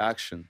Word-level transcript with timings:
Action. 0.00 0.42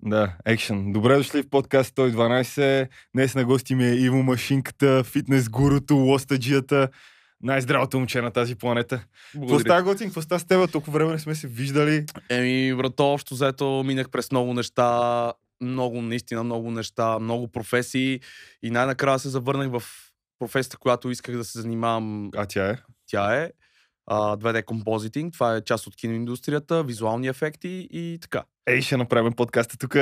Да, 0.00 0.36
екшен. 0.44 0.92
Добре 0.92 1.16
дошли 1.16 1.42
в 1.42 1.50
подкаст 1.50 1.94
112. 1.94 2.88
Днес 3.14 3.34
на 3.34 3.44
гости 3.44 3.74
ми 3.74 3.84
е 3.84 3.94
Иво 3.94 4.22
Машинката, 4.22 5.04
фитнес 5.04 5.48
гурото, 5.48 5.94
лостаджията. 5.94 6.88
Най-здравото 7.40 7.98
момче 7.98 8.20
на 8.20 8.30
тази 8.30 8.54
планета. 8.54 9.04
Какво 9.32 9.58
става, 9.58 9.82
Готин? 9.82 10.06
Какво 10.06 10.22
става 10.22 10.38
с 10.38 10.44
теб? 10.44 10.72
Толкова 10.72 10.92
време 10.92 11.12
не 11.12 11.18
сме 11.18 11.34
се 11.34 11.48
виждали. 11.48 12.06
Еми, 12.28 12.74
брато, 12.74 13.12
общо 13.12 13.34
взето 13.34 13.82
минах 13.86 14.10
през 14.10 14.30
много 14.30 14.54
неща, 14.54 15.32
много, 15.60 16.02
наистина 16.02 16.44
много 16.44 16.70
неща, 16.70 17.18
много 17.18 17.48
професии 17.48 18.20
и 18.62 18.70
най-накрая 18.70 19.18
се 19.18 19.28
завърнах 19.28 19.70
в 19.70 19.82
професията, 20.38 20.76
която 20.76 21.10
исках 21.10 21.36
да 21.36 21.44
се 21.44 21.60
занимавам. 21.60 22.30
А 22.36 22.46
тя 22.46 22.70
е? 22.70 22.78
Тя 23.06 23.36
е 23.36 23.50
а, 24.06 24.36
2D 24.36 24.64
композитинг. 24.64 25.32
Това 25.32 25.56
е 25.56 25.60
част 25.60 25.86
от 25.86 25.96
киноиндустрията, 25.96 26.82
визуални 26.82 27.28
ефекти 27.28 27.88
и 27.90 28.18
така. 28.20 28.42
Ей, 28.66 28.82
ще 28.82 28.96
направим 28.96 29.32
подкаста 29.32 29.78
тук. 29.78 29.94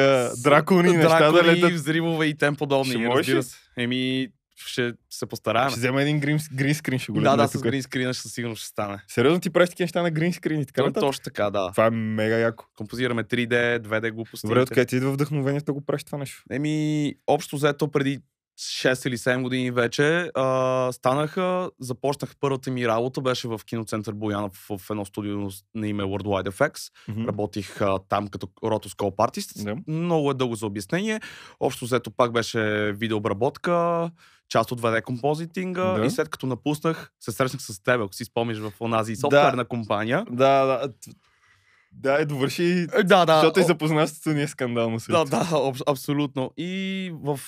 Дракони, 0.43 0.96
неща 0.96 1.32
да 1.32 1.44
летат. 1.44 1.72
взривове 1.72 2.26
и 2.26 2.35
тем 2.35 2.57
подобни. 2.57 2.90
Ще 2.90 2.98
можеш 2.98 3.29
ли? 3.29 3.35
разбира 3.35 3.43
се. 3.43 3.57
Еми, 3.76 4.29
ще 4.66 4.93
се 5.11 5.26
постараем. 5.26 5.71
Ще 5.71 5.79
взема 5.79 6.02
един 6.02 6.21
грин, 6.21 6.39
грин 6.54 6.75
скрин, 6.75 6.99
ще 6.99 7.12
го 7.12 7.21
Да, 7.21 7.36
да, 7.36 7.49
с 7.49 7.52
тук. 7.52 7.62
грин 7.62 7.82
скрина 7.82 8.12
ще 8.14 8.22
със 8.22 8.32
сигурност 8.32 8.61
ще 8.61 8.68
стане. 8.68 8.99
Сериозно 9.08 9.40
ти 9.40 9.50
правиш 9.50 9.68
такива 9.68 9.85
неща 9.85 10.02
на 10.02 10.11
грин 10.11 10.32
скрин 10.32 10.61
и 10.61 10.66
така 10.66 10.82
нататък? 10.82 11.00
точно 11.00 11.22
така, 11.22 11.50
да. 11.50 11.71
Това 11.71 11.86
е 11.86 11.90
мега 11.90 12.38
яко. 12.38 12.64
Композираме 12.76 13.25
3D, 13.25 13.79
2D 13.79 14.12
глупости. 14.12 14.46
Добре, 14.46 14.61
откъде 14.63 14.86
ти 14.86 14.96
идва 14.96 15.13
вдъхновението 15.13 15.64
да 15.64 15.72
го 15.72 15.80
правиш 15.80 16.04
това 16.04 16.18
нещо? 16.18 16.43
Еми, 16.50 17.14
общо 17.27 17.57
взето 17.57 17.88
преди 17.88 18.21
6 18.61 19.07
или 19.07 19.17
7 19.17 19.43
години 19.43 19.71
вече 19.71 20.31
а, 20.35 20.89
станаха, 20.93 21.71
започнах 21.81 22.35
първата 22.41 22.71
ми 22.71 22.89
работа, 22.89 23.21
беше 23.21 23.49
в 23.49 23.61
киноцентър 23.67 24.13
Боянов 24.13 24.53
в 24.71 24.91
едно 24.91 25.05
студио 25.05 25.39
на 25.75 25.89
име 25.89 26.03
Worldwide 26.03 26.50
FX. 26.50 26.79
Мгм. 27.09 27.25
Работих 27.25 27.81
а, 27.81 27.99
там 28.09 28.29
като 28.29 28.49
ротоскоп 28.64 29.21
артист. 29.21 29.64
Да. 29.64 29.77
Много 29.89 30.31
е 30.31 30.35
дълго 30.35 30.55
за 30.55 30.67
обяснение. 30.67 31.21
Общо 31.61 31.85
взето 31.85 32.11
пак 32.11 32.33
беше 32.33 32.92
видеообработка, 32.92 34.11
част 34.48 34.72
от 34.72 34.80
2D 34.80 35.02
композитинга 35.02 35.84
Да. 35.84 36.05
и 36.06 36.11
след 36.11 36.28
като 36.28 36.47
напуснах, 36.47 37.11
се 37.20 37.33
срещнах 37.33 37.62
с 37.62 37.83
теб, 37.83 38.00
ако 38.00 38.14
си 38.14 38.24
спомниш 38.24 38.58
в 38.58 38.72
онази 38.80 39.17
софтуерна 39.17 39.64
компания. 39.64 40.24
Да, 40.30 40.64
да. 40.64 40.89
Да, 41.92 42.20
е, 42.20 42.24
довърши. 42.24 42.62
Е, 42.95 43.02
Да, 43.02 43.27
да. 43.27 43.34
Защото 43.34 43.61
и 43.61 43.62
о- 43.62 43.67
запознанството 43.67 44.30
ни 44.30 44.42
е 44.42 44.48
скандално. 44.48 44.98
Да, 45.08 45.24
да, 45.24 45.45
аб- 45.45 45.83
абсолютно. 45.86 46.50
И 46.56 47.12
в, 47.14 47.41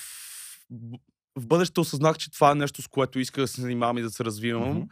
в 1.36 1.46
бъдеще 1.46 1.80
осъзнах, 1.80 2.18
че 2.18 2.30
това 2.30 2.50
е 2.50 2.54
нещо, 2.54 2.82
с 2.82 2.88
което 2.88 3.18
исках 3.18 3.44
да 3.44 3.48
се 3.48 3.60
занимавам 3.60 3.98
и 3.98 4.02
да 4.02 4.10
се 4.10 4.24
развивам. 4.24 4.70
Мгм. 4.70 4.82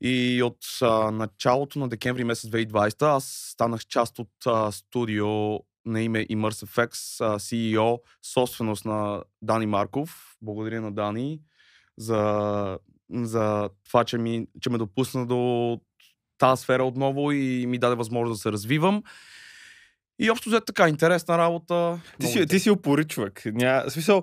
И 0.00 0.42
от 0.42 0.58
а, 0.82 1.10
началото 1.10 1.78
на 1.78 1.88
декември 1.88 2.24
месец 2.24 2.50
2020 2.50 3.02
аз 3.02 3.24
станах 3.52 3.86
част 3.86 4.18
от 4.18 4.30
а, 4.46 4.72
студио 4.72 5.28
на 5.86 6.02
име 6.02 6.26
ImmersiveX, 6.26 6.90
а, 7.20 7.38
CEO, 7.38 7.98
собственост 8.22 8.84
на 8.84 9.22
Дани 9.42 9.66
Марков. 9.66 10.36
Благодаря 10.42 10.80
на 10.80 10.92
Дани 10.92 11.40
за, 11.98 12.78
за 13.12 13.70
това, 13.86 14.04
че, 14.04 14.18
ми, 14.18 14.46
че 14.60 14.70
ме 14.70 14.78
допусна 14.78 15.26
до 15.26 15.80
тази 16.38 16.62
сфера 16.62 16.84
отново 16.84 17.32
и 17.32 17.66
ми 17.66 17.78
даде 17.78 17.94
възможност 17.94 18.38
да 18.38 18.42
се 18.42 18.52
развивам. 18.52 19.02
И 20.18 20.30
общо 20.30 20.48
взето 20.48 20.64
така, 20.64 20.88
интересна 20.88 21.38
работа. 21.38 22.00
Ти 22.20 22.26
си, 22.26 22.46
ти 22.46 22.60
си 22.60 22.70
упорит 22.70 23.08
човек. 23.08 23.42
Ня... 23.46 23.84
в 23.86 23.90
Смисъл, 23.90 24.22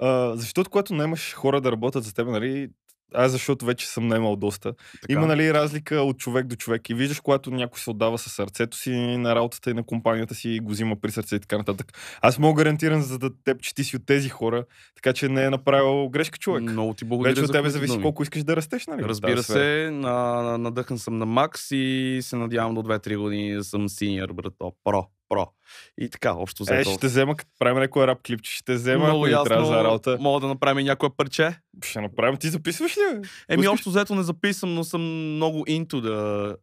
а, 0.00 0.36
защото 0.36 0.70
когато 0.70 0.94
наймаш 0.94 1.34
хора 1.34 1.60
да 1.60 1.72
работят 1.72 2.04
за 2.04 2.14
теб, 2.14 2.28
нали, 2.28 2.68
аз 3.14 3.32
защото 3.32 3.64
вече 3.64 3.86
съм 3.86 4.08
наймал 4.08 4.36
доста. 4.36 4.74
Така. 5.00 5.12
Има 5.12 5.26
нали 5.26 5.54
разлика 5.54 5.96
от 5.96 6.18
човек 6.18 6.46
до 6.46 6.56
човек 6.56 6.90
и 6.90 6.94
виждаш, 6.94 7.20
когато 7.20 7.50
някой 7.50 7.80
се 7.80 7.90
отдава 7.90 8.18
със 8.18 8.32
сърцето 8.32 8.76
си 8.76 8.90
на 9.16 9.34
работата 9.34 9.70
и 9.70 9.74
на 9.74 9.82
компанията 9.82 10.34
си 10.34 10.50
и 10.50 10.60
го 10.60 10.70
взима 10.70 10.96
при 10.96 11.10
сърце 11.10 11.36
и 11.36 11.40
така 11.40 11.58
нататък. 11.58 11.98
Аз 12.22 12.38
мога 12.38 12.62
гарантиран 12.64 13.02
за 13.02 13.18
да 13.18 13.30
теб, 13.44 13.62
че 13.62 13.74
ти 13.74 13.84
си 13.84 13.96
от 13.96 14.06
тези 14.06 14.28
хора, 14.28 14.64
така 14.94 15.12
че 15.12 15.28
не 15.28 15.44
е 15.44 15.50
направил 15.50 16.08
грешка 16.08 16.38
човек. 16.38 16.62
Много 16.62 16.94
ти 16.94 17.04
благодаря 17.04 17.34
Вече 17.34 17.44
от 17.44 17.52
тебе 17.52 17.70
зависи 17.70 17.92
думи. 17.92 18.02
колко 18.02 18.22
искаш 18.22 18.44
да 18.44 18.56
растеш, 18.56 18.86
нали? 18.86 19.02
Разбира 19.02 19.42
се, 19.42 19.90
на, 19.92 20.42
на, 20.42 20.58
надъхан 20.58 20.98
съм 20.98 21.18
на 21.18 21.26
Макс 21.26 21.70
и 21.70 22.18
се 22.22 22.36
надявам 22.36 22.74
до 22.74 22.82
2-3 22.82 23.16
години 23.16 23.54
да 23.54 23.64
съм 23.64 23.88
синьор, 23.88 24.32
брато. 24.32 24.72
Про, 24.84 25.06
про. 25.28 25.46
И 25.98 26.08
така, 26.08 26.32
общо 26.32 26.62
Е, 26.62 26.64
взето. 26.64 26.90
ще 26.90 27.00
те 27.00 27.06
взема, 27.06 27.36
като 27.36 27.50
правим 27.58 27.78
някой 27.80 28.06
рап 28.06 28.18
клип, 28.26 28.42
че 28.42 28.56
ще 28.56 28.74
взема, 28.74 29.04
много 29.04 29.26
ни 29.26 29.32
трябва 29.32 29.54
ясно, 29.54 29.66
за 29.66 29.84
работа. 29.84 30.16
мога 30.20 30.40
да 30.40 30.46
направим 30.46 30.84
някое 30.84 31.10
парче. 31.16 31.58
Ще 31.84 32.00
направим. 32.00 32.36
Ти 32.36 32.48
записваш 32.48 32.96
ли? 32.96 33.28
Еми, 33.48 33.68
общо 33.68 33.90
взето 33.90 34.14
не 34.14 34.22
записвам, 34.22 34.74
но 34.74 34.84
съм 34.84 35.34
много 35.34 35.64
into 35.66 35.94
the, 35.94 36.56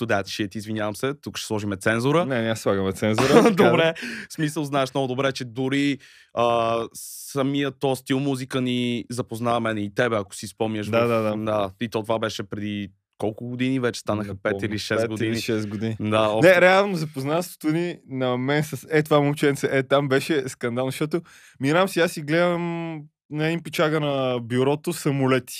to 0.00 0.06
that 0.06 0.24
shit, 0.24 0.56
извинявам 0.56 0.96
се. 0.96 1.14
Тук 1.14 1.38
ще 1.38 1.46
сложим 1.46 1.72
цензура. 1.80 2.26
Не, 2.26 2.42
не 2.42 2.56
слагаме 2.56 2.92
цензура. 2.92 3.42
да. 3.42 3.50
добре. 3.50 3.94
В 4.30 4.32
смисъл, 4.32 4.64
знаеш 4.64 4.94
много 4.94 5.08
добре, 5.08 5.32
че 5.32 5.44
дори 5.44 5.98
а, 6.34 6.78
самия 6.94 7.70
то 7.70 7.96
стил 7.96 8.20
музика 8.20 8.60
ни 8.60 9.04
запознава 9.10 9.60
мен 9.60 9.78
и 9.78 9.94
тебе, 9.94 10.16
ако 10.16 10.34
си 10.34 10.46
спомняш. 10.46 10.86
Да, 10.86 11.04
в, 11.04 11.08
да, 11.08 11.22
да. 11.22 11.36
да. 11.36 11.70
И 11.80 11.88
то 11.88 12.02
това 12.02 12.18
беше 12.18 12.42
преди 12.42 12.90
колко 13.20 13.48
години 13.48 13.80
вече 13.80 14.00
станаха? 14.00 14.28
Не 14.28 14.34
5 14.34 14.50
помня. 14.50 14.66
или 14.66 14.78
6 14.78 14.96
Пет 14.96 15.08
години. 15.08 15.30
Или 15.30 15.36
6 15.36 15.68
години. 15.68 15.96
Да, 16.00 16.20
общо. 16.20 16.52
Не, 16.52 16.60
реално 16.60 16.96
запознанството 16.96 17.68
ни 17.68 17.98
на 18.08 18.36
мен 18.36 18.64
с 18.64 18.86
е 18.90 19.02
това 19.02 19.20
момченце, 19.20 19.68
е 19.72 19.82
там 19.82 20.08
беше 20.08 20.48
скандално, 20.48 20.90
защото 20.90 21.22
минавам 21.60 21.88
си, 21.88 22.00
аз 22.00 22.12
си 22.12 22.22
гледам 22.22 22.94
на 23.30 23.46
един 23.46 23.62
пичага 23.62 24.00
на 24.00 24.40
бюрото 24.40 24.92
самолети. 24.92 25.56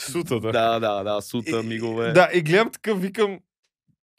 Сутата. 0.00 0.52
Да, 0.52 0.80
да, 0.80 1.02
да, 1.02 1.20
сута, 1.20 1.60
И- 1.60 1.66
мигове. 1.66 2.12
Да, 2.12 2.30
и 2.34 2.42
гледам 2.42 2.70
такъв, 2.72 3.00
викам, 3.00 3.38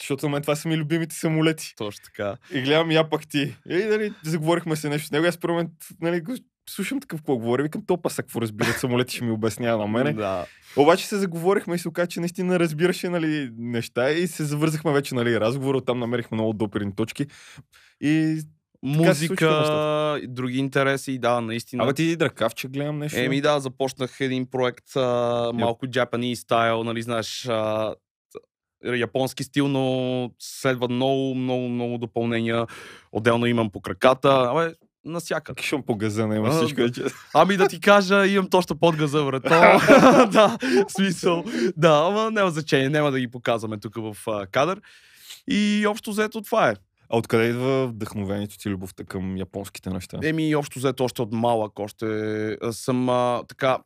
защото 0.01 0.25
на 0.25 0.29
мен 0.31 0.41
това 0.41 0.55
са 0.55 0.67
ми 0.69 0.77
любимите 0.77 1.15
самолети. 1.15 1.73
Точно 1.77 2.03
така. 2.05 2.35
И 2.53 2.61
гледам, 2.61 2.91
я 2.91 3.09
пак 3.09 3.27
ти. 3.27 3.55
И 3.69 3.75
нали, 3.75 4.13
заговорихме 4.23 4.75
се 4.75 4.89
нещо 4.89 5.07
с 5.07 5.11
него. 5.11 5.25
Аз 5.25 5.37
първо 5.37 5.63
нали, 6.01 6.21
го 6.21 6.33
слушам 6.69 6.99
такъв 6.99 7.19
какво 7.19 7.37
говори. 7.37 7.63
Викам, 7.63 7.83
то 7.87 8.01
паса 8.01 8.23
какво 8.23 8.41
разбират 8.41 8.75
самолети, 8.75 9.15
ще 9.15 9.25
ми 9.25 9.31
обяснява 9.31 9.77
на 9.77 9.87
мене. 9.87 10.13
Да. 10.13 10.45
Обаче 10.77 11.07
се 11.07 11.17
заговорихме 11.17 11.75
и 11.75 11.79
се 11.79 11.87
оказа, 11.87 12.07
че 12.07 12.19
наистина 12.19 12.59
разбираше 12.59 13.09
нали, 13.09 13.51
неща 13.57 14.11
и 14.11 14.27
се 14.27 14.43
завързахме 14.43 14.93
вече 14.93 15.15
нали, 15.15 15.39
разговора. 15.39 15.77
Оттам 15.77 15.99
намерихме 15.99 16.35
много 16.35 16.53
допирни 16.53 16.95
точки. 16.95 17.25
И... 18.01 18.41
Музика, 18.83 20.19
и 20.23 20.27
други 20.27 20.57
интереси, 20.57 21.19
да, 21.19 21.41
наистина. 21.41 21.83
Абе 21.83 21.93
ти 21.93 22.15
дракавче 22.15 22.67
гледам 22.67 22.99
нещо. 22.99 23.19
Еми 23.19 23.41
да, 23.41 23.59
започнах 23.59 24.21
един 24.21 24.45
проект, 24.45 24.95
а, 24.95 25.51
малко 25.53 25.85
Japanese 25.85 26.33
стайл, 26.33 26.83
нали, 26.83 27.01
знаеш, 27.01 27.47
а, 27.49 27.95
японски 28.83 29.43
стил, 29.43 29.67
но 29.67 30.31
следва 30.39 30.87
много, 30.87 31.35
много, 31.35 31.69
много 31.69 31.97
допълнения. 31.97 32.67
Отделно 33.11 33.45
имам 33.45 33.69
по 33.69 33.81
краката, 33.81 34.47
абе, 34.49 34.73
насякъде. 35.05 35.61
Кишом 35.61 35.83
по 35.83 35.95
газа, 35.95 36.27
няма 36.27 36.47
А, 36.47 36.51
всичко. 36.51 36.81
да. 36.81 37.09
Ами 37.33 37.57
да 37.57 37.67
ти 37.67 37.79
кажа, 37.79 38.27
имам 38.27 38.49
точно 38.49 38.75
под 38.79 38.95
газа, 38.95 39.23
брато. 39.23 39.49
да, 40.31 40.57
смисъл. 40.87 41.43
Да, 41.77 42.03
ама 42.07 42.31
няма 42.31 42.51
значение, 42.51 42.89
няма 42.89 43.11
да 43.11 43.19
ги 43.19 43.27
показваме 43.27 43.79
тук 43.79 43.95
в 43.95 44.17
а, 44.27 44.47
кадър. 44.47 44.81
И 45.47 45.85
общо 45.87 46.11
взето 46.11 46.41
това 46.41 46.69
е. 46.69 46.73
А 47.13 47.17
откъде 47.17 47.43
идва 47.47 47.87
вдъхновението 47.87 48.57
ти, 48.57 48.69
любовта 48.69 49.03
към 49.03 49.37
японските 49.37 49.89
неща? 49.89 50.19
Еми, 50.23 50.55
общо 50.55 50.79
взето 50.79 51.03
още 51.03 51.21
от 51.21 51.31
малък, 51.31 51.79
още 51.79 52.57
съм 52.71 53.09
а, 53.09 53.43
така 53.47 53.77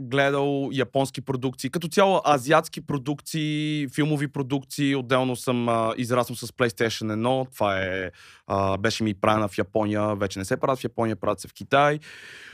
гледал 0.00 0.68
японски 0.72 1.20
продукции, 1.20 1.70
като 1.70 1.88
цяло 1.88 2.20
азиатски 2.26 2.80
продукции, 2.80 3.88
филмови 3.94 4.28
продукции. 4.28 4.96
Отделно 4.96 5.36
съм 5.36 5.68
а, 5.68 5.94
израснал 5.96 6.36
с 6.36 6.46
PlayStation 6.46 7.14
1. 7.14 7.52
Това 7.54 7.82
е, 7.82 8.10
а, 8.46 8.78
беше 8.78 9.04
ми 9.04 9.14
правена 9.14 9.48
в 9.48 9.58
Япония. 9.58 10.16
Вече 10.16 10.38
не 10.38 10.44
се 10.44 10.56
правят 10.56 10.78
в 10.80 10.84
Япония, 10.84 11.16
правят 11.16 11.40
се 11.40 11.48
в 11.48 11.54
Китай. 11.54 11.98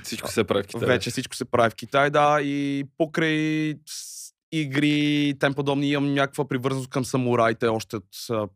Всичко 0.02 0.30
се 0.30 0.44
прави 0.44 0.62
в 0.62 0.66
Китай. 0.66 0.88
Вече 0.88 1.10
всичко 1.10 1.36
се 1.36 1.44
прави 1.44 1.70
в 1.70 1.74
Китай, 1.74 2.10
да. 2.10 2.40
И 2.42 2.84
покрай 2.98 3.74
игри, 4.52 5.34
тем 5.40 5.54
подобни, 5.54 5.90
имам 5.90 6.14
някаква 6.14 6.48
привързаност 6.48 6.90
към 6.90 7.04
самураите 7.04 7.66
още 7.66 7.96
от 7.96 8.04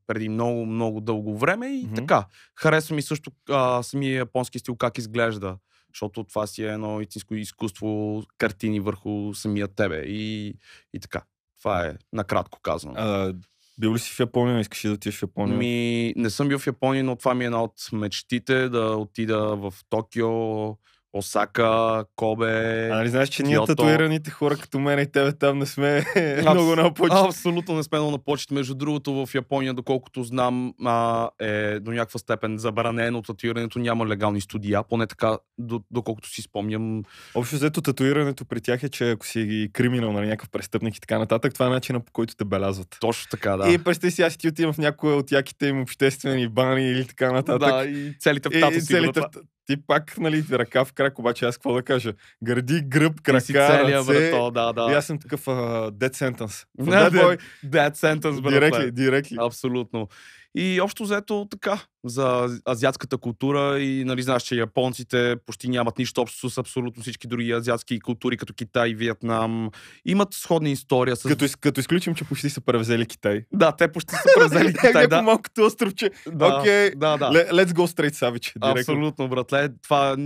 преди 0.07 0.29
много, 0.29 0.67
много 0.67 1.01
дълго 1.01 1.39
време. 1.39 1.67
И 1.69 1.85
Мгм. 1.85 1.95
така. 1.95 2.25
Харесва 2.57 2.97
ми 2.97 3.03
също 3.03 3.31
а, 3.51 3.83
самия 3.83 4.17
японски 4.17 4.59
стил, 4.59 4.77
как 4.77 4.99
изглежда. 4.99 5.56
Защото 5.96 6.25
това 6.25 6.46
си 6.46 6.64
е 6.64 6.72
едно 6.72 7.00
истинско 7.00 7.34
изкуство, 7.34 8.22
картини 8.38 8.81
върху 8.81 9.34
самия 9.34 9.69
тебе. 9.69 10.02
И, 10.06 10.54
и 10.94 11.00
така. 11.00 11.22
Това 11.58 11.87
е 11.87 11.94
накратко 12.12 12.60
казано. 12.60 12.94
А, 12.96 13.34
бил 13.78 13.94
ли 13.94 13.98
си 13.98 14.12
в 14.12 14.20
Япония? 14.20 14.60
Искаш 14.60 14.84
ли 14.84 14.88
да 14.88 14.94
отидеш 14.94 15.19
в 15.19 15.22
Япония? 15.22 15.58
Ми, 15.58 16.12
не 16.16 16.31
съм 16.31 16.48
бил 16.48 16.58
в 16.58 16.66
Япония, 16.66 17.04
но 17.04 17.16
това 17.16 17.34
ми 17.34 17.44
е 17.44 17.46
една 17.46 17.62
от 17.62 17.88
мечтите 17.93 18.69
да 18.69 18.96
отида 18.96 19.56
в 19.56 19.75
Токио. 19.88 20.69
Осака, 21.17 22.05
Кобе. 22.17 22.89
А 22.93 22.97
нали 22.97 23.09
знаеш, 23.09 23.29
че 23.29 23.43
ние 23.43 23.55
Киото. 23.55 23.67
татуираните 23.67 24.31
хора 24.31 24.57
като 24.57 24.79
мен 24.79 24.99
и 24.99 25.13
тебе 25.13 25.33
там 25.33 25.59
не 25.59 25.67
сме 25.67 26.05
много 26.41 26.77
на 26.77 26.95
почет. 26.95 27.19
Абсолютно 27.19 27.75
не 27.75 27.83
сме 27.83 27.99
много 27.99 28.11
на 28.11 28.19
почет. 28.19 28.51
Между 28.51 28.75
другото, 28.75 29.27
в 29.27 29.35
Япония, 29.35 29.75
доколкото 29.75 30.25
знам, 30.25 30.75
а, 30.85 31.29
е 31.41 31.81
до 31.81 31.91
някаква 31.91 32.19
степен 32.19 32.59
забранено 32.59 33.23
татуирането. 33.23 33.79
Няма 33.79 34.07
легални 34.07 34.41
студия, 34.41 34.83
поне 34.83 35.07
така, 35.07 35.39
до, 35.59 35.81
доколкото 35.91 36.29
си 36.29 36.43
спомням. 36.43 37.03
Общо 37.35 37.57
взето 37.57 37.83
татуирането 37.83 38.45
при 38.45 38.61
тях 38.61 38.83
е, 38.83 38.89
че 38.89 39.11
ако 39.11 39.27
си 39.27 39.71
криминал 39.73 40.13
на 40.13 40.21
някакъв 40.21 40.51
престъпник 40.51 40.97
и 40.97 41.01
така 41.01 41.19
нататък, 41.19 41.55
това 41.55 41.67
е 41.67 41.71
начинът 41.71 42.05
по 42.05 42.13
който 42.13 42.37
те 42.37 42.45
белязват. 42.45 42.97
Точно 43.01 43.31
така, 43.31 43.57
да. 43.57 43.73
И 43.73 43.79
представи 43.79 44.11
си, 44.11 44.23
аз 44.23 44.37
ти 44.37 44.49
отивам 44.49 44.73
в 44.73 44.79
някоя 44.79 45.17
от 45.17 45.33
яките 45.33 45.67
им 45.67 45.83
обществени 45.83 46.49
бани 46.49 46.91
или 46.91 47.07
така 47.07 47.33
нататък. 47.33 47.69
да, 47.69 47.85
и 47.85 48.15
целите 48.19 48.49
в 48.49 48.61
тато 48.61 48.75
и 48.75 48.81
целите. 48.81 49.21
Ти 49.67 49.77
пак, 49.87 50.19
нали, 50.19 50.45
ръка 50.53 50.85
в 50.85 50.93
крак, 50.93 51.19
обаче 51.19 51.45
аз 51.45 51.57
какво 51.57 51.75
да 51.75 51.83
кажа? 51.83 52.13
Гърди, 52.45 52.81
гръб, 52.83 53.17
Ти 53.17 53.23
крака, 53.23 53.41
си 53.41 53.53
целия, 53.53 53.99
ръце. 53.99 54.31
брато, 54.31 54.51
да, 54.51 54.73
да. 54.73 54.93
И 54.93 54.95
аз 54.95 55.07
съм 55.07 55.19
такъв 55.19 55.45
uh, 55.45 55.91
dead 55.91 56.13
sentence. 56.13 56.67
For 56.81 56.85
Не, 56.85 56.97
that 56.97 57.11
boy, 57.11 57.41
Dead 57.65 57.95
sentence, 57.95 58.41
брат. 58.43 58.53
директли, 58.53 58.93
директли. 58.93 59.37
Абсолютно. 59.41 60.09
И 60.54 60.81
общо 60.81 61.02
взето 61.02 61.46
така, 61.50 61.81
за 62.04 62.48
азиатската 62.69 63.19
култура 63.19 63.81
и 63.81 64.04
нали 64.04 64.22
знаеш, 64.22 64.43
че 64.43 64.54
японците 64.56 65.37
почти 65.46 65.69
нямат 65.69 65.98
нищо 65.98 66.20
общо 66.20 66.50
с 66.50 66.58
абсолютно 66.58 67.02
всички 67.02 67.26
други 67.26 67.52
азиатски 67.52 68.00
култури, 68.00 68.37
като 68.37 68.54
Китай, 68.54 68.94
Виетнам. 68.94 69.70
Имат 70.04 70.28
сходна 70.34 70.69
история 70.70 71.16
с... 71.16 71.22
Като, 71.22 71.44
из- 71.44 71.56
като 71.56 71.81
изключим, 71.81 72.14
че 72.14 72.25
почти 72.25 72.50
са 72.50 72.60
превзели 72.60 73.06
Китай. 73.06 73.44
Да, 73.52 73.72
те 73.72 73.93
почти 73.93 74.14
са 74.14 74.28
превзели 74.38 74.75
Китай, 74.87 75.06
да. 75.08 75.22
малкото 75.22 75.62
островче. 75.64 76.10
Да, 76.32 76.58
Окей, 76.60 76.90
да, 76.90 77.16
да. 77.16 77.31
Le- 77.31 77.50
Let's 77.52 77.70
go 77.70 77.87
straight 77.96 78.12
savage. 78.12 78.52
Директно. 78.60 78.81
Абсолютно, 78.81 79.28
братле. 79.28 79.69
Това 79.82 80.16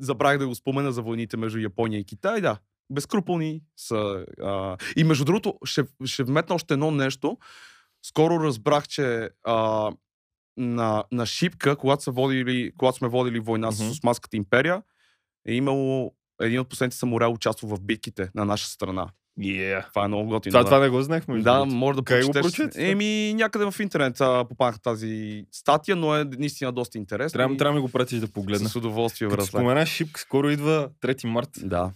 забравих 0.00 0.38
да 0.38 0.46
го 0.48 0.54
спомена 0.54 0.92
за 0.92 1.02
войните 1.02 1.36
между 1.36 1.58
Япония 1.58 2.00
и 2.00 2.04
Китай, 2.04 2.40
да. 2.40 2.58
Безкруполни 2.90 3.60
са. 3.76 4.24
А... 4.42 4.76
И 4.96 5.04
между 5.04 5.24
другото, 5.24 5.54
ще, 5.64 5.82
ще 6.04 6.22
вметна 6.24 6.54
още 6.54 6.74
едно 6.74 6.90
нещо. 6.90 7.36
Скоро 8.02 8.40
разбрах, 8.44 8.88
че 8.88 9.30
а, 9.44 9.90
на, 10.56 11.04
на 11.12 11.26
Шипка, 11.26 11.76
когато, 11.76 12.02
са 12.02 12.10
водили, 12.10 12.72
когато 12.78 12.98
сме 12.98 13.08
водили 13.08 13.38
война 13.40 13.70
с 13.70 13.80
Мгм. 13.80 13.90
Османската 13.90 14.36
империя, 14.36 14.82
е 15.48 15.54
имало 15.54 16.14
един 16.40 16.60
от 16.60 16.68
последните 16.68 16.96
самураи 16.96 17.28
участва 17.28 17.68
в 17.76 17.80
битките 17.80 18.30
на 18.34 18.44
наша 18.44 18.68
страна. 18.68 19.08
Yeah. 19.40 19.88
Това 19.88 20.04
е 20.04 20.08
много 20.08 20.28
готино. 20.28 20.50
Това, 20.52 20.60
да. 20.60 20.64
това 20.64 20.78
не 20.78 20.88
го 20.88 21.02
знаех, 21.02 21.28
между 21.28 21.44
Да, 21.44 21.64
може 21.64 21.96
да 21.96 22.02
го 22.02 22.04
прочетеш. 22.04 22.42
прочете? 22.42 22.90
Еми, 22.90 23.34
някъде 23.34 23.70
в 23.70 23.80
интернет 23.80 24.20
а, 24.20 24.44
попаднах 24.48 24.80
тази 24.80 25.44
статия, 25.52 25.96
но 25.96 26.16
е 26.16 26.24
наистина 26.24 26.72
доста 26.72 26.98
интересна. 26.98 27.38
Трябва, 27.38 27.54
и 27.54 27.58
трябва 27.58 27.74
да 27.74 27.82
го 27.82 27.88
пратиш 27.88 28.18
да 28.18 28.28
погледна. 28.28 28.68
С 28.68 28.76
удоволствие, 28.76 29.28
Като 29.28 29.36
братле. 29.36 29.48
споменаш 29.48 29.88
Шипк, 29.88 30.18
скоро 30.18 30.50
идва 30.50 30.90
3 31.02 31.26
март. 31.26 31.50
Да. 31.62 31.90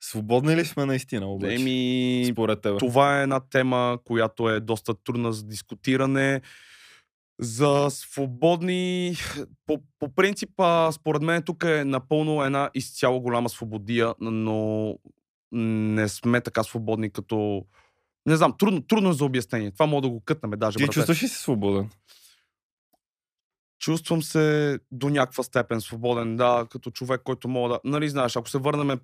Свободни 0.00 0.56
ли 0.56 0.64
сме 0.64 0.86
наистина 0.86 1.26
обаче? 1.26 1.54
Еми, 1.54 2.28
Според 2.32 2.60
теб. 2.60 2.78
това 2.78 3.18
е 3.18 3.22
една 3.22 3.40
тема, 3.40 3.98
която 4.04 4.50
е 4.50 4.60
доста 4.60 4.94
трудна 4.94 5.32
за 5.32 5.44
дискутиране. 5.44 6.40
За 7.40 7.86
свободни, 7.90 9.16
по, 9.66 9.78
по 9.98 10.14
принцип, 10.14 10.50
а, 10.58 10.92
според 10.92 11.22
мен 11.22 11.42
тук 11.42 11.64
е 11.64 11.84
напълно 11.84 12.44
една 12.44 12.70
изцяло 12.74 13.20
голяма 13.20 13.48
свободия, 13.48 14.14
но 14.20 14.94
не 15.52 16.08
сме 16.08 16.40
така 16.40 16.62
свободни 16.62 17.10
като... 17.10 17.64
Не 18.26 18.36
знам, 18.36 18.54
трудно, 18.58 18.82
трудно 18.82 19.10
е 19.10 19.12
за 19.12 19.24
обяснение. 19.24 19.70
Това 19.70 19.86
мога 19.86 20.02
да 20.02 20.08
го 20.08 20.20
кътнаме 20.24 20.56
даже. 20.56 20.76
Ти 20.76 20.82
брате. 20.82 20.94
чувстваш 20.94 21.22
ли 21.22 21.28
се 21.28 21.38
свободен? 21.38 21.90
Чувствам 23.78 24.22
се 24.22 24.78
до 24.92 25.08
някаква 25.08 25.44
степен 25.44 25.80
свободен, 25.80 26.36
да, 26.36 26.66
като 26.70 26.90
човек, 26.90 27.20
който 27.24 27.48
мога 27.48 27.68
да... 27.68 27.80
Нали, 27.84 28.08
знаеш, 28.08 28.36
ако 28.36 28.48
се 28.48 28.58
върнем 28.58 29.00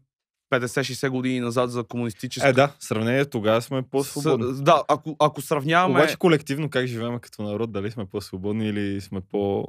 50-60 0.53 1.09
години 1.09 1.41
назад 1.41 1.71
за 1.71 1.85
комунистическа... 1.85 2.49
Е, 2.49 2.53
да, 2.53 2.73
сравнение 2.81 3.25
тогава 3.25 3.63
сме 3.63 3.83
по-свободни. 3.83 4.55
С, 4.55 4.63
да, 4.63 4.83
ако, 4.89 5.17
ако 5.19 5.43
сравняваме... 5.43 6.01
Обаче 6.01 6.17
колективно 6.17 6.71
как 6.71 6.87
живеем 6.87 7.19
като 7.19 7.43
народ, 7.43 7.73
дали 7.73 7.91
сме 7.91 8.07
по-свободни 8.07 8.69
или 8.69 9.01
сме 9.01 9.21
по 9.21 9.67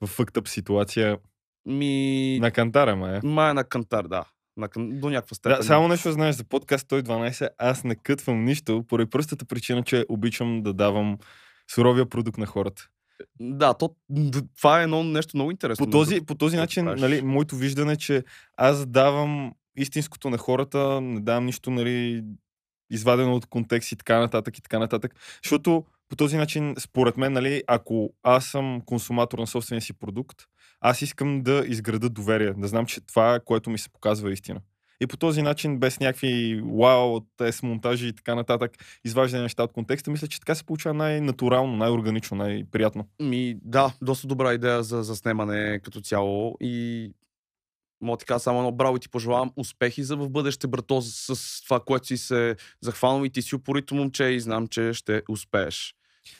в 0.00 0.06
фъктъп 0.06 0.48
ситуация 0.48 1.18
Ми... 1.66 2.38
на 2.40 2.50
кантара, 2.50 2.96
ма 2.96 3.16
е. 3.16 3.26
Май 3.26 3.54
на 3.54 3.64
кантар, 3.64 4.04
да. 4.04 4.24
На, 4.56 4.68
до 4.76 5.10
някаква 5.10 5.34
степен. 5.34 5.58
Да, 5.58 5.64
само 5.64 5.88
нещо 5.88 6.12
знаеш 6.12 6.36
за 6.36 6.44
подкаст 6.44 6.88
112, 6.88 7.48
аз 7.58 7.84
не 7.84 7.94
кътвам 7.94 8.44
нищо, 8.44 8.84
поради 8.88 9.10
простата 9.10 9.44
причина, 9.44 9.82
че 9.82 10.06
обичам 10.08 10.62
да 10.62 10.72
давам 10.72 11.18
суровия 11.70 12.06
продукт 12.06 12.38
на 12.38 12.46
хората. 12.46 12.88
Да, 13.40 13.74
то, 13.74 13.94
това 14.56 14.80
е 14.80 14.82
едно 14.82 15.04
нещо 15.04 15.36
много 15.36 15.50
интересно. 15.50 15.86
По 15.86 15.90
този, 15.90 16.20
по 16.20 16.34
този 16.34 16.56
начин, 16.56 16.84
нали, 16.84 17.22
моето 17.22 17.56
виждане 17.56 17.92
е, 17.92 17.96
че 17.96 18.24
аз 18.56 18.86
давам 18.86 19.52
истинското 19.76 20.30
на 20.30 20.38
хората, 20.38 21.00
не 21.00 21.20
давам 21.20 21.46
нищо, 21.46 21.70
нали, 21.70 22.24
извадено 22.90 23.34
от 23.34 23.46
контекст 23.46 23.92
и 23.92 23.96
така 23.96 24.18
нататък 24.18 24.58
и 24.58 24.62
така 24.62 24.78
нататък. 24.78 25.14
Защото 25.42 25.84
по 26.08 26.16
този 26.16 26.36
начин, 26.36 26.74
според 26.78 27.16
мен, 27.16 27.32
нали, 27.32 27.62
ако 27.66 28.10
аз 28.22 28.46
съм 28.46 28.80
консуматор 28.86 29.38
на 29.38 29.46
собствения 29.46 29.82
си 29.82 29.92
продукт, 29.92 30.38
аз 30.80 31.02
искам 31.02 31.42
да 31.42 31.64
изграда 31.66 32.08
доверие, 32.10 32.52
да 32.52 32.68
знам, 32.68 32.86
че 32.86 33.00
това, 33.00 33.40
което 33.44 33.70
ми 33.70 33.78
се 33.78 33.88
показва 33.88 34.30
е 34.30 34.32
истина. 34.32 34.60
И 35.02 35.06
по 35.06 35.16
този 35.16 35.42
начин, 35.42 35.78
без 35.78 36.00
някакви 36.00 36.62
вау, 36.80 37.20
тест, 37.36 37.62
монтажи 37.62 38.08
и 38.08 38.12
така 38.12 38.34
нататък, 38.34 38.70
изваждане 39.04 39.42
неща 39.42 39.62
от 39.62 39.72
контекста, 39.72 40.10
мисля, 40.10 40.26
че 40.26 40.40
така 40.40 40.54
се 40.54 40.64
получава 40.64 40.94
най-натурално, 40.94 41.76
най-органично, 41.76 42.36
най-приятно. 42.36 43.08
Ми, 43.22 43.56
да, 43.62 43.94
доста 44.02 44.26
добра 44.26 44.54
идея 44.54 44.82
за 44.82 45.02
заснемане 45.02 45.80
като 45.84 46.00
цяло 46.00 46.56
и 46.60 47.10
мога 48.00 48.18
ти 48.18 48.24
кажа 48.24 48.40
само 48.40 48.58
едно 48.58 48.72
браво 48.72 48.96
и 48.96 49.00
ти 49.00 49.08
пожелавам 49.08 49.52
успехи 49.56 50.02
за 50.02 50.16
в 50.16 50.30
бъдеще, 50.30 50.66
брато, 50.66 51.02
с, 51.02 51.62
това, 51.64 51.80
което 51.80 52.06
си 52.06 52.16
се 52.16 52.56
захванал 52.80 53.24
и 53.24 53.30
ти 53.30 53.42
си 53.42 53.54
упорито 53.54 53.94
момче 53.94 54.24
и 54.24 54.40
знам, 54.40 54.68
че 54.68 54.92
ще 54.92 55.22
успееш. 55.28 55.94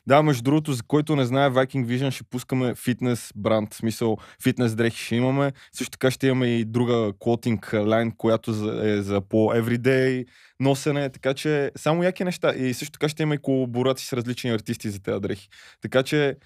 Да, 0.06 0.22
между 0.22 0.42
другото, 0.42 0.72
за 0.72 0.82
който 0.82 1.16
не 1.16 1.24
знае, 1.24 1.50
Viking 1.50 1.86
Vision 1.86 2.10
ще 2.10 2.24
пускаме 2.24 2.74
фитнес 2.74 3.32
бранд, 3.36 3.74
в 3.74 3.76
смисъл 3.76 4.16
фитнес 4.42 4.74
дрехи 4.74 5.04
ще 5.04 5.16
имаме. 5.16 5.52
Също 5.72 5.90
така 5.90 6.10
ще 6.10 6.26
имаме 6.26 6.46
и 6.46 6.64
друга 6.64 7.12
клотинг 7.18 7.72
лайн, 7.72 8.12
която 8.12 8.50
е 8.82 9.02
за 9.02 9.20
по 9.20 9.36
everyday 9.36 10.26
носене, 10.60 11.10
така 11.10 11.34
че 11.34 11.70
само 11.76 12.02
яки 12.02 12.24
неща. 12.24 12.54
И 12.56 12.74
също 12.74 12.92
така 12.92 13.08
ще 13.08 13.22
има 13.22 13.34
и 13.34 13.38
колаборации 13.38 14.06
с 14.06 14.12
различни 14.12 14.50
артисти 14.50 14.90
за 14.90 15.02
тези 15.02 15.20
дрехи. 15.20 15.48
Така 15.82 16.02
че 16.02 16.36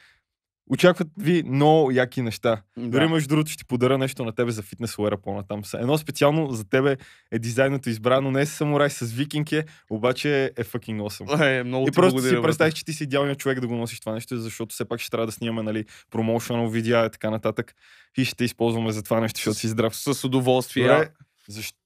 очакват 0.70 1.08
ви 1.18 1.42
много 1.46 1.90
яки 1.90 2.22
неща. 2.22 2.62
Дори 2.76 3.08
между 3.08 3.28
другото 3.28 3.50
ще 3.50 3.58
ти 3.58 3.64
подаря 3.64 3.98
нещо 3.98 4.24
на 4.24 4.32
тебе 4.32 4.50
за 4.50 4.62
фитнес 4.62 4.98
уера 4.98 5.16
по-натам. 5.16 5.62
Едно 5.74 5.98
специално 5.98 6.50
за 6.50 6.64
тебе 6.64 6.96
е 7.32 7.38
дизайнато 7.38 7.88
избрано. 7.88 8.30
Не 8.30 8.40
е 8.40 8.46
самурай 8.46 8.90
с 8.90 9.12
викинг 9.12 9.52
е, 9.52 9.64
обаче 9.90 10.52
е 10.56 10.64
fucking 10.64 11.00
awesome. 11.00 11.60
Е, 11.60 11.64
много 11.64 11.88
И 11.88 11.90
ти 11.90 11.94
просто 11.94 12.22
си 12.22 12.42
представих, 12.42 12.74
че 12.74 12.84
ти 12.84 12.92
си 12.92 13.04
идеалният 13.04 13.38
човек 13.38 13.60
да 13.60 13.66
го 13.66 13.74
носиш 13.74 14.00
това 14.00 14.12
нещо, 14.12 14.36
защото 14.36 14.74
все 14.74 14.84
пак 14.84 15.00
ще 15.00 15.10
трябва 15.10 15.26
да 15.26 15.32
снимаме 15.32 15.62
нали, 15.62 15.84
промоушенал 16.10 16.68
видеа 16.68 17.06
и 17.06 17.10
така 17.10 17.30
нататък. 17.30 17.74
И 18.16 18.24
ще 18.24 18.36
те 18.36 18.44
използваме 18.44 18.92
за 18.92 19.02
това 19.02 19.20
нещо, 19.20 19.38
защото 19.38 19.58
си 19.58 19.68
здрав. 19.68 19.96
С 19.96 20.24
удоволствие. 20.24 20.88
Добре, 20.88 21.10
защо 21.48 21.83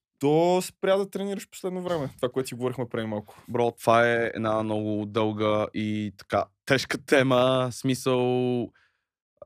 спря 0.62 0.96
да 0.96 1.10
тренираш 1.10 1.48
последно 1.50 1.82
време? 1.82 2.10
Това, 2.16 2.28
което 2.28 2.48
си 2.48 2.54
говорихме 2.54 2.88
преди 2.88 3.06
малко. 3.06 3.42
Бро, 3.48 3.70
това 3.70 4.08
е 4.08 4.30
една 4.34 4.62
много 4.62 5.06
дълга 5.06 5.66
и 5.74 6.12
така 6.18 6.44
тежка 6.66 6.98
тема. 6.98 7.68
Смисъл, 7.72 8.20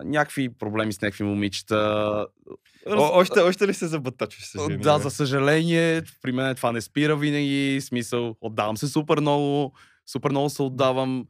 някакви 0.04 0.48
проблеми 0.48 0.92
с 0.92 1.00
някакви 1.00 1.24
момичета. 1.24 1.76
Раз- 2.86 3.00
О, 3.00 3.10
още, 3.12 3.40
още 3.40 3.66
ли 3.68 3.74
се 3.74 3.86
забатачиш 3.86 4.44
с 4.44 4.60
жени? 4.60 4.82
да, 4.82 4.98
за 4.98 5.10
съжаление, 5.10 6.02
при 6.22 6.32
мен 6.32 6.54
това 6.56 6.72
не 6.72 6.80
спира 6.80 7.16
винаги. 7.16 7.80
Смисъл, 7.80 8.36
отдавам 8.40 8.76
се 8.76 8.88
супер 8.88 9.20
много, 9.20 9.72
супер 10.06 10.30
много 10.30 10.50
се 10.50 10.62
отдавам. 10.62 11.26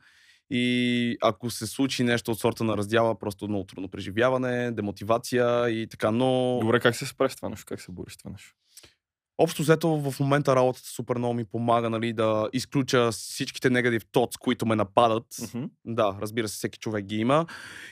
И 0.51 1.17
ако 1.23 1.51
се 1.51 1.67
случи 1.67 2.05
нещо 2.05 2.31
от 2.31 2.39
сорта 2.39 2.65
на 2.65 2.77
раздяла, 2.77 3.19
просто 3.19 3.49
много 3.49 3.65
трудно 3.65 3.89
преживяване, 3.89 4.73
демотивация 4.73 5.71
и 5.71 5.87
така, 5.87 6.11
но... 6.11 6.59
Добре, 6.61 6.81
как 6.81 6.97
се 6.97 7.07
справиш 7.07 7.33
с 7.33 7.37
това 7.37 7.49
нещо? 7.49 7.65
Как 7.69 7.81
се 7.81 7.93
бориш 7.93 8.17
това 8.17 8.31
нещо? 8.31 8.55
Общо 9.39 9.62
взето 9.62 9.89
в 9.89 10.21
момента 10.21 10.57
работата 10.57 10.89
супер 10.89 11.17
много 11.19 11.35
ми 11.35 11.45
помага 11.45 11.91
нали, 11.91 12.12
да 12.12 12.49
изключа 12.53 13.12
всичките 13.12 13.71
негатив 13.71 14.03
тоц, 14.12 14.37
които 14.37 14.67
ме 14.67 14.77
нападат. 14.77 15.27
Мгм. 15.55 15.65
Да, 15.85 16.17
разбира 16.21 16.49
се, 16.49 16.55
всеки 16.55 16.79
човек 16.79 17.05
ги 17.05 17.17
има. 17.17 17.47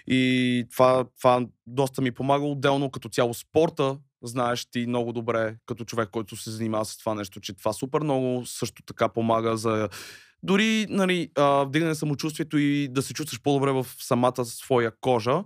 И 0.06 0.64
това, 0.72 1.04
това 1.20 1.46
доста 1.66 2.02
ми 2.02 2.10
помага 2.10 2.44
отделно 2.44 2.90
като 2.90 3.08
цяло 3.08 3.34
спорта. 3.34 3.98
Знаеш 4.22 4.66
ти 4.70 4.86
много 4.86 5.12
добре, 5.12 5.56
като 5.66 5.84
човек, 5.84 6.08
който 6.12 6.36
се 6.36 6.50
занимава 6.50 6.84
с 6.84 6.98
това 6.98 7.14
нещо, 7.14 7.40
че 7.40 7.56
това 7.56 7.72
супер 7.72 8.00
много 8.00 8.46
също 8.46 8.82
така 8.82 9.08
помага 9.08 9.56
за 9.56 9.88
дори 10.42 10.86
нали, 10.88 11.30
вдигане 11.38 11.94
самочувствието 11.94 12.58
и 12.58 12.88
да 12.88 13.02
се 13.02 13.14
чувстваш 13.14 13.42
по-добре 13.42 13.72
в 13.72 13.86
самата 13.98 14.44
своя 14.44 14.92
кожа. 15.00 15.44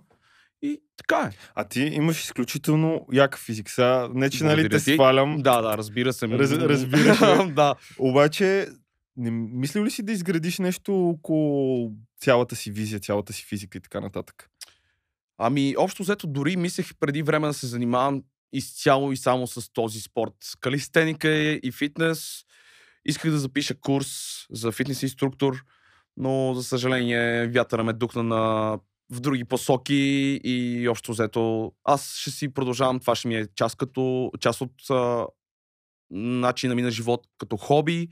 И 0.65 0.81
така 0.97 1.31
е. 1.33 1.37
А 1.55 1.65
ти 1.65 1.81
имаш 1.81 2.25
изключително 2.25 3.07
яка 3.13 3.39
физик. 3.39 3.71
Сега, 3.71 4.09
не 4.15 4.31
че 4.31 4.45
нали 4.45 4.69
те 4.69 4.85
ти. 4.85 4.95
свалям, 4.95 5.43
Да, 5.43 5.61
да, 5.63 5.79
разбира 5.79 6.13
се. 6.13 6.27
Раз- 6.27 6.69
разбира 6.69 7.15
се. 7.15 7.47
да. 7.53 7.75
Обаче, 7.99 8.67
не, 9.17 9.31
мислил 9.31 9.85
ли 9.85 9.91
си 9.91 10.03
да 10.03 10.13
изградиш 10.13 10.59
нещо 10.59 11.09
около 11.09 11.91
цялата 12.21 12.57
си 12.57 12.71
визия, 12.71 13.01
цялата 13.01 13.33
си 13.33 13.45
физика 13.45 13.79
и 13.79 13.81
така 13.81 14.01
нататък? 14.01 14.51
Ами, 15.39 15.75
общо 15.79 16.03
взето, 16.03 16.27
дори 16.27 16.57
мислех 16.57 16.91
преди 17.01 17.23
време 17.23 17.47
да 17.47 17.55
се 17.55 17.67
занимавам 17.67 18.23
изцяло 18.53 19.13
и 19.13 19.17
само 19.17 19.47
с 19.47 19.73
този 19.73 20.01
спорт. 20.01 20.35
Калистеника 20.61 21.29
и 21.63 21.73
фитнес. 21.73 22.45
Исках 23.05 23.31
да 23.31 23.39
запиша 23.39 23.75
курс 23.75 24.09
за 24.51 24.73
фитнес 24.73 25.03
инструктор, 25.03 25.57
но 26.17 26.55
за 26.55 26.65
съжаление 26.65 27.47
вятъра 27.49 27.85
ме 27.85 27.93
духна 27.93 28.23
на 28.23 28.79
в 29.15 29.21
други 29.21 29.45
посоки 29.45 29.95
и 30.45 30.89
общо 30.89 31.13
взето 31.13 31.73
аз 31.85 32.17
ще 32.17 32.31
си 32.31 32.55
продължавам, 32.55 33.01
това 33.01 33.15
ще 33.15 33.29
ми 33.29 33.37
е 33.37 33.47
част, 33.57 33.77
като, 33.77 34.31
част 34.41 34.61
от 34.61 34.91
а, 34.91 35.27
начина 36.11 36.75
ми 36.75 36.83
на 36.83 36.91
живот 36.91 37.27
като 37.39 37.57
хоби 37.57 38.09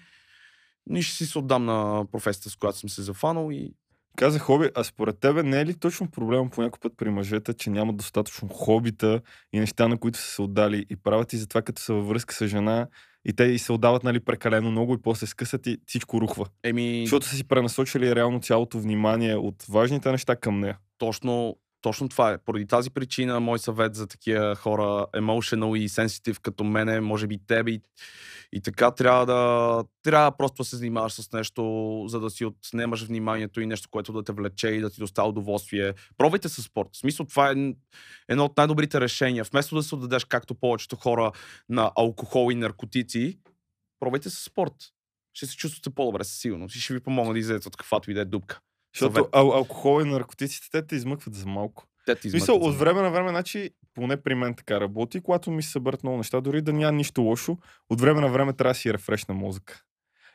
и 0.95 1.03
ще 1.03 1.17
си 1.17 1.27
се 1.27 1.39
отдам 1.39 1.65
на 1.65 2.05
професията, 2.13 2.51
с 2.51 2.57
която 2.57 2.79
съм 2.79 2.91
се 2.91 3.03
зафанал 3.03 3.51
и 3.53 3.75
каза 4.17 4.39
хоби, 4.39 4.71
а 4.75 4.85
според 4.85 5.19
тебе 5.19 5.43
не 5.43 5.61
е 5.61 5.67
ли 5.67 5.75
точно 5.75 6.11
проблема 6.11 6.51
по 6.51 6.63
някой 6.63 6.81
път 6.81 6.93
при 6.97 7.11
мъжете, 7.11 7.55
че 7.55 7.71
нямат 7.71 7.97
достатъчно 7.97 8.49
хобита 8.49 9.21
и 9.53 9.59
неща, 9.61 9.89
на 9.89 9.99
които 9.99 10.19
са 10.19 10.25
се 10.25 10.43
отдали 10.43 10.87
и 10.91 10.97
правят 10.97 11.33
и 11.33 11.37
затова 11.37 11.63
като 11.63 11.83
са 11.83 11.95
във 11.95 12.09
връзка 12.09 12.35
с 12.35 12.47
жена 12.47 12.87
и 13.25 13.33
те 13.33 13.45
и 13.45 13.59
се 13.59 13.73
отдават 13.73 14.05
нали, 14.05 14.21
прекалено 14.21 14.71
много 14.71 14.95
и 14.95 15.03
после 15.03 15.27
скъсат 15.27 15.67
и 15.67 15.79
всичко 15.87 16.21
рухва. 16.21 16.47
Еми... 16.63 17.03
Защото 17.07 17.27
са 17.27 17.37
си 17.37 17.45
пренасочили 17.45 18.15
реално 18.15 18.41
цялото 18.41 18.81
внимание 18.81 19.37
от 19.37 19.63
важните 19.69 20.11
неща 20.11 20.37
към 20.37 20.61
нея. 20.61 20.79
Точно, 21.03 21.57
точно 21.81 22.09
това 22.09 22.33
е. 22.33 22.39
Поради 22.39 22.67
тази 22.67 22.91
причина, 22.91 23.41
мой 23.41 23.59
съвет 23.59 23.95
за 23.95 24.07
такива 24.07 24.55
хора, 24.57 25.07
emotional 25.17 25.79
и 25.79 25.89
sensitive 25.89 26.41
като 26.41 26.65
мене, 26.65 27.01
може 27.01 27.27
би 27.27 27.39
тебе 27.47 27.71
и, 27.71 27.81
и 28.53 28.61
така, 28.61 28.91
трябва 28.91 29.27
да 29.27 29.85
трябва 30.03 30.37
просто 30.37 30.63
да 30.63 30.65
се 30.65 30.77
занимаваш 30.77 31.13
с 31.13 31.33
нещо, 31.33 32.05
за 32.09 32.21
да 32.21 32.31
си 32.31 32.45
отнемаш 32.45 33.05
вниманието 33.05 33.61
и 33.61 33.67
нещо, 33.67 33.89
което 33.91 34.13
да 34.13 34.25
те 34.25 34.33
влече 34.33 34.69
и 34.69 34.81
да 34.81 34.91
ти 34.91 35.01
доставя 35.01 35.29
удоволствие. 35.29 35.95
Пробвайте 36.17 36.49
с 36.49 36.63
спорт. 36.63 36.89
В 36.93 36.97
смисъл, 36.97 37.27
това 37.27 37.51
е 37.51 37.75
едно 38.29 38.45
от 38.45 38.57
най-добрите 38.57 39.01
решения. 39.01 39.45
Вместо 39.45 39.75
да 39.75 39.83
се 39.83 39.95
отдадеш, 39.95 40.25
както 40.25 40.55
повечето 40.55 40.97
хора, 40.97 41.33
на 41.69 41.93
алкохол 41.97 42.53
и 42.53 42.55
наркотици, 42.55 43.39
пробвайте 44.01 44.31
с 44.31 44.45
спорт. 44.45 44.75
Ще 45.35 45.47
се 45.47 45.57
чувствате 45.57 45.91
по-добре, 45.91 46.25
със 46.25 46.39
сигурност. 46.39 46.77
И 46.77 46.81
ще 46.81 46.95
ви 46.95 47.01
помогна 47.01 47.33
да 47.33 47.39
излезете 47.39 47.69
от 47.69 47.77
каквато 47.77 48.11
и 48.11 48.15
да 48.15 48.21
е 48.21 48.25
дупка. 48.25 48.61
Защото 48.95 49.21
ал- 49.33 49.55
алкохол 49.57 50.03
и 50.03 50.11
наркотиците 50.11 50.69
те 50.71 50.87
те 50.87 50.95
измъкват 50.97 51.35
за 51.35 51.47
малко. 51.47 51.85
Те 52.07 52.15
ти 52.15 52.31
Мисъл, 52.35 52.57
от 52.57 52.77
време 52.79 53.03
на 53.03 53.11
време, 53.11 53.29
значи, 53.29 53.71
поне 53.95 54.17
при 54.17 54.35
мен 54.35 54.55
така 54.55 54.81
работи, 54.81 55.21
когато 55.21 55.51
ми 55.51 55.63
се 55.63 55.71
съберат 55.71 56.03
много 56.03 56.19
неща, 56.19 56.41
дори 56.41 56.63
да 56.63 56.73
няма 56.73 56.93
нищо 56.93 57.23
лошо, 57.23 57.59
от 57.91 58.01
време 58.01 58.21
на 58.21 58.29
време 58.29 58.53
трябва 58.53 58.71
да 58.71 58.79
си 58.79 58.93
рефрешна 58.93 59.35
музика. 59.35 59.83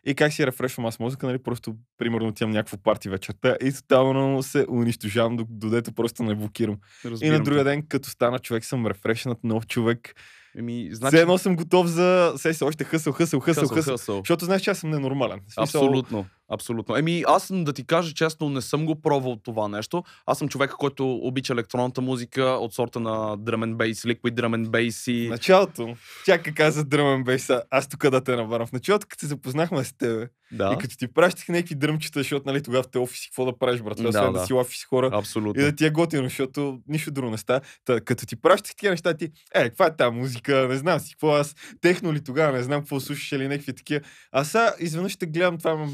И 0.05 0.15
как 0.15 0.33
си 0.33 0.47
рефрешвам 0.47 0.85
аз 0.85 0.99
музика, 0.99 1.27
нали, 1.27 1.37
просто, 1.37 1.75
примерно, 1.97 2.27
отивам 2.27 2.51
някакво 2.51 2.77
парти 2.77 3.09
вечерта 3.09 3.57
и 3.63 3.73
тотално 3.73 4.43
се 4.43 4.65
унищожавам, 4.69 5.35
до- 5.35 5.45
додето 5.49 5.91
просто 5.93 6.23
не 6.23 6.35
блокирам. 6.35 6.77
И 7.05 7.09
Разбирам 7.09 7.33
на 7.33 7.39
те. 7.39 7.43
другия 7.43 7.63
ден, 7.63 7.87
като 7.87 8.09
стана 8.09 8.39
човек, 8.39 8.65
съм 8.65 8.87
рефрешнат, 8.87 9.43
нов 9.43 9.67
човек. 9.67 10.13
Еми, 10.57 10.89
Значи... 10.91 11.15
Все 11.15 11.21
едно 11.21 11.37
съм 11.37 11.55
готов 11.55 11.87
за... 11.87 12.33
Се 12.37 12.53
се 12.53 12.63
още 12.63 12.83
хъсъл, 12.83 13.13
хъсъл, 13.13 13.39
хъсъл, 13.39 13.67
хъсъл, 13.67 13.93
хъсъл. 13.93 14.17
Защото 14.17 14.45
знаеш, 14.45 14.61
че 14.61 14.69
аз 14.69 14.77
съм 14.77 14.89
ненормален. 14.89 15.39
Смисъл, 15.39 15.63
Абсолютно. 15.63 16.25
Абсолютно. 16.53 16.97
Еми, 16.97 17.23
аз 17.27 17.51
да 17.51 17.73
ти 17.73 17.85
кажа 17.85 18.13
честно, 18.13 18.49
не 18.49 18.61
съм 18.61 18.85
го 18.85 19.01
пробвал 19.01 19.35
това 19.35 19.67
нещо. 19.67 20.03
Аз 20.25 20.37
съм 20.37 20.49
човек, 20.49 20.71
който 20.71 21.13
обича 21.15 21.53
електронната 21.53 22.01
музика 22.01 22.43
от 22.43 22.73
сорта 22.73 22.99
на 22.99 23.37
drum 23.37 23.65
and 23.65 23.75
bass, 23.75 24.13
liquid 24.15 24.41
drum 24.41 24.63
and 24.63 24.67
bass 24.67 25.11
и... 25.11 25.29
Началото, 25.29 25.95
как 26.25 26.53
каза 26.55 26.85
дръмън 26.85 27.23
бейса, 27.23 27.63
аз 27.69 27.87
тук 27.87 28.09
да 28.09 28.21
те 28.23 28.35
набарам. 28.35 28.67
В 28.67 28.71
началото, 28.71 29.07
като 29.09 29.19
се 29.19 29.27
запознахме 29.27 29.83
с 29.83 29.93
тебе 29.93 30.27
Да, 30.51 30.73
и 30.73 30.81
като 30.81 30.97
ти 30.97 31.07
пращах 31.07 31.47
някакви 31.49 31.75
дръмчета, 31.75 32.19
защото 32.19 32.43
нали, 32.45 32.63
тогава 32.63 32.83
в 32.83 32.91
те 32.91 32.99
офиси, 32.99 33.29
какво 33.29 33.45
да 33.45 33.57
правиш, 33.59 33.81
брат? 33.81 33.97
Да, 33.97 34.11
Да, 34.11 34.31
да. 34.31 34.45
си 34.45 34.53
офис 34.53 34.85
хора. 34.85 35.09
абсолютно. 35.13 35.61
И 35.61 35.65
да 35.65 35.75
ти 35.75 35.85
е 35.85 35.89
готино, 35.89 36.23
защото 36.23 36.79
нищо 36.87 37.11
друго 37.11 37.31
не 37.31 37.37
става. 37.37 37.61
Та, 37.85 38.01
като 38.01 38.25
ти 38.25 38.35
пращах 38.35 38.75
тия 38.75 38.91
неща, 38.91 39.13
ти, 39.13 39.29
е, 39.55 39.63
каква 39.63 39.85
е 39.85 39.95
тази 39.95 40.15
музика, 40.15 40.67
не 40.69 40.77
знам 40.77 40.99
си 40.99 41.11
какво 41.13 41.31
аз, 41.31 41.55
техно 41.81 42.13
ли 42.13 42.23
тогава, 42.23 42.57
не 42.57 42.63
знам 42.63 42.81
какво 42.81 42.99
слушаш 42.99 43.31
или 43.31 43.47
някакви 43.47 43.73
такива. 43.73 44.01
А 44.31 44.43
сега 44.43 44.73
изведнъж 44.79 45.11
ще 45.11 45.25
гледам 45.25 45.57
това 45.57 45.75
м, 45.75 45.87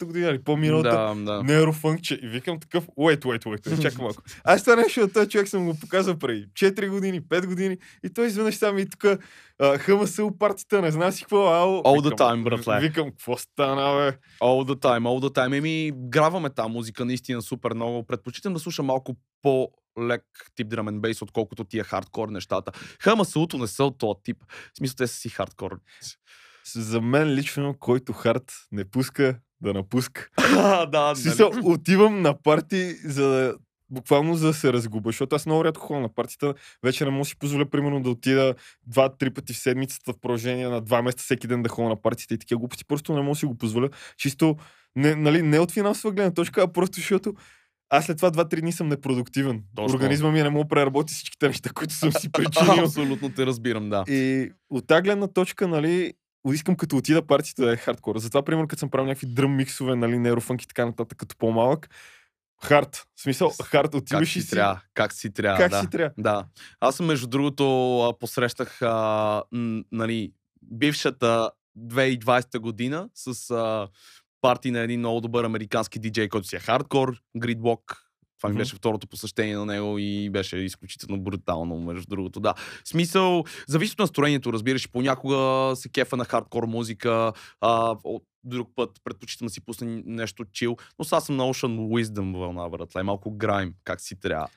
миналата 0.00 0.04
година 0.06 0.28
или 0.30 0.42
по-миналата, 0.42 0.90
Да, 0.90 1.14
да. 1.14 1.42
нейрофънкче 1.42 2.14
и 2.22 2.28
викам 2.28 2.60
такъв, 2.60 2.86
wait, 2.86 3.20
wait, 3.20 3.44
wait, 3.44 3.82
чакай 3.82 4.04
малко. 4.04 4.22
Аз 4.44 4.64
това 4.64 4.76
нещо 4.76 5.00
от 5.00 5.12
този 5.12 5.28
човек 5.28 5.48
съм 5.48 5.66
го 5.66 5.78
показал 5.78 6.18
преди 6.18 6.46
4 6.52 6.88
години, 6.88 7.22
5 7.22 7.46
години 7.46 7.78
и 8.04 8.12
той 8.12 8.26
изведнъж 8.26 8.58
там 8.58 8.78
и 8.78 8.86
тук 8.86 9.04
хъмъсъл 9.78 10.38
партията, 10.38 10.82
не 10.82 10.90
знам 10.90 11.12
си 11.12 11.22
какво, 11.22 11.46
ало. 11.46 11.82
All 11.82 12.00
the 12.00 12.10
Викам, 12.10 12.18
time, 12.18 12.44
братле. 12.44 12.80
Викам, 12.80 13.10
какво 13.10 13.36
стана, 13.36 13.96
бе? 13.98 14.18
All 14.40 14.72
the 14.72 14.74
time, 14.74 15.02
all 15.02 15.28
the 15.28 15.36
time. 15.36 15.56
Еми, 15.56 15.92
граваме 15.94 16.50
тази 16.50 16.70
музика 16.70 17.04
наистина 17.04 17.42
супер 17.42 17.74
много. 17.74 18.06
Предпочитам 18.06 18.54
да 18.54 18.60
слушам 18.60 18.86
малко 18.86 19.16
по-лек 19.42 20.22
тип 20.54 20.66
drum 20.68 20.90
and 20.90 21.00
bass, 21.00 21.22
отколкото 21.22 21.64
тия 21.64 21.84
хардкор 21.84 22.28
нещата. 22.28 22.72
Хамасулто 23.00 23.58
не 23.58 23.66
са 23.66 23.84
от 23.84 23.98
този 23.98 24.18
тип. 24.24 24.36
В 24.74 24.78
смисъл, 24.78 24.94
те 24.96 25.06
са 25.06 25.14
си 25.14 25.28
хардкор. 25.28 25.80
За 26.74 27.00
мен 27.00 27.28
лично, 27.34 27.74
който 27.80 28.12
хард 28.12 28.52
не 28.72 28.84
пуска, 28.84 29.38
да 29.62 29.74
напуска. 29.74 30.28
да, 30.54 30.86
да. 30.86 31.14
В 31.14 31.18
смисъл, 31.18 31.50
отивам 31.64 32.22
на 32.22 32.42
парти, 32.42 32.94
за 33.04 33.28
да 33.28 33.54
буквално 33.90 34.34
за 34.34 34.46
да 34.46 34.54
се 34.54 34.72
разгуба, 34.72 35.08
защото 35.08 35.36
аз 35.36 35.46
много 35.46 35.64
рядко 35.64 35.86
ходя 35.86 36.00
на 36.00 36.14
партията. 36.14 36.54
Вече 36.84 37.04
не 37.04 37.10
мога 37.10 37.20
да 37.20 37.24
си 37.24 37.38
позволя, 37.38 37.70
примерно, 37.70 38.02
да 38.02 38.10
отида 38.10 38.54
два-три 38.86 39.30
пъти 39.30 39.52
в 39.52 39.58
седмицата 39.58 40.12
в 40.12 40.20
продължение 40.20 40.68
на 40.68 40.80
два 40.80 41.02
месеца 41.02 41.24
всеки 41.24 41.46
ден 41.46 41.62
да 41.62 41.68
ходя 41.68 41.88
на 41.88 42.02
партията 42.02 42.34
и 42.34 42.38
такива 42.38 42.58
глупости. 42.58 42.84
Просто 42.84 43.14
не 43.14 43.20
мога 43.20 43.30
да 43.30 43.38
си 43.38 43.46
го 43.46 43.58
позволя. 43.58 43.88
Чисто, 44.16 44.56
не, 44.96 45.14
нали, 45.14 45.42
не 45.42 45.58
от 45.58 45.72
финансова 45.72 46.12
гледна 46.12 46.34
точка, 46.34 46.62
а 46.62 46.72
просто 46.72 46.96
защото 46.96 47.34
аз 47.90 48.04
след 48.04 48.16
това 48.16 48.30
2-3 48.30 48.60
дни 48.60 48.72
съм 48.72 48.88
непродуктивен. 48.88 49.62
Точно. 49.76 49.96
Организма 49.96 50.30
ми 50.30 50.42
не 50.42 50.50
мога 50.50 50.64
да 50.64 50.68
преработи 50.68 51.14
всичките 51.14 51.48
неща, 51.48 51.70
които 51.74 51.94
съм 51.94 52.12
си 52.12 52.28
причинил. 52.32 52.84
Абсолютно 52.84 53.30
те 53.30 53.46
разбирам, 53.46 53.90
да. 53.90 54.04
И 54.08 54.50
от 54.70 54.86
тази 54.86 55.02
гледна 55.02 55.26
точка, 55.26 55.68
нали, 55.68 56.12
искам 56.52 56.76
като 56.76 56.96
отида 56.96 57.26
партията 57.26 57.64
да 57.64 57.72
е 57.72 57.76
хардкор. 57.76 58.18
Затова, 58.18 58.42
примерно, 58.42 58.68
като 58.68 58.80
съм 58.80 58.90
правил 58.90 59.06
някакви 59.06 59.26
дръм 59.26 59.56
миксове, 59.56 59.96
нали, 59.96 60.18
нейрофънки 60.18 60.64
и 60.64 60.68
така 60.68 60.86
нататък, 60.86 61.18
като 61.18 61.36
по-малък, 61.36 61.88
хард. 62.62 63.06
В 63.16 63.22
смисъл, 63.22 63.50
хард, 63.64 63.94
отиваш 63.94 64.36
и 64.36 64.42
си 64.42 64.50
трябва, 64.50 64.80
как 64.94 65.12
си 65.12 65.32
трябва, 65.32 65.58
Как 65.58 65.70
да. 65.70 65.80
си 65.80 65.90
трябва. 65.90 66.14
Да. 66.18 66.44
Аз 66.80 67.00
между 67.00 67.26
другото, 67.26 68.14
посрещах 68.20 68.82
а, 68.82 69.42
нали, 69.92 70.32
бившата 70.62 71.50
2020 71.78 72.58
година 72.58 73.08
с 73.14 73.50
а, 73.50 73.88
парти 74.40 74.70
на 74.70 74.80
един 74.80 75.00
много 75.00 75.20
добър 75.20 75.44
американски 75.44 75.98
диджей, 75.98 76.28
който 76.28 76.48
си 76.48 76.56
е 76.56 76.60
хардкор, 76.60 77.22
Gridwalk. 77.36 77.96
Това 78.40 78.52
ми 78.52 78.58
беше 78.58 78.76
второто 78.76 79.06
посещение 79.06 79.56
на 79.56 79.66
него 79.66 79.98
и 79.98 80.30
беше 80.30 80.56
изключително 80.56 81.22
брутално, 81.22 81.80
между 81.80 82.06
другото. 82.08 82.40
Да. 82.40 82.54
Смисъл, 82.84 83.44
зависи 83.68 83.92
от 83.92 83.98
настроението, 83.98 84.52
разбираш. 84.52 84.90
Понякога 84.90 85.72
се 85.76 85.88
кефа 85.88 86.16
на 86.16 86.24
хардкор 86.24 86.64
музика, 86.64 87.32
а, 87.60 87.96
от 88.04 88.24
друг 88.44 88.70
път 88.76 88.90
предпочитам 89.04 89.46
да 89.46 89.52
си 89.52 89.60
пусна 89.60 90.02
нещо 90.06 90.44
чил, 90.52 90.76
но 90.98 91.04
сега 91.04 91.20
съм 91.20 91.36
на 91.36 91.42
Ocean 91.42 91.78
Wisdom 91.78 92.38
вълна, 92.38 92.68
братле. 92.68 93.02
Малко 93.02 93.30
грайм, 93.30 93.74
как 93.84 94.00
си 94.00 94.20
трябва. 94.20 94.48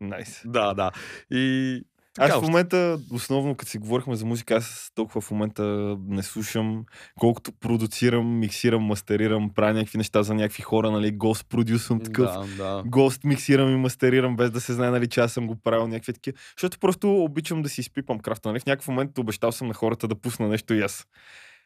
Найс. 0.00 0.42
Да, 0.44 0.74
да. 0.74 0.90
И... 1.30 1.82
Аз 2.18 2.32
в 2.34 2.42
момента, 2.42 2.98
основно 3.10 3.54
като 3.54 3.70
си 3.70 3.78
говорихме 3.78 4.16
за 4.16 4.26
музика, 4.26 4.54
аз 4.54 4.92
толкова 4.94 5.20
в 5.20 5.30
момента 5.30 5.96
не 6.08 6.22
слушам, 6.22 6.84
колкото 7.18 7.52
продуцирам, 7.52 8.38
миксирам, 8.38 8.82
мастерирам, 8.82 9.50
правя 9.54 9.72
някакви 9.72 9.98
неща 9.98 10.22
за 10.22 10.34
някакви 10.34 10.62
хора, 10.62 10.90
нали, 10.90 11.10
гост 11.10 11.46
продюсвам 11.48 12.00
такъв. 12.00 12.56
Да, 12.56 12.64
да. 12.64 12.82
Гост 12.86 13.24
миксирам 13.24 13.72
и 13.72 13.76
мастерирам, 13.76 14.36
без 14.36 14.50
да 14.50 14.60
се 14.60 14.72
знае, 14.72 14.90
нали, 14.90 15.06
че 15.06 15.20
аз 15.20 15.32
съм 15.32 15.46
го 15.46 15.56
правил 15.56 15.88
някакви 15.88 16.12
такива. 16.12 16.38
Защото 16.56 16.78
просто 16.78 17.14
обичам 17.14 17.62
да 17.62 17.68
си 17.68 17.80
изпипам 17.80 18.18
крафта. 18.18 18.48
Нали? 18.48 18.60
В 18.60 18.66
някакъв 18.66 18.88
момент 18.88 19.18
обещал 19.18 19.52
съм 19.52 19.68
на 19.68 19.74
хората 19.74 20.08
да 20.08 20.14
пусна 20.14 20.48
нещо 20.48 20.74
и 20.74 20.80
аз. 20.80 21.06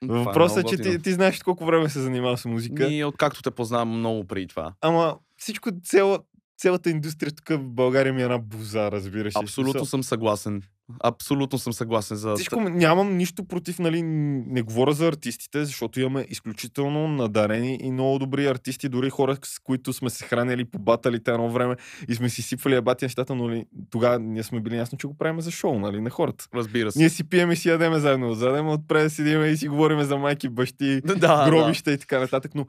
Това 0.01 0.19
Въпросът 0.19 0.65
е, 0.65 0.77
че 0.77 0.83
ти, 0.83 1.03
ти 1.03 1.13
знаеш 1.13 1.39
колко 1.39 1.65
време 1.65 1.89
се 1.89 2.01
занимавам 2.01 2.37
с 2.37 2.45
музика. 2.45 2.89
Ние, 2.89 3.05
откакто 3.05 3.43
те 3.43 3.51
познавам 3.51 3.89
много 3.89 4.27
преди 4.27 4.47
това. 4.47 4.73
Ама 4.81 5.17
всичко, 5.37 5.71
цяла, 5.85 6.19
цялата 6.61 6.91
индустрия 6.91 7.33
тук 7.33 7.49
в 7.49 7.69
България 7.69 8.13
ми 8.13 8.21
е 8.21 8.25
една 8.25 8.39
буза, 8.39 8.91
разбираш. 8.93 9.35
ли? 9.35 9.41
Абсолютно 9.43 9.85
съм 9.85 10.03
съгласен. 10.03 10.63
Абсолютно 11.05 11.59
съм 11.59 11.73
съгласен 11.73 12.17
за... 12.17 12.35
Всичко, 12.35 12.61
нямам 12.61 13.17
нищо 13.17 13.45
против, 13.45 13.79
нали, 13.79 14.03
не 14.03 14.63
говоря 14.63 14.93
за 14.93 15.09
артистите, 15.09 15.65
защото 15.65 16.01
имаме 16.01 16.27
изключително 16.29 17.09
надарени 17.09 17.79
и 17.83 17.91
много 17.91 18.19
добри 18.19 18.47
артисти, 18.47 18.89
дори 18.89 19.11
хора, 19.11 19.37
с 19.45 19.59
които 19.59 19.93
сме 19.93 20.11
се 20.11 20.25
хранили 20.25 20.65
по 20.65 20.79
баталите 20.79 21.31
едно 21.31 21.51
време 21.51 21.77
и 22.09 22.15
сме 22.15 22.29
си 22.29 22.43
сипвали 22.43 22.75
ебати 22.75 23.05
нещата, 23.05 23.35
но 23.35 23.47
нали, 23.49 23.65
тогава 23.91 24.19
ние 24.19 24.43
сме 24.43 24.61
били 24.61 24.77
ясно, 24.77 24.99
че 24.99 25.07
го 25.07 25.15
правим 25.19 25.41
за 25.41 25.51
шоу, 25.51 25.79
нали, 25.79 26.01
на 26.01 26.11
хората. 26.11 26.47
Разбира 26.55 26.93
се. 26.93 26.99
Ние 26.99 27.09
си 27.09 27.29
пием 27.29 27.51
и 27.51 27.57
си 27.57 27.69
ядеме 27.69 27.99
заедно 27.99 28.31
отзадем, 28.31 28.69
отпред 28.69 29.03
да 29.03 29.11
седиме 29.11 29.47
и 29.47 29.57
си 29.57 29.69
говориме 29.69 30.05
за 30.05 30.17
майки, 30.17 30.49
бащи, 30.49 31.01
да, 31.05 31.15
да. 31.15 31.47
гробища 31.51 31.93
и 31.93 31.99
така 31.99 32.21
нататък, 32.21 32.55
но 32.55 32.67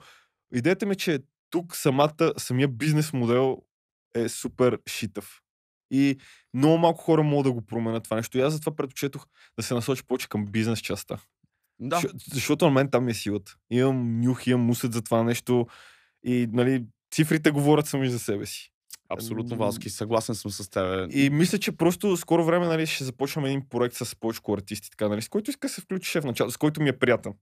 идеята 0.53 0.85
ми 0.85 0.91
е, 0.91 0.95
че 0.95 1.19
тук 1.49 1.75
самата, 1.75 2.33
самия 2.37 2.67
бизнес 2.67 3.13
модел 3.13 3.57
е 4.15 4.29
супер 4.29 4.79
шитав. 4.89 5.41
И 5.91 6.17
много 6.53 6.77
малко 6.77 7.03
хора 7.03 7.23
могат 7.23 7.43
да 7.43 7.51
го 7.51 7.65
променят 7.65 8.03
това 8.03 8.17
нещо. 8.17 8.37
И 8.37 8.41
аз 8.41 8.53
затова 8.53 8.75
предпочетох 8.75 9.25
да 9.57 9.63
се 9.63 9.73
насоча 9.73 10.03
повече 10.07 10.29
към 10.29 10.45
бизнес 10.45 10.79
частта. 10.79 11.17
Да. 11.79 11.95
Защо- 11.95 12.17
Защото 12.33 12.65
на 12.65 12.71
мен 12.71 12.89
там 12.91 13.07
е 13.07 13.13
силата. 13.13 13.55
Имам 13.69 14.21
нюх, 14.21 14.47
имам 14.47 14.69
усет 14.69 14.93
за 14.93 15.01
това 15.01 15.23
нещо 15.23 15.67
и 16.25 16.47
нали, 16.51 16.85
цифрите 17.13 17.51
говорят 17.51 17.87
сами 17.87 18.09
за 18.09 18.19
себе 18.19 18.45
си. 18.45 18.71
Абсолютно, 19.09 19.57
Валски, 19.57 19.89
съгласен 19.89 20.35
съм 20.35 20.51
с 20.51 20.69
теб. 20.69 21.11
И 21.13 21.29
мисля, 21.29 21.57
че 21.57 21.71
просто 21.71 22.17
скоро 22.17 22.45
време 22.45 22.67
нали, 22.67 22.87
ще 22.87 23.03
започваме 23.03 23.47
един 23.47 23.69
проект 23.69 23.95
с 23.95 24.15
повече 24.15 24.41
артисти, 24.49 24.89
така, 24.89 25.09
нали, 25.09 25.21
с 25.21 25.29
който 25.29 25.49
иска 25.49 25.67
да 25.67 25.73
се 25.73 25.81
включи 25.81 26.21
в 26.21 26.25
началото, 26.25 26.53
с 26.53 26.57
който 26.57 26.81
ми 26.81 26.89
е 26.89 26.99
приятен. 26.99 27.33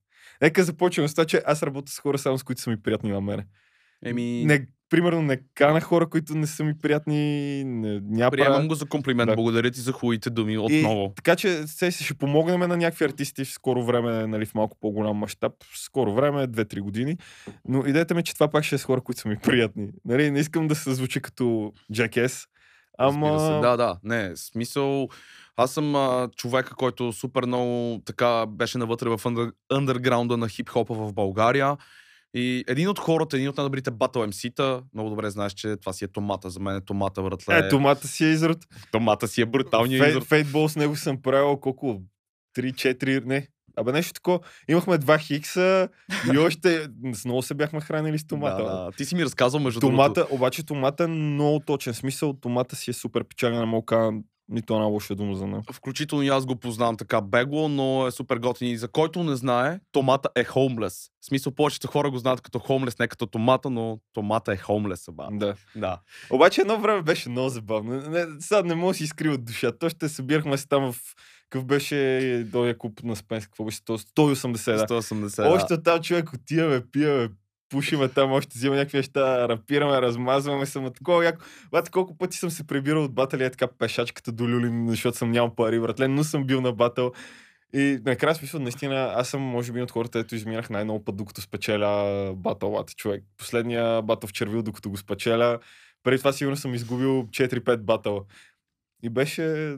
Нека 0.41 0.63
започваме 0.63 1.07
с 1.07 1.13
това, 1.13 1.25
че 1.25 1.41
аз 1.45 1.63
работя 1.63 1.91
с 1.91 1.99
хора 1.99 2.17
само 2.17 2.38
с 2.38 2.43
които 2.43 2.61
са 2.61 2.69
ми 2.69 2.81
приятни 2.81 3.11
на 3.11 3.21
мене. 3.21 3.47
Еми... 4.05 4.45
Не, 4.45 4.67
примерно 4.89 5.22
не 5.22 5.39
кана 5.55 5.81
хора, 5.81 6.10
които 6.10 6.36
не 6.36 6.48
са 6.48 6.63
ми 6.63 6.77
приятни. 6.79 7.63
Не, 7.63 8.01
няма 8.03 8.31
Приемам 8.31 8.67
го 8.67 8.75
за 8.75 8.86
комплимент. 8.86 9.29
Да. 9.29 9.36
Благодаря 9.36 9.72
ти 9.72 9.79
за 9.79 9.91
хубавите 9.91 10.29
думи 10.29 10.58
отново. 10.58 11.05
И, 11.12 11.15
така 11.15 11.36
че 11.36 11.67
се, 11.67 11.91
ще 11.91 12.13
помогнем 12.13 12.60
на 12.60 12.77
някакви 12.77 13.05
артисти 13.05 13.46
в 13.46 13.50
скоро 13.50 13.86
време, 13.86 14.27
нали, 14.27 14.46
в 14.46 14.55
малко 14.55 14.77
по-голям 14.81 15.17
мащаб. 15.17 15.53
В 15.74 15.79
скоро 15.79 16.13
време, 16.13 16.48
2-3 16.48 16.79
години. 16.79 17.17
Но 17.67 17.86
идеята 17.86 18.13
ми 18.13 18.19
е, 18.19 18.24
че 18.24 18.34
това 18.34 18.48
пак 18.48 18.63
ще 18.63 18.75
е 18.75 18.77
с 18.77 18.84
хора, 18.84 19.01
които 19.01 19.22
са 19.22 19.27
ми 19.27 19.38
приятни. 19.38 19.89
Нали, 20.05 20.31
не 20.31 20.39
искам 20.39 20.67
да 20.67 20.75
се 20.75 20.93
звучи 20.93 21.22
като. 21.22 21.74
Разбира 23.00 23.27
Ама... 23.27 23.39
Се. 23.39 23.67
Да, 23.67 23.77
да. 23.77 23.98
Не, 24.03 24.31
смисъл... 24.36 25.08
Аз 25.62 25.72
съм 25.72 25.96
а, 25.96 26.29
човека, 26.36 26.75
който 26.75 27.13
супер 27.13 27.46
много 27.46 28.01
така 28.05 28.46
беше 28.46 28.77
навътре 28.77 29.10
в 29.10 29.22
андър, 29.25 29.51
на 30.38 30.50
хип-хопа 30.50 30.93
в 30.93 31.13
България. 31.13 31.77
И 32.33 32.63
един 32.67 32.89
от 32.89 33.00
хората, 33.00 33.38
един 33.38 33.50
от 33.50 33.57
най-добрите 33.57 33.91
батъл 33.91 34.24
MC-та, 34.24 34.81
много 34.93 35.09
добре 35.09 35.29
знаеш, 35.29 35.53
че 35.53 35.75
това 35.77 35.93
си 35.93 36.05
е 36.05 36.07
томата. 36.07 36.50
За 36.50 36.59
мен 36.59 36.75
е 36.75 36.81
томата, 36.81 37.24
братле. 37.24 37.57
Е, 37.57 37.69
томата 37.69 38.07
си 38.07 38.25
е 38.25 38.29
изрод. 38.29 38.57
Томата 38.91 39.27
си 39.27 39.41
е 39.41 39.45
бруталният 39.45 40.03
Фей, 40.03 40.09
изрод. 40.09 40.24
фейтбол 40.24 40.69
с 40.69 40.75
него 40.75 40.95
съм 40.95 41.21
правил 41.21 41.57
колко? 41.57 42.01
3-4, 42.57 43.25
не. 43.25 43.48
Абе 43.77 43.91
нещо 43.91 44.13
такова. 44.13 44.39
Имахме 44.69 44.98
два 44.98 45.17
хикса 45.17 45.89
и 46.33 46.38
още 46.38 46.88
с 47.13 47.25
много 47.25 47.41
се 47.41 47.53
бяхме 47.53 47.81
хранили 47.81 48.19
с 48.19 48.27
томата. 48.27 48.63
Да, 48.63 48.83
да. 48.86 48.91
Ти 48.91 49.05
си 49.05 49.15
ми 49.15 49.25
разказал 49.25 49.59
между 49.59 49.79
Томата, 49.79 50.13
другото. 50.13 50.36
обаче 50.36 50.65
томата 50.65 51.03
е 51.03 51.07
много 51.07 51.59
точен 51.59 51.93
смисъл. 51.93 52.33
Томата 52.33 52.75
си 52.75 52.89
е 52.89 52.93
супер 52.93 53.24
печален, 53.24 53.59
не 53.59 53.65
мога 53.65 54.12
нито 54.50 54.74
една 54.74 54.86
лоша 54.86 55.15
дума 55.15 55.36
за 55.36 55.48
него. 55.48 55.63
Включително 55.74 56.24
и 56.24 56.27
аз 56.27 56.46
го 56.46 56.56
познавам 56.56 56.98
така 56.98 57.22
бегло, 57.22 57.70
но 57.70 58.08
е 58.08 58.12
супер 58.12 58.38
готин. 58.38 58.68
И 58.68 58.77
за 58.77 58.88
който 58.88 59.24
не 59.24 59.36
знае, 59.36 59.79
томата 59.91 60.29
е 60.36 60.44
хоумлес. 60.44 61.10
В 61.22 61.25
смисъл, 61.25 61.56
повечето 61.56 61.88
хора 61.88 62.12
го 62.12 62.18
знаят 62.18 62.41
като 62.41 62.60
хоумлес, 62.60 63.00
не 63.00 63.08
като 63.08 63.25
томата, 63.25 63.70
но 63.70 64.00
томата 64.13 64.53
е 64.53 64.58
хоумлес, 64.58 65.06
ба. 65.12 65.27
Да. 65.32 65.56
Да. 65.75 66.00
Обаче 66.29 66.62
едно 66.62 66.79
време 66.79 67.01
беше 67.01 67.29
много 67.29 67.50
забавно. 67.50 68.10
Не, 68.10 68.25
сега 68.39 68.62
не 68.62 68.75
мога 68.75 68.91
да 68.91 68.98
си 68.98 69.03
изкрива 69.03 69.34
от 69.34 69.46
душа. 69.46 69.72
То 69.72 69.89
ще 69.89 70.10
събирахме 70.10 70.58
се 70.58 70.68
там 70.68 70.91
в 70.91 71.15
какъв 71.50 71.65
беше 71.65 72.48
този 72.51 72.74
клуб 72.79 73.03
на 73.03 73.15
Спенс, 73.15 73.46
какво 73.46 73.65
беше 73.65 73.79
180, 73.79 74.88
да. 74.88 75.01
180. 75.01 75.44
да. 75.44 75.50
Още 75.50 75.84
там 75.84 76.01
човек 76.01 76.34
отиваме, 76.34 76.82
пиваме, 76.91 77.29
пушиме 77.69 78.07
там, 78.07 78.31
още 78.31 78.51
взимаме 78.55 78.79
някакви 78.79 78.97
неща, 78.97 79.49
рапираме, 79.49 80.01
размазваме 80.01 80.65
се, 80.65 80.79
ма 80.79 80.93
такова 80.93 81.25
яко. 81.25 81.45
Бате, 81.71 81.91
колко 81.91 82.17
пъти 82.17 82.38
съм 82.38 82.49
се 82.49 82.67
прибирал 82.67 83.03
от 83.03 83.13
батали, 83.13 83.43
е 83.43 83.49
така 83.49 83.67
пешачката 83.67 84.31
до 84.31 84.43
Люлин, 84.43 84.89
защото 84.89 85.17
съм 85.17 85.31
нямал 85.31 85.55
пари, 85.55 85.79
братле, 85.79 86.07
но 86.07 86.23
съм 86.23 86.43
бил 86.43 86.61
на 86.61 86.71
батъл. 86.71 87.11
И 87.73 87.99
накрая 88.05 88.35
смисъл, 88.35 88.59
наистина, 88.59 89.13
аз 89.15 89.29
съм, 89.29 89.41
може 89.41 89.71
би, 89.71 89.81
от 89.81 89.91
хората, 89.91 90.19
ето 90.19 90.35
изминах 90.35 90.69
най-много 90.69 91.05
път, 91.05 91.15
докато 91.15 91.41
спечеля 91.41 92.33
батълата 92.35 92.93
човек. 92.93 93.23
Последния 93.38 94.01
батъл 94.01 94.27
в 94.27 94.33
Червил, 94.33 94.61
докато 94.61 94.89
го 94.89 94.97
спечеля, 94.97 95.59
преди 96.03 96.17
това 96.17 96.33
сигурно 96.33 96.57
съм 96.57 96.73
изгубил 96.73 97.23
4-5 97.23 97.77
батъла. 97.77 98.21
И 99.03 99.09
беше... 99.09 99.77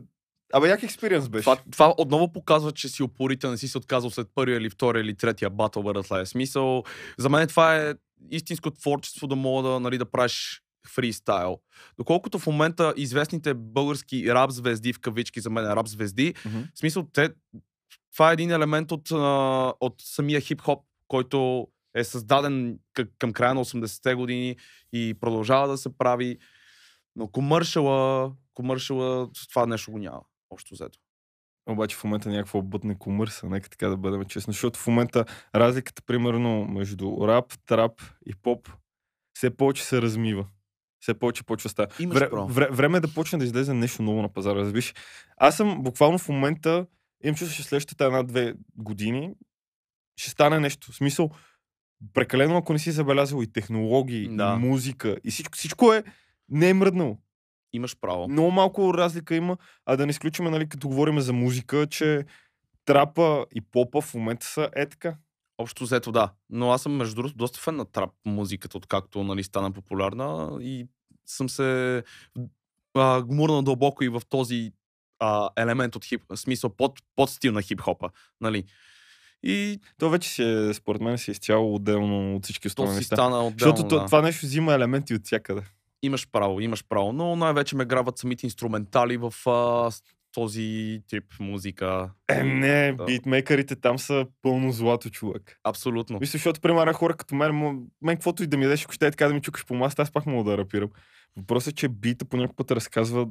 Абе, 0.53 0.69
як 0.69 0.83
експириенс 0.83 1.29
беше? 1.29 1.43
Това, 1.43 1.57
това 1.71 1.93
отново 1.97 2.33
показва, 2.33 2.71
че 2.71 2.89
си 2.89 3.03
упорител, 3.03 3.51
не 3.51 3.57
си 3.57 3.67
се 3.67 3.77
отказал 3.77 4.09
след 4.09 4.27
първия 4.35 4.57
или 4.57 4.69
втория 4.69 5.01
или 5.01 5.15
третия 5.15 5.49
батъл, 5.49 5.83
братле. 5.83 6.25
Смисъл, 6.25 6.83
за 7.17 7.29
мен 7.29 7.47
това 7.47 7.77
е 7.77 7.93
истинско 8.31 8.71
творчество 8.71 9.27
да 9.27 9.35
мога 9.35 9.69
да, 9.69 9.79
нали, 9.79 9.97
да 9.97 10.05
правиш 10.05 10.61
фристайл. 10.87 11.59
Доколкото 11.97 12.39
в 12.39 12.47
момента 12.47 12.93
известните 12.97 13.53
български 13.53 14.33
рап 14.33 14.51
звезди, 14.51 14.93
в 14.93 14.99
кавички 14.99 15.41
за 15.41 15.49
мен 15.49 15.65
рап 15.65 15.87
звезди, 15.87 16.33
в 16.75 16.79
смисъл, 16.79 17.07
те, 17.13 17.29
това 18.13 18.29
е 18.29 18.33
един 18.33 18.51
елемент 18.51 18.91
от, 18.91 19.11
от 19.79 19.95
самия 20.01 20.41
хип-хоп, 20.41 20.79
който 21.07 21.67
е 21.95 22.03
създаден 22.03 22.79
към 23.19 23.33
края 23.33 23.53
на 23.53 23.65
80-те 23.65 24.15
години 24.15 24.55
и 24.93 25.13
продължава 25.19 25.67
да 25.67 25.77
се 25.77 25.97
прави. 25.97 26.37
Но 27.15 27.27
комършала, 27.27 28.31
комършала, 28.53 29.29
това 29.49 29.65
нещо 29.65 29.91
го 29.91 29.97
няма. 29.97 30.21
Общо 30.51 30.73
взето. 30.73 30.99
Обаче 31.69 31.95
в 31.95 32.03
момента 32.03 32.29
някаква 32.29 32.61
бътне 32.61 32.97
комърса, 32.97 33.49
нека 33.49 33.69
така 33.69 33.87
да 33.87 33.97
бъдем 33.97 34.25
честни. 34.25 34.53
Защото 34.53 34.79
в 34.79 34.87
момента 34.87 35.25
разликата, 35.55 36.01
примерно, 36.01 36.65
между 36.65 37.17
рап, 37.27 37.53
трап 37.65 38.01
и 38.25 38.35
поп, 38.35 38.69
все 39.33 39.57
повече 39.57 39.83
се 39.83 40.01
размива. 40.01 40.47
Все 40.99 41.13
повече 41.13 41.43
почва 41.43 41.69
става. 41.69 41.87
Вре, 42.07 42.29
вре, 42.31 42.67
време 42.71 42.97
е 42.97 43.01
да 43.01 43.13
почне 43.13 43.39
да 43.39 43.45
излезе 43.45 43.73
нещо 43.73 44.03
ново 44.03 44.21
на 44.21 44.29
пазара. 44.29 44.59
Разбиш? 44.59 44.93
Аз 45.37 45.57
съм 45.57 45.83
буквално 45.83 46.17
в 46.17 46.29
момента, 46.29 46.85
имам 47.23 47.35
чувство, 47.35 47.55
че 47.57 47.63
следващите 47.63 48.05
една-две 48.05 48.53
години 48.77 49.33
ще 50.15 50.29
стане 50.29 50.59
нещо. 50.59 50.91
В 50.91 50.95
смисъл, 50.95 51.29
прекалено, 52.13 52.57
ако 52.57 52.73
не 52.73 52.79
си 52.79 52.91
забелязал 52.91 53.41
и 53.41 53.51
технологии, 53.51 54.35
Да. 54.35 54.57
и 54.59 54.67
музика, 54.67 55.17
и 55.23 55.31
всичко, 55.31 55.57
всичко 55.57 55.93
е, 55.93 56.03
не 56.49 56.69
е 56.69 56.73
мръднало. 56.73 57.17
Имаш 57.73 57.97
право. 58.01 58.27
Много 58.27 58.51
малко 58.51 58.93
разлика 58.93 59.35
има, 59.35 59.57
а 59.85 59.97
да 59.97 60.05
не 60.05 60.09
изключваме, 60.09 60.49
нали, 60.49 60.69
като 60.69 60.87
говорим 60.87 61.19
за 61.19 61.33
музика, 61.33 61.87
че 61.87 62.25
трапа 62.85 63.45
и 63.55 63.61
попа 63.61 64.01
в 64.01 64.13
момента 64.13 64.45
са 64.45 64.69
е 64.75 64.89
така. 64.89 65.15
Общо 65.57 65.83
взето 65.83 66.11
да. 66.11 66.31
Но 66.49 66.71
аз 66.71 66.81
съм, 66.81 66.95
между 66.95 67.15
другото, 67.15 67.35
доста 67.35 67.59
фен 67.59 67.75
на 67.75 67.85
трап 67.85 68.09
музиката, 68.25 68.77
откакто 68.77 69.23
нали, 69.23 69.43
стана 69.43 69.71
популярна 69.71 70.57
и 70.61 70.87
съм 71.25 71.49
се 71.49 72.03
а, 72.93 73.21
гмурнал 73.21 73.61
дълбоко 73.61 74.03
и 74.03 74.09
в 74.09 74.21
този 74.29 74.71
а, 75.19 75.49
елемент 75.55 75.95
от 75.95 76.05
хип, 76.05 76.23
смисъл 76.35 76.69
под, 76.69 76.99
под 77.15 77.29
стил 77.29 77.51
на 77.51 77.61
хип-хопа. 77.61 78.09
Нали? 78.41 78.63
И 79.43 79.79
То 79.99 80.09
вече 80.09 80.29
си 80.29 80.43
е, 80.43 80.73
според 80.73 81.01
мен, 81.01 81.17
си 81.17 81.31
е 81.31 81.33
изцяло 81.33 81.75
отделно 81.75 82.35
от 82.35 82.43
всички 82.43 82.67
останали 82.67 82.95
неща. 82.95 83.15
стана 83.15 83.37
отделно. 83.37 83.75
Защото 83.75 83.87
то, 83.87 83.99
да. 83.99 84.05
това 84.05 84.21
нещо 84.21 84.45
взима 84.45 84.73
елементи 84.73 85.15
от 85.15 85.25
всякъде. 85.25 85.61
Имаш 86.01 86.27
право, 86.31 86.59
имаш 86.59 86.83
право. 86.89 87.13
Но 87.13 87.35
най-вече 87.35 87.75
ме 87.75 87.85
грабват 87.85 88.17
самите 88.17 88.45
инструментали 88.45 89.17
в 89.17 89.33
а, 89.49 89.91
този 90.33 91.01
тип 91.07 91.23
музика. 91.39 92.11
Е, 92.29 92.43
не, 92.43 92.93
Да. 92.93 93.05
битмейкърите 93.05 93.75
там 93.75 93.99
са 93.99 94.25
пълно 94.41 94.71
злато, 94.71 95.09
човек. 95.09 95.59
Абсолютно. 95.63 96.19
Мисля, 96.19 96.31
защото, 96.31 96.61
примерно, 96.61 96.93
хора 96.93 97.13
като 97.13 97.35
мен, 97.35 97.55
мен 98.01 98.15
каквото 98.15 98.43
и 98.43 98.47
да 98.47 98.57
ми 98.57 98.63
дадеш, 98.63 98.83
ако 98.83 98.93
ще 98.93 99.07
е 99.07 99.11
така 99.11 99.27
да 99.27 99.33
ми 99.33 99.41
чукаш 99.41 99.65
по 99.65 99.75
маста, 99.75 100.01
аз 100.01 100.11
пак 100.11 100.25
мога 100.25 100.51
да 100.51 100.57
рапирам. 100.57 100.89
Въпросът 101.37 101.73
е, 101.73 101.75
че 101.75 101.87
бита 101.89 102.25
по 102.25 102.37
някакъв 102.37 102.55
път 102.55 102.71
разказва 102.71 103.27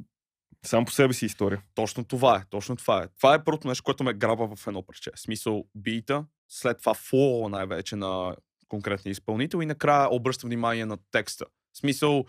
сам 0.66 0.84
по 0.84 0.92
себе 0.92 1.14
си 1.14 1.26
история. 1.26 1.62
Точно 1.74 2.04
това 2.04 2.36
е, 2.36 2.42
точно 2.50 2.76
това 2.76 3.02
е. 3.02 3.08
Това 3.16 3.34
е 3.34 3.44
първото 3.44 3.68
нещо, 3.68 3.84
което 3.84 4.04
ме 4.04 4.14
грабва 4.14 4.56
в 4.56 4.66
едно 4.66 4.82
парче. 4.82 5.10
Смисъл 5.16 5.64
бита, 5.74 6.24
след 6.48 6.78
това 6.78 6.94
флоу 6.94 7.48
най-вече 7.48 7.96
на 7.96 8.36
конкретния 8.68 9.12
изпълнител 9.12 9.62
и 9.62 9.66
накрая 9.66 10.08
обръща 10.10 10.46
внимание 10.46 10.86
на 10.86 10.98
текста. 11.10 11.44
Смисъл, 11.80 12.24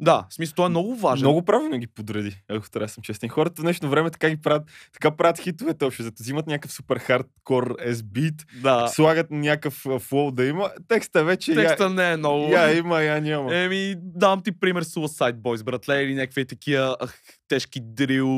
да, 0.00 0.26
в 0.30 0.34
смисъл, 0.34 0.54
това 0.54 0.66
е 0.66 0.68
много 0.68 0.96
важен. 0.96 1.24
Много 1.24 1.42
правилно 1.42 1.78
ги 1.78 1.86
подреди, 1.86 2.42
ако 2.48 2.70
трябва 2.70 2.86
да 2.86 2.92
съм 2.92 3.02
честен. 3.02 3.28
Хората 3.28 3.62
в 3.62 3.64
днешно 3.64 3.90
време 3.90 4.10
така 4.10 4.30
ги 4.30 4.36
правят, 4.36 4.62
така 4.92 5.10
правят 5.10 5.38
хитовете 5.38 5.84
общо, 5.84 6.02
зато 6.02 6.22
взимат 6.22 6.46
някакъв 6.46 6.72
супер 6.72 6.96
хардкор 6.96 7.76
S-beat, 7.76 8.44
Да, 8.62 8.88
слагат 8.88 9.30
някакъв 9.30 9.86
флоу 9.98 10.30
да 10.30 10.44
има. 10.44 10.70
Текста 10.88 11.24
вече 11.24 11.54
текста 11.54 11.90
не 11.90 12.12
е 12.12 12.16
много. 12.16 12.52
я, 12.52 12.62
я 12.62 12.76
има, 12.76 13.02
я 13.02 13.20
няма. 13.20 13.54
Еми, 13.54 13.94
дам 13.98 14.42
ти 14.42 14.52
пример 14.52 14.84
Suicide 14.84 15.36
Boys, 15.36 15.64
братле, 15.64 16.02
или 16.02 16.14
някакви 16.14 16.46
такива 16.46 16.96
тежки 17.48 17.80
дрил 17.82 18.28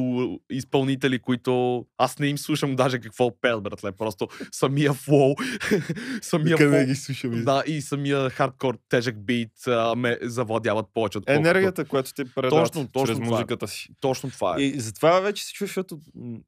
изпълнители, 0.50 1.18
които 1.18 1.84
аз 1.98 2.18
не 2.18 2.26
им 2.26 2.38
слушам 2.38 2.76
даже 2.76 2.98
какво 2.98 3.40
пеят, 3.40 3.62
братле. 3.62 3.92
Просто 3.92 4.28
самия 4.52 4.92
флоу, 4.92 5.34
самия 6.22 6.56
Къде 6.56 6.70
флоу, 6.70 6.86
ги 6.86 6.94
слушаме? 6.94 7.42
да, 7.42 7.62
и 7.66 7.80
самия 7.80 8.30
хардкор 8.30 8.78
тежък 8.88 9.24
бит 9.24 9.66
а, 9.66 9.94
ме 9.96 10.18
завладяват 10.22 10.86
повече 10.94 11.18
от 11.18 11.30
Енергията, 11.30 11.84
която 11.84 12.14
те 12.14 12.24
предават 12.24 12.72
Точно, 12.72 12.88
точно 12.88 13.06
чрез 13.06 13.16
това 13.16 13.26
е. 13.26 13.30
музиката 13.30 13.68
си. 13.68 13.88
Точно 14.00 14.30
това 14.30 14.56
е. 14.58 14.62
И 14.62 14.80
затова 14.80 15.20
вече 15.20 15.44
се 15.44 15.52
чува, 15.52 15.66
защото 15.66 15.98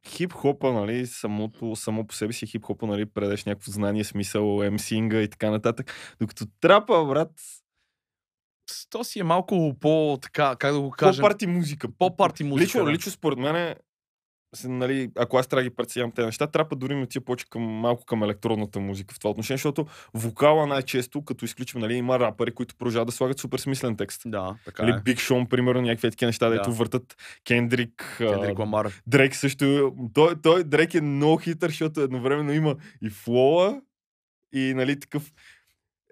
хип-хопа, 0.09 0.73
нали, 0.73 1.07
самото, 1.07 1.77
само 1.77 2.07
по 2.07 2.15
себе 2.15 2.33
си 2.33 2.47
хип-хопа, 2.47 2.87
нали, 2.87 3.07
предеш 3.07 3.45
някакво 3.45 3.73
знание, 3.73 4.05
смисъл, 4.05 4.63
емсинга 4.63 5.21
и 5.21 5.29
така 5.29 5.51
нататък. 5.51 5.95
Докато 6.21 6.45
трапа, 6.61 7.05
брат, 7.05 7.31
То 8.91 9.05
си 9.05 9.19
е 9.19 9.25
малко 9.25 9.77
по, 9.81 10.19
така, 10.23 10.57
как 10.59 10.73
да 10.73 10.81
го 10.81 10.91
кажем, 10.91 11.23
по-парти 11.23 11.47
музика. 11.47 11.89
по-парти 11.99 12.45
музика. 12.45 12.65
Лично, 12.65 12.85
да. 12.85 12.93
лично 12.93 13.13
според 13.13 13.39
мен 13.39 13.75
нали, 14.65 15.11
ако 15.17 15.39
аз 15.39 15.47
трябва 15.47 15.63
да 15.63 15.69
ги 15.71 15.77
преценявам 15.77 16.13
тези 16.13 16.27
неща, 16.27 16.47
трапа 16.47 16.77
дори 16.77 16.95
ми 16.95 17.03
отива 17.03 17.25
повече 17.25 17.47
към, 17.51 17.63
малко 17.63 18.05
към 18.05 18.23
електронната 18.23 18.81
музика 18.81 19.15
в 19.15 19.19
това 19.19 19.31
отношение, 19.31 19.57
защото 19.57 19.87
вокала 20.15 20.67
най-често, 20.67 21.25
като 21.25 21.45
изключим, 21.45 21.81
нали, 21.81 21.95
има 21.95 22.19
рапъри, 22.19 22.55
които 22.55 22.77
продължават 22.77 23.07
да 23.07 23.13
слагат 23.13 23.39
супер 23.39 23.59
смислен 23.59 23.97
текст. 23.97 24.23
Да, 24.27 24.57
така 24.65 24.83
Нали, 24.83 24.97
е. 24.97 25.01
Биг 25.05 25.19
Шон, 25.19 25.47
примерно, 25.47 25.83
някакви 25.83 26.11
такива 26.11 26.29
неща, 26.29 26.49
Да. 26.49 26.55
дето 26.55 26.73
въртат 26.73 27.17
Кендрик, 27.47 28.15
Кендрик 28.19 28.59
Ламар. 28.59 28.93
Дрейк 29.07 29.35
също. 29.35 29.95
Той, 30.15 30.41
той 30.43 30.65
Дрейк 30.65 30.95
е 30.95 31.01
много 31.01 31.37
хитър, 31.37 31.69
защото 31.69 32.01
едновременно 32.01 32.53
има 32.53 32.77
и 33.03 33.11
флоа, 33.11 33.81
и 34.53 34.75
нали 34.75 35.01
такъв 35.01 35.33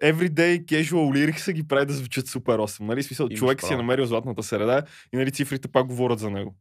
everyday 0.03 0.65
casual 0.65 0.93
lyrics 0.93 1.37
са 1.37 1.53
ги 1.53 1.67
прави 1.67 1.85
да 1.85 1.93
звучат 1.93 2.27
супер 2.27 2.57
8. 2.59 2.79
Нали? 2.79 3.03
Смисъл, 3.03 3.25
Имаш 3.25 3.39
човек 3.39 3.61
си 3.61 3.65
е 3.65 3.69
право. 3.69 3.81
намерил 3.81 4.05
златната 4.05 4.43
среда 4.43 4.83
и 5.13 5.17
нали, 5.17 5.31
цифрите 5.31 5.67
пак 5.67 5.87
говорят 5.87 6.19
за 6.19 6.29
него. 6.29 6.55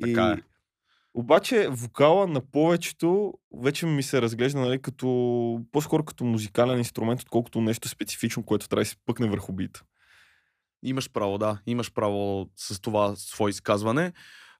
Така 0.00 0.28
и, 0.28 0.32
е. 0.32 0.42
Обаче 1.14 1.68
вокала 1.70 2.26
на 2.26 2.40
повечето 2.40 3.34
вече 3.62 3.86
ми 3.86 4.02
се 4.02 4.22
разглежда 4.22 4.60
нали, 4.60 4.82
като, 4.82 5.06
по-скоро 5.72 6.04
като 6.04 6.24
музикален 6.24 6.78
инструмент, 6.78 7.22
отколкото 7.22 7.60
нещо 7.60 7.88
специфично, 7.88 8.42
което 8.42 8.68
трябва 8.68 8.82
да 8.82 8.86
се 8.86 8.96
пъкне 9.06 9.28
върху 9.28 9.52
бита. 9.52 9.82
Имаш 10.84 11.10
право, 11.10 11.38
да. 11.38 11.58
Имаш 11.66 11.92
право 11.92 12.50
с 12.56 12.80
това 12.80 13.16
свое 13.16 13.50
изказване. 13.50 14.12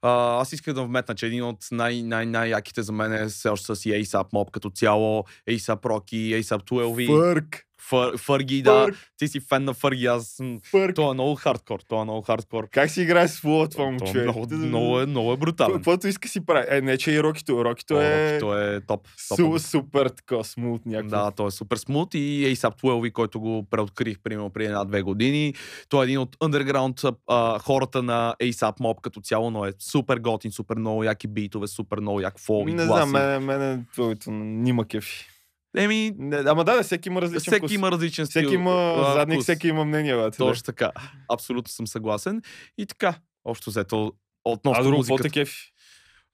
А, 0.02 0.40
аз 0.40 0.52
исках 0.52 0.74
да 0.74 0.82
вметна, 0.84 1.14
че 1.14 1.26
един 1.26 1.42
от 1.44 1.58
най- 1.70 2.02
най- 2.02 2.26
най-яките 2.26 2.82
за 2.82 2.92
мен 2.92 3.12
е 3.12 3.26
все 3.26 3.48
още 3.48 3.66
с 3.66 3.80
ASAP 3.80 4.30
Mob 4.32 4.50
като 4.50 4.70
цяло, 4.70 5.24
ASAP 5.50 5.80
Rocky, 5.80 6.40
ASAP 6.40 6.62
12, 6.64 7.06
Фърк! 7.06 7.66
Фър, 7.82 8.18
Фърги, 8.18 8.62
да. 8.62 8.84
Фърк! 8.84 8.96
Ти 9.16 9.28
си 9.28 9.40
фен 9.40 9.64
на 9.64 9.74
Фърги, 9.74 10.06
аз... 10.06 10.36
м, 10.40 10.58
Фърк! 10.64 10.96
Той 10.96 11.10
е 11.10 11.14
много 11.14 11.34
хардкор, 11.34 11.80
той 11.80 12.00
е 12.00 12.04
много 12.04 12.22
хардкор. 12.22 12.68
Как 12.70 12.90
си 12.90 13.02
играе 13.02 13.28
с 13.28 13.40
флоу 13.40 13.68
това 13.68 13.84
Той 13.84 13.86
момче? 13.86 14.18
е 14.18 14.22
много, 14.22 14.46
много, 14.50 15.00
е, 15.00 15.06
много 15.06 15.32
е 15.32 15.36
брутален. 15.36 15.72
Каквото 15.72 16.08
иска 16.08 16.28
си 16.28 16.46
прави. 16.46 16.66
Е, 16.68 16.80
не, 16.80 16.98
че 16.98 17.12
и 17.12 17.22
Рокито. 17.22 17.64
Рокито 17.64 18.00
е, 18.00 18.38
Той 18.40 18.76
е 18.76 18.80
топ. 18.80 19.08
топ. 19.28 19.36
су, 19.36 19.58
супер 19.60 20.08
така 20.08 20.44
смут 20.44 20.86
някакво. 20.86 21.10
Да, 21.10 21.30
той 21.30 21.46
е 21.46 21.50
супер 21.50 21.76
смут 21.76 22.14
и 22.14 22.18
ASAP 22.46 22.82
12, 22.82 23.12
който 23.12 23.40
го 23.40 23.66
преоткрих 23.70 24.18
примерно 24.18 24.50
преди 24.50 24.66
една-две 24.66 25.02
години. 25.02 25.54
Той 25.88 26.02
е 26.02 26.06
един 26.06 26.18
от 26.18 26.36
underground 26.36 27.16
а, 27.26 27.58
хората 27.58 28.02
на 28.02 28.34
ASAP 28.42 28.78
Mob 28.78 29.00
като 29.00 29.20
цяло, 29.20 29.50
но 29.50 29.66
е 29.66 29.72
супер 29.80 30.18
готин, 30.18 30.52
супер 30.52 30.76
много 30.76 31.04
яки 31.04 31.26
битове, 31.28 31.66
супер 31.66 31.98
много 31.98 32.20
як 32.20 32.38
фол 32.38 32.64
и 32.68 32.72
Не 32.72 32.86
гласи. 32.86 33.08
знам, 33.08 33.10
мене, 33.12 33.38
мене 33.38 33.80
твоето 33.92 34.30
нима 34.30 34.84
кефи. 34.84 35.28
Еми, 35.76 36.12
Не, 36.18 36.36
ама 36.36 36.64
да, 36.64 36.82
всеки 36.82 37.08
има 37.08 37.22
различен 37.22 37.40
всеки 37.40 37.58
вкус. 37.58 37.72
има 37.72 37.90
различен 37.90 38.26
стил. 38.26 38.42
Всеки 38.42 38.54
има 38.54 38.94
а, 38.98 39.12
задник, 39.12 39.36
вкус. 39.36 39.44
всеки 39.44 39.68
има 39.68 39.84
мнение, 39.84 40.16
бе. 40.16 40.30
Точно 40.30 40.62
така. 40.62 40.90
Абсолютно 41.28 41.70
съм 41.72 41.86
съгласен. 41.86 42.42
И 42.78 42.86
така, 42.86 43.14
общо 43.44 43.70
взето, 43.70 44.12
А 44.46 44.50
относно 44.50 44.82
друго, 44.84 44.96
какво 45.00 45.12
музиката. 45.14 45.30
кефи? 45.32 45.72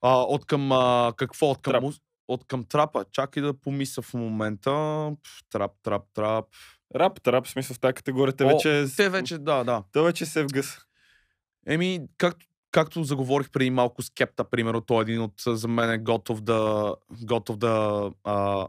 А, 0.01 0.21
от 0.21 0.45
към 0.45 0.71
а, 0.71 1.13
какво? 1.17 1.49
От 1.51 1.61
към, 1.61 1.73
Трап. 1.73 1.83
от 2.27 2.43
към 2.47 2.63
трапа. 2.63 3.05
Чакай 3.11 3.43
да 3.43 3.53
помисля 3.53 4.01
в 4.01 4.13
момента. 4.13 4.71
Трап, 5.51 5.71
трап, 5.83 6.03
трап. 6.13 6.45
Рап, 6.95 7.21
трап, 7.21 7.45
в 7.47 7.49
смисъл 7.49 7.73
в 7.73 7.79
тази 7.79 7.93
категория, 7.93 8.33
те 8.33 8.43
О, 8.43 8.47
вече... 8.47 8.85
Те 8.97 9.09
вече, 9.09 9.37
да, 9.37 9.63
да. 9.63 9.83
Те 9.91 10.01
вече 10.01 10.25
се 10.25 10.43
вгъс. 10.43 10.77
Еми, 11.67 11.99
както, 12.17 12.45
както 12.71 13.03
заговорих 13.03 13.49
преди 13.49 13.69
малко 13.69 14.01
с 14.01 14.09
Кепта, 14.09 14.43
примерно, 14.43 14.81
той 14.81 14.97
е 14.97 15.01
един 15.01 15.21
от, 15.21 15.33
за 15.47 15.67
мен 15.67 15.91
е 15.91 15.97
готов 15.97 16.41
да, 16.41 16.93
готов 17.21 17.57
да 17.57 18.03
а, 18.23 18.67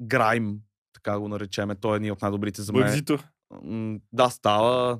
грайм, 0.00 0.56
така 0.92 1.18
го 1.18 1.28
наречеме. 1.28 1.74
Той 1.74 1.94
е 1.94 1.96
един 1.96 2.12
от 2.12 2.22
най-добрите 2.22 2.62
за 2.62 2.72
мен. 2.72 2.82
Бъгзито. 2.82 3.18
Да, 4.12 4.30
става. 4.30 4.98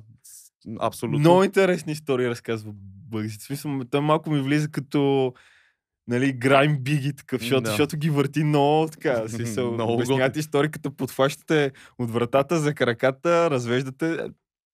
Абсолютно. 0.79 1.19
Много 1.19 1.43
интересни 1.43 1.91
истории 1.91 2.29
разказва 2.29 2.71
Бъгзито. 3.09 3.43
В 3.43 3.47
смисъл, 3.47 3.81
той 3.91 4.01
малко 4.01 4.31
ми 4.31 4.41
влиза 4.41 4.71
като 4.71 5.33
нали, 6.07 6.33
грайм 6.33 6.77
биги 6.77 7.15
такъв, 7.15 7.41
защото, 7.41 7.61
Да. 7.61 7.69
защото 7.69 7.97
ги 7.97 8.09
върти 8.09 8.43
много 8.43 8.87
така. 8.87 9.23
Смисъл, 9.29 9.71
Много 9.73 9.93
обяснявате 9.93 10.39
истории, 10.39 10.71
като 10.71 10.91
подхващате 10.91 11.71
от 11.99 12.11
вратата 12.11 12.59
за 12.59 12.73
краката, 12.73 13.49
развеждате. 13.49 14.17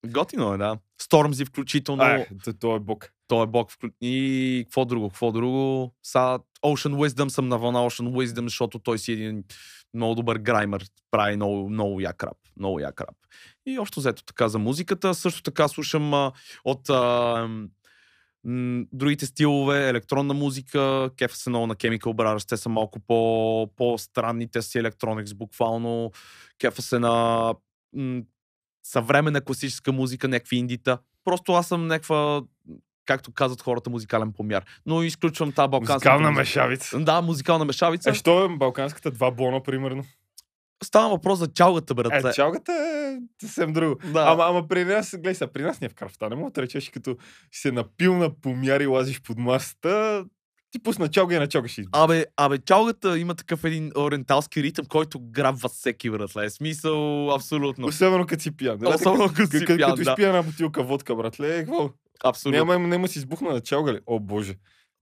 Готино 0.07 0.53
е, 0.53 0.57
да. 0.57 0.77
Стормзи 1.01 1.45
включително. 1.45 2.03
А, 2.03 2.25
то, 2.43 2.53
то 2.53 2.75
е 2.75 2.79
бог. 2.79 3.11
Той 3.27 3.43
е 3.43 3.47
бог. 3.47 3.71
вклю- 3.71 3.93
И 4.01 4.63
какво 4.65 4.85
друго? 4.85 5.09
Какво 5.09 5.31
друго? 5.31 5.93
Са 6.03 6.39
Ocean 6.63 6.93
Wisdom 6.95 7.27
съм 7.27 7.47
на 7.47 7.57
вълна 7.57 7.79
Ocean 7.79 8.09
Wisdom, 8.09 8.43
защото 8.43 8.79
той 8.79 8.99
си 8.99 9.11
един 9.11 9.43
много 9.93 10.15
добър 10.15 10.37
граймер. 10.37 10.85
Прави 11.11 11.35
много, 11.35 11.69
много 11.69 12.01
як 12.01 12.23
рап. 12.23 12.37
Много 12.57 12.79
як 12.79 13.01
рап. 13.01 13.15
И 13.65 13.79
общо 13.79 13.99
взето 13.99 14.23
така 14.23 14.49
за 14.49 14.59
музиката. 14.59 15.13
Също 15.13 15.43
така 15.43 15.67
слушам 15.67 16.13
а, 16.13 16.31
от 16.63 16.89
а, 16.89 17.47
м, 18.43 18.85
другите 18.93 19.25
стилове, 19.25 19.89
електронна 19.89 20.33
музика, 20.33 21.09
кефа 21.17 21.35
се 21.35 21.49
много 21.49 21.67
на 21.67 21.75
Chemical 21.75 21.99
Brothers, 21.99 22.49
те 22.49 22.57
са 22.57 22.69
малко 22.69 22.99
по, 22.99 23.67
по-странни, 23.75 24.51
те 24.51 24.61
си 24.61 24.77
електроникс 24.77 25.33
буквално, 25.33 26.11
кефа 26.59 26.81
се 26.81 26.99
на 26.99 27.55
м, 27.93 28.21
съвременна 28.83 29.41
класическа 29.41 29.91
музика, 29.91 30.27
някакви 30.27 30.55
индита. 30.57 30.97
Просто 31.23 31.53
аз 31.53 31.67
съм 31.67 31.87
някаква, 31.87 32.41
както 33.05 33.31
казват 33.33 33.61
хората, 33.61 33.89
музикален 33.89 34.31
помяр. 34.33 34.63
Но 34.85 35.03
изключвам 35.03 35.51
тази 35.51 35.69
балканска 35.69 35.93
Музикална 35.93 36.27
музика. 36.31 36.39
мешавица. 36.41 36.99
Да, 36.99 37.21
музикална 37.21 37.65
мешавица. 37.65 38.09
Е, 38.09 38.13
що 38.13 38.45
е 38.45 38.49
балканската 38.49 39.11
два 39.11 39.31
бона, 39.31 39.63
примерно? 39.63 40.03
Става 40.83 41.09
въпрос 41.09 41.39
за 41.39 41.47
чалгата, 41.47 41.93
брат. 41.93 42.25
Е, 42.25 42.33
чалгата 42.33 42.71
е 42.73 43.17
съвсем 43.41 43.73
друго. 43.73 43.95
Да. 44.13 44.25
Ама, 44.27 44.43
ама 44.43 44.67
при 44.67 44.85
нас, 44.85 45.11
гледай 45.11 45.35
сега, 45.35 45.51
при 45.51 45.61
нас 45.61 45.81
не 45.81 45.85
е 45.85 45.89
в 45.89 45.93
кръвта. 45.93 46.29
Не 46.29 46.35
мога 46.35 46.51
да 46.51 46.61
речеш, 46.61 46.89
като 46.89 47.15
се 47.51 47.71
напил 47.71 48.17
на 48.17 48.29
помяр 48.41 48.79
и 48.79 48.85
лазиш 48.85 49.21
под 49.21 49.37
масата, 49.37 50.25
ти 50.71 50.83
пусна 50.83 51.07
чалга 51.07 51.35
и 51.35 51.39
на 51.39 51.47
чалга 51.47 51.67
ще 51.67 51.83
Абе, 51.91 52.25
абе, 52.37 52.57
чалгата 52.57 53.19
има 53.19 53.35
такъв 53.35 53.63
един 53.63 53.91
ориенталски 53.97 54.63
ритъм, 54.63 54.85
който 54.85 55.19
грабва 55.19 55.69
всеки 55.69 56.09
братле. 56.09 56.49
Смисъл, 56.49 57.31
абсолютно. 57.35 57.87
Особено 57.87 58.25
като 58.25 58.43
си 58.43 58.57
пиян. 58.57 58.77
Нали? 58.81 58.95
Особено 58.95 59.27
като 59.27 59.57
си 59.57 59.65
пиян, 59.65 59.89
Като 59.89 60.03
да. 60.03 60.11
изпия 60.11 60.27
една 60.27 60.43
бутилка 60.43 60.83
водка, 60.83 61.15
братле, 61.15 61.57
какво? 61.57 61.89
Абсолютно. 62.23 62.65
Няма, 62.65 62.87
няма 62.87 63.07
си 63.07 63.19
избухна 63.19 63.49
на 63.53 63.61
чалга 63.61 63.93
ли? 63.93 63.99
О, 64.05 64.19
боже. 64.19 64.55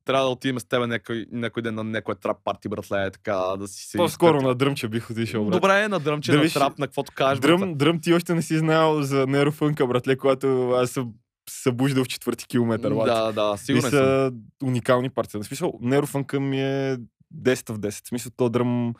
Трябва 0.05 0.23
да 0.25 0.29
отидем 0.29 0.59
с 0.59 0.63
теб 0.63 0.87
някой, 0.87 1.25
някой 1.31 1.63
ден 1.63 1.75
на 1.75 1.83
някоя 1.83 2.15
трап 2.15 2.37
парти, 2.43 2.69
братле, 2.69 3.11
така 3.11 3.35
да 3.35 3.67
си 3.67 3.85
се... 3.85 3.97
По-скоро 3.97 4.41
на 4.41 4.55
дръмче 4.55 4.87
бих 4.87 5.09
отишъл, 5.11 5.45
брат. 5.45 5.51
Добре, 5.51 5.87
на 5.87 5.99
дръмче, 5.99 6.31
Да 6.31 6.37
на 6.37 6.49
трап, 6.49 6.79
на 6.79 6.87
каквото 6.87 7.11
кажеш. 7.15 7.39
Дръм, 7.39 7.73
дръм 7.75 7.99
ти 8.01 8.13
още 8.13 8.35
не 8.35 8.41
си 8.41 8.57
знаел 8.57 9.01
за 9.01 9.27
нейрофънка, 9.27 9.87
братле, 9.87 10.15
когато 10.17 10.71
аз 10.71 10.89
съм 10.89 11.13
събуждал 11.49 12.03
в 12.03 12.07
четвърти 12.07 12.47
километър. 12.47 12.93
брат. 12.93 13.05
Да, 13.05 13.31
да, 13.31 13.73
И 13.73 13.81
съм. 13.81 13.89
са 13.91 14.31
уникални 14.63 15.09
партии. 15.09 15.39
В 15.39 15.43
смисъл, 15.43 15.73
нейрофънка 15.81 16.39
ми 16.39 16.61
е 16.61 16.97
10 17.37 17.71
в 17.73 17.79
10. 17.79 18.05
В 18.05 18.07
смисъл, 18.07 18.31
то 18.37 18.49
дръм 18.49 18.93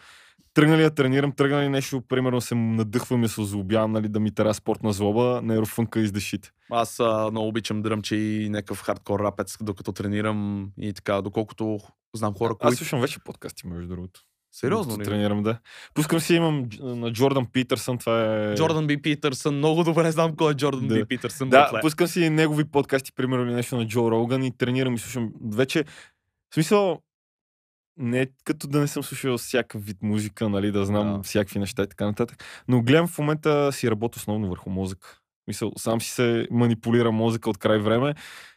тръгнали 0.60 0.82
да 0.82 0.90
тренирам, 0.90 1.32
тръгнали 1.32 1.70
нещо, 1.70 2.02
примерно 2.02 2.42
се 2.42 2.56
надъхвам 2.56 3.24
и 3.24 3.28
се 3.28 3.42
озлобявам, 3.42 3.92
нали, 3.92 4.08
да 4.08 4.20
ми 4.20 4.32
тера 4.32 4.54
спортна 4.54 4.94
злоба, 4.94 5.42
нейрофънка 5.44 6.00
издашите. 6.00 6.52
Аз 6.72 7.00
а, 7.00 7.28
много 7.32 7.48
обичам 7.48 7.82
дръмче 7.82 8.16
и 8.16 8.50
някакъв 8.50 8.82
хардкор 8.82 9.20
рапец, 9.20 9.58
докато 9.62 9.92
тренирам 9.92 10.70
и 10.78 10.94
така, 10.94 11.22
доколкото 11.22 11.80
знам 12.16 12.34
хора, 12.34 12.54
Аз 12.54 12.58
които... 12.58 12.78
слушам 12.78 13.02
вече 13.02 13.20
подкасти, 13.20 13.68
между 13.68 13.88
другото. 13.88 14.22
Сериозно 14.52 15.00
ли? 15.00 15.04
Тренирам, 15.04 15.44
да. 15.44 15.60
Пускам 15.94 16.20
си, 16.20 16.36
имам 16.36 16.70
на 16.82 17.14
Джордан 17.14 17.46
Питърсън, 17.46 17.98
това 17.98 18.36
е... 18.36 18.56
Джордан 18.56 18.88
Би 18.88 19.02
Питърсън, 19.02 19.56
много 19.56 19.84
добре 19.84 20.12
знам 20.12 20.36
кой 20.36 20.52
е 20.52 20.56
Джордан 20.56 20.88
Да. 20.88 20.96
Би 20.96 21.06
Питърсън. 21.06 21.50
Да, 21.50 21.62
братле. 21.62 21.82
пускам 21.82 22.08
си 22.08 22.30
негови 22.30 22.66
подкасти, 22.66 23.12
примерно 23.16 23.46
или 23.46 23.54
нещо 23.54 23.78
на 23.78 23.88
Джо 23.88 24.12
Роган 24.12 24.44
и 24.44 24.58
тренирам 24.58 24.94
и 24.94 24.98
слушам. 24.98 25.32
Вече, 25.54 25.84
в 26.50 26.54
смисъл, 26.54 27.02
не 28.00 28.22
е 28.22 28.28
като 28.44 28.68
да 28.68 28.80
не 28.80 28.88
съм 28.88 29.04
слушал 29.04 29.38
всякакъв 29.38 29.86
вид 29.86 29.98
музика, 30.02 30.50
нали, 30.50 30.72
да 30.72 30.86
знам 30.86 31.14
Да. 31.18 31.24
всякакви 31.24 31.60
неща 31.60 31.84
и 31.84 31.88
така 31.88 32.06
нататък. 32.06 32.44
Но 32.68 32.82
гледам 32.82 33.08
в 33.08 33.20
момента 33.20 33.72
си 33.72 33.92
работя 33.92 34.18
основно 34.18 34.50
върху 34.50 34.70
мозък. 34.70 35.18
Мисъл, 35.48 35.72
сам 35.78 36.02
си 36.02 36.12
се 36.12 36.48
манипулира 36.52 37.12
мозъка 37.12 37.50
от 37.50 37.58
край 37.58 37.78
време 37.80 38.16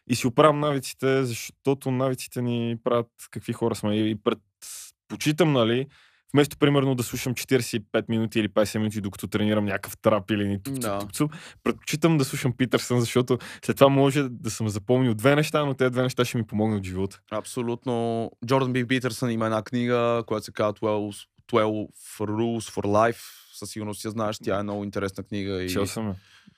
и 0.09 0.15
си 0.15 0.27
оправям 0.27 0.61
навиците, 0.61 1.25
защото 1.25 1.91
навиците 1.91 2.43
ни 2.43 2.77
правят 2.85 3.07
какви 3.31 3.53
хора 3.53 3.75
сме. 3.75 3.97
И 3.97 4.17
предпочитам, 4.17 5.53
нали, 5.53 5.87
вместо 6.35 6.57
примерно 6.59 6.95
да 6.95 7.03
слушам 7.03 7.35
45 7.35 8.05
минути 8.09 8.41
или 8.41 8.49
50 8.49 8.79
минути, 8.79 9.01
докато 9.01 9.27
тренирам 9.27 9.65
някакъв 9.65 9.97
трап 9.97 10.31
или 10.31 10.49
ни 10.49 10.63
тук, 10.63 10.75
Да. 10.75 10.99
тук, 10.99 11.13
тук, 11.13 11.33
предпочитам 11.65 12.19
да 12.19 12.25
слушам 12.25 12.53
Питърсън, 12.57 13.01
защото 13.01 13.39
след 13.65 13.77
това 13.77 13.89
може 13.89 14.29
да 14.29 14.51
съм 14.51 14.69
запомнил 14.69 15.15
две 15.15 15.37
неща, 15.37 15.65
но 15.65 15.75
тези 15.75 15.91
две 15.91 16.03
неща 16.03 16.25
ще 16.25 16.39
ми 16.39 16.47
помогнат 16.47 16.81
в 16.85 16.87
живота. 16.87 17.21
Абсолютно. 17.31 18.31
Джордан 18.47 18.73
Би 18.73 18.87
Питърсън 18.87 19.31
има 19.31 19.45
една 19.45 19.63
книга, 19.63 20.25
която 20.27 20.45
се 20.45 20.53
казва 20.53 20.73
12, 20.73 21.27
12 21.53 21.89
Rules 22.21 22.71
for 22.75 22.85
Life. 22.85 23.21
Със 23.55 23.71
сигурност 23.71 24.05
я 24.05 24.11
знаеш, 24.11 24.39
тя 24.43 24.59
е 24.59 24.63
много 24.63 24.85
интересна 24.85 25.25
книга. 25.25 25.63
И... 25.63 25.69
Чел 25.69 25.87
съм 25.87 26.09
я. 26.09 26.15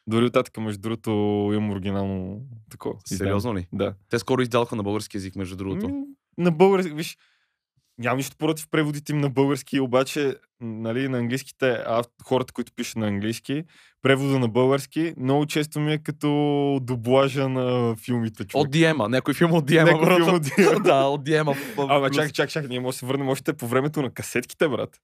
Дори 0.06 0.24
оттатък, 0.24 0.56
между 0.56 0.80
другото, 0.80 1.10
имам 1.54 1.70
оригинално 1.70 2.40
такова. 2.70 2.94
Сериозно 3.06 3.54
ли? 3.56 3.66
Да. 3.72 3.94
Те 4.10 4.18
скоро 4.18 4.42
издалха 4.42 4.76
на 4.76 4.82
български 4.82 5.16
язик, 5.16 5.37
между 5.37 5.56
другото. 5.56 5.88
М, 5.88 6.04
На 6.38 6.50
български, 6.50 6.92
виж, 6.94 7.16
нямам 7.98 8.16
нищо 8.16 8.37
против 8.37 8.66
преводите 8.70 9.12
им 9.12 9.18
на 9.18 9.30
български, 9.30 9.80
обаче 9.80 10.35
нали, 10.61 11.09
на 11.09 11.18
английските, 11.18 11.70
а 11.70 12.02
хората, 12.24 12.52
които 12.52 12.72
пишат 12.76 12.96
на 12.96 13.07
английски, 13.07 13.64
превода 14.02 14.38
на 14.38 14.48
български, 14.48 15.14
много 15.16 15.46
често 15.46 15.80
ми 15.80 15.92
е 15.92 15.98
като 15.98 16.28
дублажа 16.83 17.48
на 17.48 17.96
филмите. 17.96 18.44
Човек. 18.44 18.64
От 18.64 18.70
Диема. 18.70 19.09
Някой 19.09 19.35
филм 19.35 19.52
от 19.52 19.66
Диема, 19.66 19.90
Някой 19.90 20.07
брат. 20.07 20.16
филм 20.16 20.35
от 20.35 20.42
Диема. 20.42 20.80
да, 20.85 21.04
от 21.04 21.24
Диема. 21.24 21.54
Ама 21.78 22.11
чак, 22.11 22.33
чак, 22.33 22.50
чак, 22.50 22.68
ние 22.68 22.80
може 22.80 22.94
да 22.94 22.98
се 22.98 23.07
върнем 23.07 23.28
още 23.28 23.52
по 23.52 23.66
времето 23.66 24.02
на 24.02 24.11
касетките, 24.11 24.68
брат. 24.68 25.00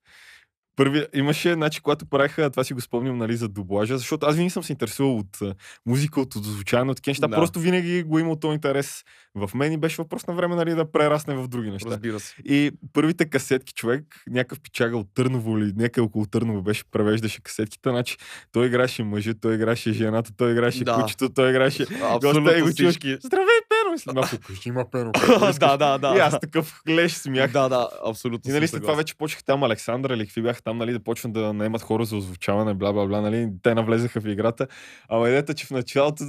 Първи, 0.83 1.05
имаше, 1.13 1.53
значи, 1.53 1.81
когато 1.81 2.05
правиха, 2.05 2.49
това 2.49 2.63
си 2.63 2.73
го 2.73 2.81
спомням, 2.81 3.17
нали, 3.17 3.35
за 3.35 3.47
дублажа, 3.47 3.97
защото 3.97 4.25
аз 4.25 4.35
винаги 4.35 4.49
съм 4.49 4.63
се 4.63 4.73
интересувал 4.73 5.17
от 5.17 5.39
музика, 5.85 6.21
от 6.21 6.33
звучане, 6.33 6.91
от 6.91 6.97
такива 6.97 7.11
неща. 7.11 7.27
Да. 7.27 7.35
Просто 7.35 7.59
винаги 7.59 8.03
го 8.03 8.19
имал 8.19 8.35
този 8.35 8.53
интерес 8.53 9.03
в 9.35 9.49
мен 9.55 9.73
и 9.73 9.77
беше 9.77 10.01
въпрос 10.01 10.27
на 10.27 10.33
време, 10.33 10.55
нали, 10.55 10.75
да 10.75 10.91
прерасне 10.91 11.35
в 11.35 11.47
други 11.47 11.71
неща. 11.71 11.89
Разбира 11.89 12.19
се. 12.19 12.35
И 12.45 12.71
първите 12.93 13.25
касетки, 13.25 13.73
човек, 13.73 14.03
някакъв 14.29 14.59
пичага 14.59 14.97
от 14.97 15.07
Търново 15.13 15.57
или 15.57 15.73
някъде 15.75 16.01
около 16.01 16.25
Търново 16.25 16.61
беше, 16.61 16.83
превеждаше 16.91 17.41
касетките, 17.41 17.89
значи 17.89 18.17
той 18.51 18.67
играше 18.67 19.03
мъжа, 19.03 19.33
той 19.33 19.55
играше 19.55 19.93
жената, 19.93 20.31
той 20.37 20.51
играше 20.51 20.83
Да. 20.83 20.95
кучето, 21.01 21.29
той 21.29 21.49
играше 21.49 21.85
Абсолютно 22.03 22.63
го 22.63 22.67
всички. 22.67 23.17
Здравей, 23.23 23.60
Пено! 23.91 23.95
И 23.95 23.99
след 23.99 24.15
малко, 24.15 24.47
кажи, 24.47 24.69
има 24.69 24.89
Пено. 24.91 25.11
да, 25.59 25.77
да, 25.77 25.97
да. 25.97 26.15
И 26.17 26.19
аз 26.19 26.39
такъв 26.39 26.81
леш 26.89 27.13
смях. 27.13 27.51
Да, 27.51 27.69
да, 27.69 27.89
абсолютно. 28.05 28.51
И 28.51 28.53
нали 28.53 28.67
след 28.67 28.81
това 28.81 28.93
вече 28.93 29.15
почнаха 29.15 29.43
там 29.43 29.63
Александър 29.63 30.09
или 30.09 30.25
какви 30.25 30.41
бяха 30.41 30.61
там, 30.61 30.77
нали, 30.77 30.93
да 30.93 30.99
почнат 30.99 31.33
да 31.33 31.53
наемат 31.53 31.81
хора 31.81 32.05
за 32.05 32.15
озвучаване, 32.15 32.73
бла, 32.73 32.93
бла, 32.93 33.05
бла, 33.05 33.21
нали, 33.21 33.49
те 33.63 33.73
навлезаха 33.73 34.21
в 34.21 34.27
играта. 34.27 34.67
Ама 35.09 35.27
идеята, 35.27 35.53
че 35.53 35.65
в 35.65 35.71
началото 35.71 36.23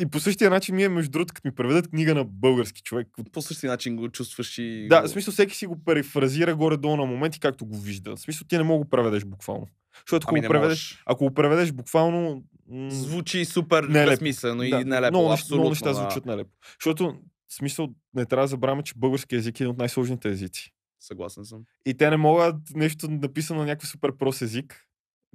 и 0.00 0.06
по 0.06 0.20
същия 0.20 0.50
начин 0.50 0.74
ми 0.74 0.84
е, 0.84 0.88
между 0.88 1.10
другото, 1.10 1.34
като 1.34 1.48
ми 1.48 1.54
преведат 1.54 1.88
книга 1.88 2.14
на 2.14 2.24
български 2.24 2.82
човек. 2.82 3.08
По 3.32 3.42
същия 3.42 3.70
начин 3.70 3.96
го 3.96 4.08
чувстваш 4.08 4.58
и... 4.58 4.86
Да, 4.88 5.02
в 5.02 5.08
смисъл 5.08 5.32
всеки 5.32 5.56
си 5.56 5.66
го 5.66 5.84
перифразира 5.84 6.54
горе-долу 6.54 6.96
на 6.96 7.04
моменти, 7.04 7.40
както 7.40 7.66
го 7.66 7.78
вижда. 7.78 8.16
В 8.16 8.20
смисъл 8.20 8.46
ти 8.48 8.56
не 8.56 8.62
мога 8.62 8.84
го 8.84 8.90
преведеш 8.90 9.24
буквално. 9.24 9.66
Защото 9.98 10.24
ако, 10.24 10.34
Ами 10.34 10.40
го 10.40 10.48
преведеш, 10.48 11.02
ако 11.06 11.24
го 11.24 11.34
преведеш 11.34 11.72
буквално... 11.72 12.44
м, 12.68 12.90
Звучи 12.90 13.44
супер 13.44 13.84
Нелепо. 13.84 14.10
безсмислено 14.10 14.62
и 14.62 14.70
да, 14.70 14.84
нелепо. 14.84 15.12
много, 15.18 15.32
абсолютно, 15.32 15.56
много 15.56 15.70
неща 15.70 15.88
да. 15.88 15.94
звучат 15.94 16.26
нелепо. 16.26 16.50
Защото, 16.80 17.16
в 17.48 17.54
смисъл, 17.54 17.88
не 18.14 18.26
трябва 18.26 18.44
да 18.44 18.48
забравяме, 18.48 18.82
че 18.82 18.94
български 18.96 19.36
език 19.36 19.60
е 19.60 19.62
един 19.62 19.70
от 19.70 19.78
най-сложните 19.78 20.28
езици. 20.28 20.70
Съгласен 21.00 21.44
съм. 21.44 21.60
И 21.86 21.94
те 21.94 22.10
не 22.10 22.16
могат 22.16 22.56
нещо 22.74 23.10
написано 23.10 23.60
на 23.60 23.66
някакъв 23.66 23.88
супер 23.88 24.16
прост 24.16 24.42
език 24.42 24.84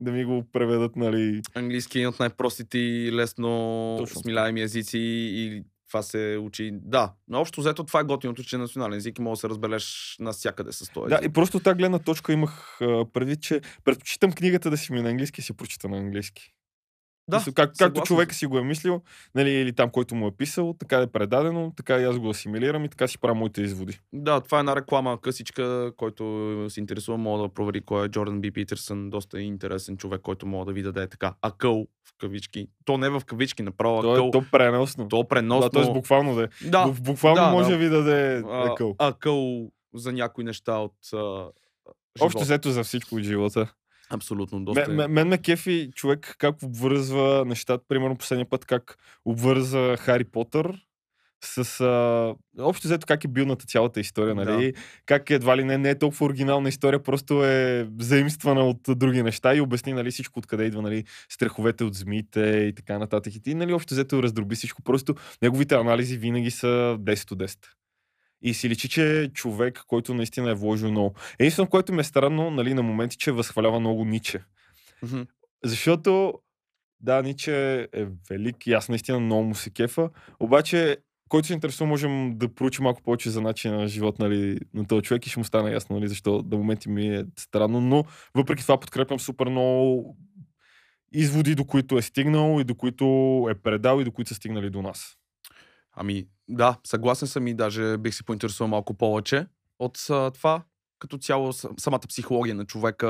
да 0.02 0.12
ми 0.12 0.26
го 0.26 0.43
преведат, 0.52 0.95
нали... 0.95 1.41
Английски 1.56 1.98
е 1.98 2.02
един 2.02 2.10
от 2.10 2.19
най-простите 2.19 2.78
и 2.78 3.12
лесно 3.13 3.95
Точно. 4.00 4.22
смиляеми 4.22 4.62
езици 4.62 4.98
и 5.00 5.63
това 5.89 6.02
се 6.02 6.38
учи. 6.41 6.69
Да, 6.73 7.13
но 7.28 7.39
общо 7.39 7.62
взето 7.62 7.84
това 7.84 7.99
е 7.99 8.04
готиното, 8.04 8.43
че 8.43 8.56
е 8.56 8.60
национален 8.60 8.97
език 8.97 9.19
и 9.19 9.21
може 9.21 9.38
да 9.38 9.41
се 9.41 9.49
разбереш 9.49 10.15
навсякъде 10.19 10.71
с 10.71 10.91
този 10.93 11.10
Да, 11.10 11.15
език. 11.15 11.25
и 11.30 11.34
просто 11.34 11.58
от 11.58 11.63
тази 11.63 11.78
гледна 11.78 11.99
точка 11.99 12.34
имах 12.34 12.78
предвид, 13.13 13.41
че 13.41 13.62
предпочитам 13.84 14.32
книгата 14.32 14.69
да 14.69 14.78
си 14.78 14.91
ми 14.93 14.99
е 14.99 15.02
на 15.02 15.10
английски 15.10 15.41
и 15.41 15.43
си 15.43 15.54
прочита 15.54 15.89
на 15.89 15.97
английски. 15.97 16.54
Да, 17.29 17.43
как, 17.45 17.55
както 17.55 17.77
съгласен 17.77 18.05
човека 18.05 18.33
съм. 18.33 18.37
си 18.37 18.45
го 18.45 18.57
е 18.57 18.63
мислил, 18.63 19.01
нали, 19.35 19.49
или 19.51 19.73
там, 19.73 19.89
който 19.89 20.15
му 20.15 20.27
е 20.27 20.31
писал, 20.31 20.73
така 20.73 20.97
е 20.97 21.07
предадено, 21.07 21.73
така 21.75 21.97
и 21.97 22.03
аз 22.03 22.19
го 22.19 22.29
асимилирам 22.29 22.85
и 22.85 22.89
така 22.89 23.07
си 23.07 23.17
правя 23.17 23.35
моите 23.35 23.61
изводи. 23.61 23.99
Да, 24.13 24.41
това 24.41 24.57
е 24.57 24.59
една 24.59 24.75
реклама 24.75 25.21
късичка, 25.21 25.91
който 25.97 26.23
се 26.69 26.79
интересува, 26.79 27.17
мога 27.17 27.41
да 27.41 27.49
провери 27.49 27.81
кой 27.81 28.05
е 28.05 28.09
Джордан 28.09 28.41
Би 28.41 28.51
Питерсън. 28.51 29.09
Доста 29.09 29.41
интересен 29.41 29.97
човек, 29.97 30.21
който 30.21 30.47
мога 30.47 30.65
да 30.65 30.71
ви 30.71 30.81
даде 30.83 31.07
така 31.07 31.33
акъл 31.41 31.87
в 32.05 32.13
кавички. 32.17 32.67
То 32.85 32.97
не 32.97 33.09
в 33.09 33.21
кавички, 33.21 33.63
направо 33.63 34.01
То 34.01 34.11
акъл. 34.11 34.27
е 34.27 34.31
то 34.31 34.43
преносно. 34.51 35.07
То 35.07 35.23
преносно. 35.23 35.69
Да, 35.69 35.81
т.е. 35.81 35.93
буквално 35.93 36.35
да 36.35 36.43
е. 36.43 36.47
Да, 36.63 36.85
Бук- 36.85 37.01
Буквално 37.01 37.35
да, 37.35 37.51
може 37.51 37.69
да. 37.69 37.77
ви 37.77 37.85
да 37.85 37.97
даде 37.97 38.37
а, 38.39 38.71
акъл. 38.71 38.95
акъл 38.99 39.67
за 39.93 40.11
някои 40.11 40.43
неща 40.43 40.73
от 40.73 40.93
а, 41.13 41.17
Общо 42.19 42.29
живота. 42.29 42.43
взето 42.43 42.71
за 42.71 42.83
всичко 42.83 43.15
от 43.15 43.23
живота. 43.23 43.73
Абсолютно, 44.10 44.65
доста. 44.65 44.89
Ме, 44.89 44.95
ме, 44.95 45.08
мен 45.08 45.28
ме 45.28 45.38
кефи 45.38 45.91
човек 45.95 46.36
как 46.38 46.63
обвързва 46.63 47.45
нещата. 47.45 47.84
Примерно 47.88 48.17
последния 48.17 48.50
път 48.50 48.65
как 48.65 48.98
обвърза 49.26 49.98
Хари 49.98 50.24
Потър 50.24 50.80
с... 51.43 51.82
А, 51.82 52.36
общо 52.63 52.88
взето 52.88 53.08
как 53.08 53.24
е 53.24 53.28
билната 53.28 53.65
цялата 53.65 54.00
история, 54.00 54.36
нали? 54.36 54.74
Как 55.06 55.30
едва 55.30 55.58
ли 55.58 55.63
не, 55.63 55.78
не 55.78 55.89
е 55.89 55.98
толкова 56.00 56.26
оригинална 56.26 56.69
история, 56.69 57.04
просто 57.04 57.45
е 57.45 57.88
заимствана 58.00 58.62
от 58.62 58.82
други 58.88 59.24
неща 59.24 59.56
и 59.56 59.62
обясни 59.62 59.93
нали, 59.93 60.12
всичко 60.12 60.39
откъде 60.39 60.63
идва, 60.63 60.82
нали, 60.82 61.04
страховете 61.30 61.84
от 61.84 61.93
змиите 61.93 62.41
и 62.41 62.76
така 62.76 63.00
нататък. 63.00 63.34
И 63.45 63.56
нали, 63.56 63.74
общо 63.74 63.93
взето 63.93 64.24
раздроби 64.24 64.56
всичко. 64.56 64.82
Просто 64.82 65.15
неговите 65.41 65.76
анализи 65.76 66.17
винаги 66.17 66.52
са 66.52 66.98
10 67.00 67.32
от 67.32 67.39
10. 67.39 67.58
И 68.41 68.54
си 68.54 68.69
личи, 68.69 68.89
че 68.89 69.21
е 69.21 69.28
човек, 69.28 69.84
който 69.88 70.13
наистина 70.13 70.52
е 70.52 70.56
вложил 70.56 70.91
много. 70.91 71.15
Единствено, 71.39 71.69
което 71.69 71.93
ми 71.93 72.02
е 72.02 72.04
странно, 72.04 72.52
нали, 72.52 72.73
на 72.73 72.84
моменти, 72.84 73.17
че 73.17 73.32
възхвалява 73.32 73.80
много 73.80 74.06
Ниче. 74.06 74.43
Мгм. 75.04 75.21
Защото, 75.63 76.34
да, 76.99 77.21
Ниче 77.21 77.88
е 77.93 78.06
велик 78.30 78.67
и 78.67 78.73
аз 78.73 78.89
наистина 78.89 79.19
много 79.19 79.43
му 79.43 79.56
се 79.56 79.69
кефа. 79.69 80.10
Обаче, 80.39 80.97
който 81.30 81.47
се 81.47 81.54
интересува, 81.54 81.88
можем 81.88 82.38
да 82.38 82.56
проучим 82.56 82.84
малко 82.84 83.02
повече 83.02 83.30
за 83.30 83.41
начина 83.41 83.78
на 83.78 83.88
живот 83.88 84.19
нали, 84.19 84.60
на 84.73 84.88
този 84.88 85.02
човек 85.02 85.25
и 85.25 85.30
ще 85.30 85.39
му 85.39 85.45
стане 85.45 85.71
ясно, 85.71 85.95
нали, 85.95 86.08
защо 86.08 86.41
до 86.41 86.58
моменти 86.58 86.89
ми 86.89 87.15
е 87.15 87.25
странно. 87.39 87.82
Но 87.82 88.04
въпреки 88.36 88.62
това 88.62 88.80
подкрепям 88.80 89.19
супер 89.19 89.47
много 89.47 90.17
изводи, 91.12 91.56
до 91.56 91.65
които 91.65 91.97
е 91.97 92.02
стигнал 92.02 92.62
и 92.62 92.63
до 92.63 92.75
които 92.75 93.06
е 93.52 93.56
предал 93.56 94.02
и 94.02 94.04
до 94.04 94.12
които 94.12 94.30
са 94.30 94.36
стигнали 94.36 94.69
до 94.69 94.82
нас. 94.82 95.17
Ами, 95.91 96.28
да, 96.49 96.77
съгласен 96.83 97.27
съм 97.27 97.47
и 97.47 97.53
даже 97.53 97.97
бих 97.97 98.15
се 98.15 98.23
поинтересувал 98.23 98.69
малко 98.69 98.93
повече 98.93 99.45
от 99.79 100.05
а, 100.09 100.31
това. 100.31 100.63
Като 100.99 101.17
цяло 101.17 101.53
самата 101.53 101.99
психология 102.09 102.55
на 102.55 102.65
човека. 102.65 103.07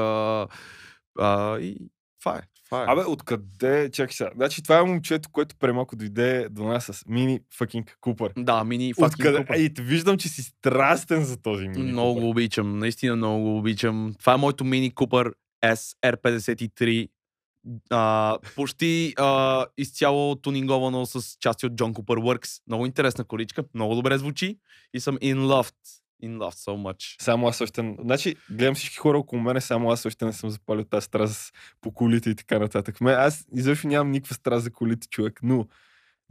А, 1.20 1.60
и 1.60 1.78
това 2.20 2.38
е. 2.38 2.42
Това 2.66 2.84
е. 2.84 2.86
Абе, 2.88 3.02
откъде? 3.02 3.90
Чакай 3.92 4.14
сега. 4.14 4.30
Значи 4.36 4.64
това 4.64 4.80
е 4.80 4.84
момчето, 4.84 5.30
което 5.32 5.56
премалко 5.56 5.96
дойде 5.96 6.48
до 6.50 6.64
нас 6.64 6.86
с 6.86 7.04
мини 7.08 7.40
fucking 7.60 7.90
Купър. 8.02 8.34
да, 8.38 8.64
мини 8.64 8.94
Откъде? 8.98 9.38
Cooper. 9.38 9.58
Ей, 9.58 9.86
виждам, 9.86 10.18
че 10.18 10.30
си 10.30 10.42
страстен 10.44 11.24
за 11.24 11.38
този 11.38 11.68
мини 11.68 11.92
Много 11.92 12.14
Купър. 12.14 12.24
го 12.24 12.30
обичам, 12.30 12.80
наистина 12.80 13.16
много 13.16 13.44
го 13.44 13.58
обичам. 13.58 14.14
Това 14.20 14.34
е 14.34 14.38
моето 14.38 14.66
мини 14.66 14.92
Купър 14.92 15.34
SR53. 15.66 17.10
А, 17.90 18.38
почти 18.56 19.14
а, 19.18 19.66
изцяло 19.78 20.36
тунинговано 20.36 21.06
с 21.06 21.38
части 21.40 21.66
от 21.66 21.74
John 21.74 21.94
Cooper 21.94 22.20
Works. 22.20 22.62
Много 22.68 22.86
интересна 22.86 23.24
количка, 23.24 23.64
много 23.74 23.96
добре 23.96 24.18
звучи 24.18 24.60
и 24.94 25.00
съм 25.00 25.18
in 25.18 25.36
love. 25.36 25.74
In 26.24 26.38
love 26.38 26.56
so 26.56 26.92
much. 26.92 27.22
Само 27.22 27.48
аз 27.48 27.62
още... 27.62 27.96
Значи, 28.02 28.36
гледам 28.52 28.76
всички 28.76 28.98
хора 28.98 29.18
около 29.18 29.42
мене, 29.42 29.62
само 29.62 29.92
аз 29.92 30.06
още 30.06 30.26
не 30.26 30.34
съм 30.34 30.50
запалил 30.50 30.84
тази 30.84 31.06
страст 31.06 31.54
по 31.82 31.92
колите 31.92 32.30
и 32.30 32.36
така 32.36 32.60
нататък. 32.60 33.02
Ме, 33.02 33.12
аз 33.12 33.46
изобщо 33.56 33.88
нямам 33.88 34.12
никаква 34.12 34.36
страст 34.36 34.64
за 34.64 34.72
колите, 34.72 35.08
човек, 35.08 35.40
но 35.44 35.68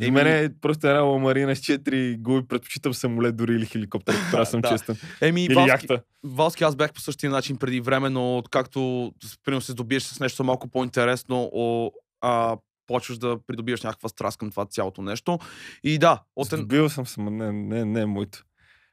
за 0.00 0.06
Еми- 0.06 0.14
мен 0.14 0.26
е 0.26 0.50
просто 0.60 0.86
една 0.86 1.00
ламарина 1.00 1.56
с 1.56 1.60
4 1.60 2.16
губи, 2.16 2.48
предпочитам 2.48 2.94
самолет 2.94 3.36
дори 3.36 3.52
или 3.52 3.66
хеликоптер, 3.66 4.14
ако 4.22 4.36
да 4.36 4.46
съм 4.46 4.60
Да. 4.60 4.68
честен. 4.68 4.96
Еми, 5.20 5.44
Или 5.44 5.54
Валски, 5.54 5.68
яхта. 5.70 6.02
Валски, 6.24 6.64
аз 6.64 6.76
бях 6.76 6.92
по 6.92 7.00
същия 7.00 7.30
начин 7.30 7.56
преди 7.56 7.80
време, 7.80 8.10
но 8.10 8.38
откакто 8.38 9.12
с- 9.22 9.38
примерно 9.38 9.60
се 9.60 9.72
здобиеш 9.72 10.02
с 10.02 10.20
нещо 10.20 10.44
малко 10.44 10.68
по-интересно, 10.68 11.50
о, 11.52 11.90
а, 12.20 12.56
почваш 12.86 13.18
да 13.18 13.38
придобиваш 13.46 13.82
някаква 13.82 14.08
страст 14.08 14.38
към 14.38 14.50
това 14.50 14.66
цялото 14.66 15.02
нещо. 15.02 15.38
И 15.84 15.98
да, 15.98 16.22
от 16.36 16.52
ен... 16.52 16.58
Здобил 16.58 16.88
съм 16.88 17.06
се, 17.06 17.20
не, 17.20 17.52
не, 17.52 17.84
не 17.84 18.00
е 18.00 18.06
моето. 18.06 18.44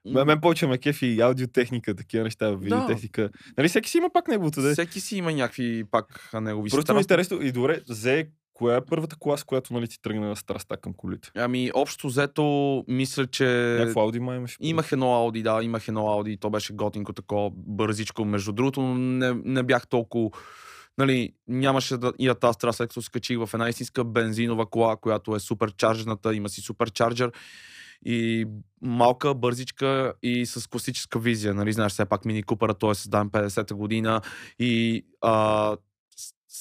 Мен 0.05 0.41
повече 0.41 0.67
ме 0.67 0.77
кефи 0.77 1.05
и 1.07 1.21
аудиотехника, 1.21 1.95
такива 1.95 2.23
неща, 2.23 2.51
видеотехника. 2.51 3.29
Нали 3.57 3.67
всеки 3.67 3.89
си 3.89 3.97
има 3.97 4.09
пак 4.09 4.27
неговото, 4.27 4.61
да. 4.61 4.71
Всеки 4.71 4.99
си 4.99 5.17
има 5.17 5.33
някакви 5.33 5.83
пак 5.91 6.05
негови 6.33 6.69
Просто 6.69 6.93
ми 6.93 6.99
е 6.99 7.03
страсти. 7.03 7.23
интересно 7.25 7.47
и 7.47 7.51
добре, 7.51 7.79
зе, 7.89 8.27
коя 8.55 8.75
е 8.75 8.85
първата 8.85 9.15
кола, 9.15 9.37
с 9.37 9.43
която 9.43 9.73
нали 9.73 9.87
ти 9.87 10.01
тръгна 10.01 10.27
на 10.27 10.35
страста 10.35 10.77
към 10.77 10.93
колите? 10.93 11.31
Ами, 11.35 11.71
общо 11.73 12.07
взето, 12.07 12.83
мисля, 12.87 13.27
че... 13.27 13.45
Някакво 13.79 14.01
Ауди 14.01 14.19
май 14.19 14.37
имаш? 14.37 14.57
Имах 14.59 14.91
едно 14.91 15.13
Ауди, 15.13 15.43
да, 15.43 15.59
имах 15.63 15.87
едно 15.87 16.07
Ауди, 16.07 16.37
то 16.37 16.49
беше 16.49 16.73
готинко 16.73 17.13
такова, 17.13 17.51
бързичко. 17.53 18.25
Между 18.25 18.51
другото, 18.51 18.81
но 18.81 18.95
не, 18.95 19.33
не 19.45 19.63
бях 19.63 19.87
толкова 19.87 20.29
нали, 20.97 21.33
нямаше 21.47 21.97
да 21.97 22.13
и 22.19 22.33
тази 22.41 22.53
страст, 22.53 22.79
като 22.79 23.01
се 23.01 23.11
качих 23.11 23.37
в 23.37 23.49
една 23.53 23.69
истинска 23.69 24.03
бензинова 24.03 24.65
кола, 24.65 24.95
която 24.95 25.35
е 25.35 25.39
суперчаржната, 25.39 26.35
има 26.35 26.49
си 26.49 26.61
суперчарджер 26.61 27.31
и 28.05 28.45
малка, 28.81 29.33
бързичка 29.33 30.13
и 30.23 30.45
с 30.45 30.69
класическа 30.69 31.19
визия. 31.19 31.53
Нали, 31.53 31.73
знаеш, 31.73 31.91
все 31.91 32.05
пак 32.05 32.25
Мини 32.25 32.43
Купера, 32.43 32.73
той 32.73 32.91
е 32.91 32.95
създаден 32.95 33.29
50-та 33.29 33.75
година 33.75 34.21
и 34.59 35.05
а, 35.21 35.75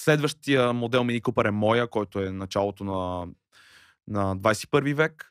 следващия 0.03 0.73
модел 0.73 1.05
Мини 1.05 1.21
Купер 1.21 1.45
е 1.45 1.51
моя, 1.51 1.89
който 1.89 2.21
е 2.21 2.31
началото 2.31 2.85
на, 2.85 3.27
на 4.09 4.37
21 4.37 4.95
век. 4.95 5.31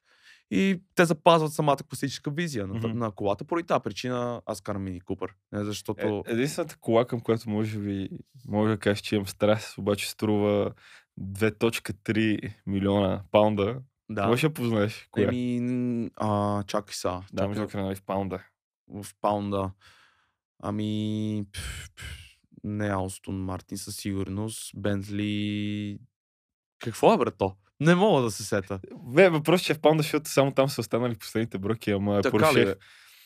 И 0.51 0.81
те 0.95 1.05
запазват 1.05 1.53
самата 1.53 1.77
класическа 1.89 2.31
визия 2.31 2.67
на, 2.67 2.73
Мгм. 2.73 2.97
на 2.99 3.11
колата. 3.11 3.43
Поради 3.45 3.67
тази 3.67 3.81
причина 3.83 4.41
аз 4.45 4.61
карам 4.61 4.83
Мини 4.83 5.01
Купер. 5.01 5.33
Не 5.51 5.63
защото... 5.63 6.23
Е, 6.27 6.31
единствената 6.31 6.77
кола, 6.81 7.05
към 7.05 7.19
която 7.19 7.49
може 7.49 7.79
би 7.79 8.09
може 8.47 8.71
да 8.73 8.79
кажеш, 8.79 8.99
че 9.01 9.15
имам 9.15 9.27
страст, 9.27 9.77
обаче 9.77 10.09
струва 10.09 10.73
2.3 11.19 12.53
милиона 12.65 13.21
паунда. 13.31 13.79
да. 14.09 14.27
Може 14.27 14.47
да 14.47 14.53
познаеш 14.53 15.07
коя? 15.11 15.27
Еми, 15.27 16.09
а, 16.15 16.63
чакай 16.63 16.93
са. 16.93 17.21
да, 17.33 17.43
чакай, 17.43 17.47
между 17.63 17.77
нали 17.77 17.95
в 17.95 18.03
паунда. 18.03 18.39
в 18.87 19.05
паунда. 19.21 19.71
Ами, 20.63 21.45
пф, 21.53 21.89
пф, 21.95 22.32
не 22.63 22.87
Алстон 22.87 23.35
Мартин 23.35 23.77
със 23.77 23.95
сигурност. 23.95 24.71
Бентли... 24.75 25.99
Какво 26.79 27.13
е, 27.13 27.17
брато? 27.17 27.55
Не 27.79 27.95
мога 27.95 28.21
да 28.21 28.31
се 28.31 28.43
сета. 28.43 28.79
Бе, 28.93 29.29
въпрос, 29.29 29.61
че 29.61 29.71
е 29.71 29.75
в 29.75 29.79
паунда, 29.79 30.03
защото 30.03 30.29
само 30.29 30.51
там 30.51 30.69
са 30.69 30.81
останали 30.81 31.15
последните 31.15 31.57
бройки, 31.57 31.91
ама 31.91 32.17
е 32.17 32.21
Така 32.21 32.37
Porsche. 32.37 32.65
ли? 32.69 32.75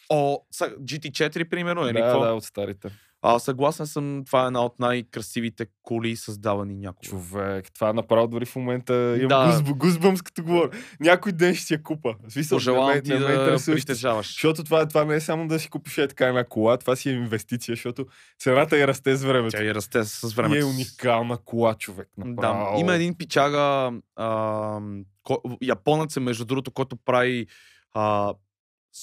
О, 0.10 0.40
са, 0.52 0.66
GT4, 0.66 1.50
примерно, 1.50 1.86
или 1.86 1.94
да, 1.94 2.00
какво? 2.00 2.20
да, 2.20 2.34
от 2.34 2.44
старите. 2.44 2.92
А, 3.22 3.40
съгласен 3.40 3.88
съм, 3.88 4.24
това 4.26 4.44
е 4.44 4.48
една 4.48 4.66
от 4.66 4.80
най-красивите 4.80 5.66
коли, 5.84 6.16
създавани 6.16 6.76
някога. 6.76 7.08
Човек, 7.10 7.74
това 7.74 7.94
направо 7.94 8.28
дори 8.28 8.46
в 8.46 8.56
момента 8.56 8.94
имам 9.18 9.28
Да. 9.28 9.62
да. 9.62 9.74
гузбъмс, 9.74 10.22
като 10.22 10.44
говоря. 10.44 10.70
Някой 11.00 11.32
ден 11.32 11.56
ще 11.56 11.66
си 11.66 11.74
я 11.74 11.84
купа. 11.84 12.16
Смисъл, 12.30 12.56
Пожелавам 12.56 12.94
не 12.96 13.02
ти 13.02 13.12
не 13.14 13.20
да 13.20 13.58
притежаваш. 13.66 14.28
Защото 14.28 14.64
това, 14.64 14.86
това 14.88 15.06
не 15.06 15.16
е 15.16 15.20
само 15.20 15.48
да 15.48 15.60
си 15.60 15.70
купиш 15.70 15.98
е 15.98 16.08
така 16.08 16.28
една 16.28 16.44
кола, 16.44 16.78
това 16.78 16.96
си 16.96 17.10
е 17.10 17.14
инвестиция, 17.14 17.74
защото 17.76 18.06
цената 18.40 18.78
я 18.78 18.88
расте 18.88 19.16
с 19.16 19.24
времето. 19.24 19.58
Тя 19.58 19.64
и 19.64 19.76
расте 19.76 20.04
с 20.04 20.24
И 20.24 20.28
е 20.28 20.36
времето. 20.36 20.68
уникална 20.68 21.38
кола, 21.38 21.74
човек. 21.74 22.10
Да, 22.18 22.26
Направо. 22.26 22.80
има 22.80 22.94
един 22.96 23.16
пичага, 23.16 23.92
а, 24.16 24.80
ко, 25.24 25.42
японец 25.62 26.18
е, 26.18 26.20
между 26.20 26.46
другото, 26.46 26.72
който 26.72 26.96
прави 27.06 27.48
а, 27.94 28.34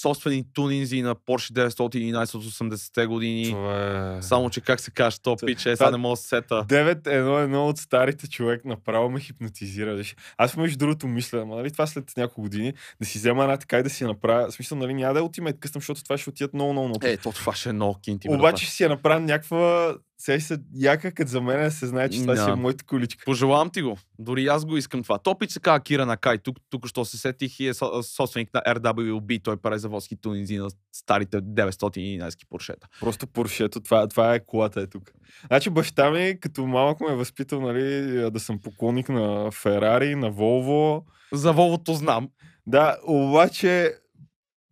собствени 0.00 0.44
тунинзи 0.54 1.02
на 1.02 1.14
Porsche 1.14 1.52
911 1.68 2.34
от 2.34 2.44
80-те 2.44 3.06
години. 3.06 3.56
Само, 4.20 4.50
че 4.50 4.60
как 4.60 4.80
се 4.80 4.90
каже, 4.90 5.20
то 5.22 5.36
Та- 5.36 5.46
пич 5.46 5.66
е, 5.66 5.76
сега 5.76 5.90
не 5.90 5.96
мога 5.96 6.12
да 6.12 6.16
се 6.16 6.28
сета. 6.28 6.64
9-1-1 6.68 7.56
от 7.56 7.78
старите 7.78 8.28
човек 8.28 8.64
направо 8.64 9.10
ме 9.10 9.20
хипнотизира. 9.20 9.94
Виж. 9.94 10.16
Аз 10.38 10.56
между 10.56 10.78
другото 10.78 11.06
мисля, 11.06 11.40
ама 11.40 11.56
нали 11.56 11.70
това 11.70 11.86
след 11.86 12.12
няколко 12.16 12.40
години, 12.40 12.72
да 13.00 13.06
си 13.06 13.18
взема 13.18 13.42
една 13.42 13.56
така 13.56 13.78
и 13.78 13.82
да 13.82 13.90
си 13.90 14.04
направя. 14.04 14.48
В 14.48 14.52
смисъл, 14.52 14.78
нали 14.78 14.94
няма 14.94 15.14
да 15.14 15.20
е 15.20 15.22
Ultimate 15.22 15.58
Custom, 15.58 15.74
защото 15.74 16.04
това 16.04 16.18
ще 16.18 16.30
отидат 16.30 16.54
много, 16.54 16.72
много, 16.72 16.88
много. 16.88 17.06
Е, 17.06 17.16
то 17.16 17.32
това 17.32 17.54
ще 17.54 17.68
е 17.68 17.72
много 17.72 17.98
кинти. 18.02 18.28
Обаче 18.30 18.64
ще 18.64 18.74
си 18.74 18.82
я 18.82 18.88
направя 18.88 19.20
някаква 19.20 19.94
сега 20.24 20.40
се 20.40 20.58
яка, 20.74 21.12
като 21.12 21.30
за 21.30 21.40
мен 21.40 21.62
да 21.62 21.70
се 21.70 21.86
знае, 21.86 22.08
че 22.08 22.20
това 22.20 22.36
си 22.36 22.42
е 22.42 22.46
Да. 22.46 22.56
моята 22.56 22.84
количка. 22.84 23.22
Пожелавам 23.24 23.70
ти 23.70 23.82
го. 23.82 23.98
Дори 24.18 24.46
аз 24.46 24.64
го 24.64 24.76
искам 24.76 25.02
това. 25.02 25.18
Топич 25.18 25.50
се 25.50 25.60
казва 25.60 25.80
Кира 25.80 26.06
Накай. 26.06 26.38
Тук, 26.38 26.56
тук 26.70 26.86
що 26.86 27.04
се 27.04 27.18
сетих 27.18 27.60
и 27.60 27.68
е 27.68 27.74
со- 27.74 28.02
собственик 28.02 28.54
на 28.54 28.62
RWB. 28.62 29.42
Той 29.42 29.56
прави 29.56 29.78
заводски 29.78 30.16
тунинзи 30.16 30.56
на 30.56 30.68
старите 30.92 31.36
911 31.38 32.48
поршета. 32.48 32.88
Просто 33.00 33.26
Поршето, 33.26 33.80
това, 33.80 34.08
това 34.08 34.34
е 34.34 34.40
колата 34.40 34.80
е 34.80 34.86
тук. 34.86 35.12
Значи 35.46 35.70
баща 35.70 36.10
ми, 36.10 36.40
като 36.40 36.66
малък 36.66 37.00
ме 37.00 37.12
е 37.12 37.16
възпитал, 37.16 37.60
нали, 37.60 37.90
да 38.30 38.40
съм 38.40 38.58
поклонник 38.58 39.08
на 39.08 39.50
Ферари, 39.50 40.14
на 40.14 40.30
Волво. 40.30 41.04
За 41.32 41.52
Волвото 41.52 41.94
знам. 41.94 42.28
Да, 42.66 42.96
обаче, 43.04 43.94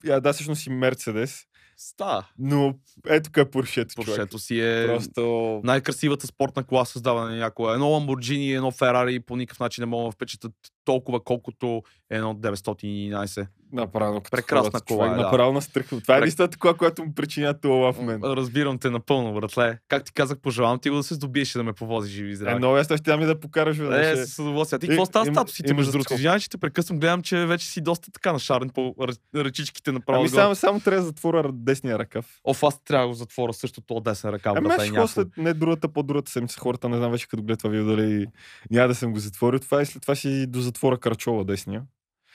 да, 0.05 0.33
всъщност 0.33 0.67
и 0.67 0.71
Мерцедес. 0.71 1.45
Става. 1.85 2.27
Но 2.39 2.75
ето 3.07 3.31
къде 3.33 3.49
е 3.49 3.51
Поршето. 3.51 3.95
Поршето 3.95 4.39
си 4.39 4.61
е 4.61 4.87
Просто... 4.87 5.61
най-красивата 5.65 6.27
спортна 6.27 6.65
кола 6.65 6.85
създавана 6.85 7.31
на 7.31 7.37
някоя. 7.37 7.75
Едно 7.75 7.87
Lamborghini 7.87 8.37
и 8.37 8.53
едно 8.53 8.71
Ферари 8.71 9.21
по 9.21 9.37
никакъв 9.37 9.61
начин 9.61 9.83
не 9.83 9.87
могат 9.87 10.09
да 10.09 10.13
впечатлят 10.13 10.53
толкова, 10.85 11.21
колкото 11.21 11.83
едно 12.11 12.35
911. 12.35 13.47
Направо 13.75 14.15
като 14.15 14.31
Прекрасна 14.31 14.71
хората, 14.71 14.85
кола 14.87 14.99
човек, 14.99 15.13
е, 15.13 15.17
да. 15.17 15.23
Направо 15.23 15.53
настръхва. 15.53 16.01
Това 16.01 16.15
е 16.15 16.19
Прек- 16.19 16.23
единствената 16.23 16.59
кола, 16.59 16.75
която 16.75 17.05
му 17.05 17.15
причинява 17.15 17.55
това 17.55 17.93
в 17.93 18.01
мен. 18.01 18.21
Разбирам 18.25 18.79
те 18.79 18.91
напълно, 18.91 19.35
братле. 19.35 19.79
Как 19.89 20.05
ти 20.05 20.13
казах, 20.13 20.39
пожелавам 20.39 20.79
ти 20.79 20.91
го 20.91 20.97
да 20.97 21.03
се 21.03 21.15
здобиеш 21.15 21.55
и 21.55 21.59
да 21.59 21.65
ме 21.65 21.73
повозиш 21.73 22.13
живи 22.13 22.29
и 22.29 22.33
Е, 22.33 22.37
здрави. 22.37 22.59
много 22.59 22.77
ясно 22.77 22.97
ще 22.97 23.11
ти 23.11 23.17
ми 23.17 23.25
да 23.27 23.41
покараш. 23.41 23.77
да 23.77 24.01
Е, 24.03 24.17
ще- 24.17 24.27
с 24.27 24.39
удоволствие. 24.39 24.77
А 24.77 24.81
ти 24.81 24.87
И- 24.87 24.89
какво 24.89 25.07
става 25.07 25.27
имаш 25.27 25.61
между 25.69 25.93
другото? 25.93 26.15
Извинявай, 26.15 26.41
че 26.41 26.51
те 26.51 26.59
прекъсвам. 26.59 26.99
Гледам, 26.99 27.23
че 27.23 27.47
вече 27.47 27.67
си 27.67 27.81
доста 27.81 28.11
така 28.11 28.33
нашарен 28.33 28.71
по 28.71 28.81
ръ- 28.81 29.19
ръчичките 29.37 29.93
направо. 29.93 30.21
Ами 30.21 30.29
само, 30.29 30.55
само 30.55 30.81
трябва 30.81 31.01
да 31.01 31.07
затворя 31.07 31.51
десния 31.53 31.99
ръкав. 31.99 32.41
Оф, 32.45 32.63
аз 32.63 32.85
трябва 32.85 33.05
да 33.05 33.09
го 33.09 33.15
затворя 33.15 33.53
също 33.53 33.81
то 33.81 34.01
десен 34.01 34.31
ръка. 34.31 34.53
Ами 34.57 34.69
аз 34.69 34.83
е 34.83 34.87
ще 34.87 35.07
след 35.09 35.29
не 35.37 35.55
другата, 35.55 35.89
по-другата 35.89 36.31
седмица 36.33 36.61
хората, 36.61 36.89
не 36.89 36.97
знам 36.97 37.11
вече 37.13 37.29
като 37.29 37.43
гледат 37.43 37.59
това 37.59 37.71
видео 37.71 37.87
дали 37.87 38.27
няма 38.71 38.89
да 38.89 38.95
съм 38.95 39.13
го 39.13 39.19
затворил. 39.19 39.59
Това 39.59 39.83
и 39.83 39.87
след 39.87 40.03
това 40.03 40.15
си 40.15 40.47
до 40.47 40.61
затвора 40.73 40.99
Карчова 40.99 41.45
десния. 41.45 41.83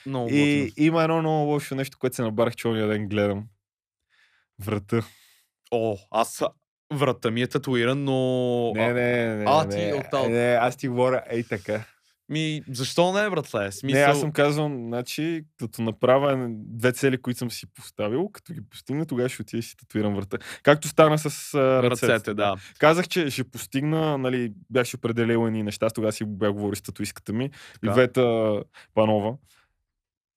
Много 0.05 0.29
И 0.29 0.61
готино. 0.61 0.85
има 0.85 1.03
едно 1.03 1.19
много 1.19 1.45
лошо 1.45 1.75
нещо, 1.75 1.97
което 1.99 2.15
се 2.15 2.21
набарах, 2.21 2.55
че 2.55 2.67
ония 2.67 2.87
ден 2.87 3.07
гледам. 3.07 3.47
Врата. 4.59 5.03
О, 5.71 5.97
аз 6.11 6.43
врата 6.93 7.31
ми 7.31 7.41
е 7.41 7.47
татуиран, 7.47 8.03
но... 8.03 8.71
Не, 8.75 8.93
не, 8.93 9.35
не. 9.35 9.45
а, 9.47 9.65
не, 9.65 9.69
ти 9.89 9.93
от 9.93 10.05
тал- 10.11 10.29
не, 10.29 10.57
аз 10.61 10.75
ти 10.77 10.87
говоря 10.87 11.23
ей 11.31 11.43
така. 11.43 11.83
Ми, 12.29 12.61
защо 12.71 13.13
не, 13.13 13.29
братле? 13.29 13.71
Смисъл... 13.71 13.99
Не, 13.99 14.05
аз 14.05 14.19
съм 14.19 14.31
казал, 14.31 14.67
значи, 14.67 15.43
като 15.59 15.81
направя 15.81 16.47
две 16.51 16.91
цели, 16.91 17.17
които 17.17 17.37
съм 17.37 17.51
си 17.51 17.65
поставил, 17.73 18.29
като 18.29 18.53
ги 18.53 18.61
постигна, 18.69 19.05
тогава 19.05 19.29
ще 19.29 19.41
отида 19.41 19.59
и 19.59 19.63
си 19.63 19.77
татуирам 19.77 20.15
врата. 20.15 20.37
Както 20.63 20.87
стана 20.87 21.17
с 21.17 21.53
а, 21.53 21.83
ръцете. 21.83 22.07
ръцете, 22.07 22.33
да. 22.33 22.55
Казах, 22.79 23.07
че 23.07 23.29
ще 23.29 23.43
постигна, 23.43 24.17
нали, 24.17 24.53
бях 24.69 24.87
определил 24.95 25.47
едни 25.47 25.63
неща, 25.63 25.89
тогава 25.89 26.11
си 26.11 26.25
бях 26.25 26.53
говорил 26.53 26.75
с 26.75 26.81
татуистката 26.81 27.33
ми, 27.33 27.49
Така. 27.81 27.93
Ивета 27.93 28.59
Панова. 28.93 29.33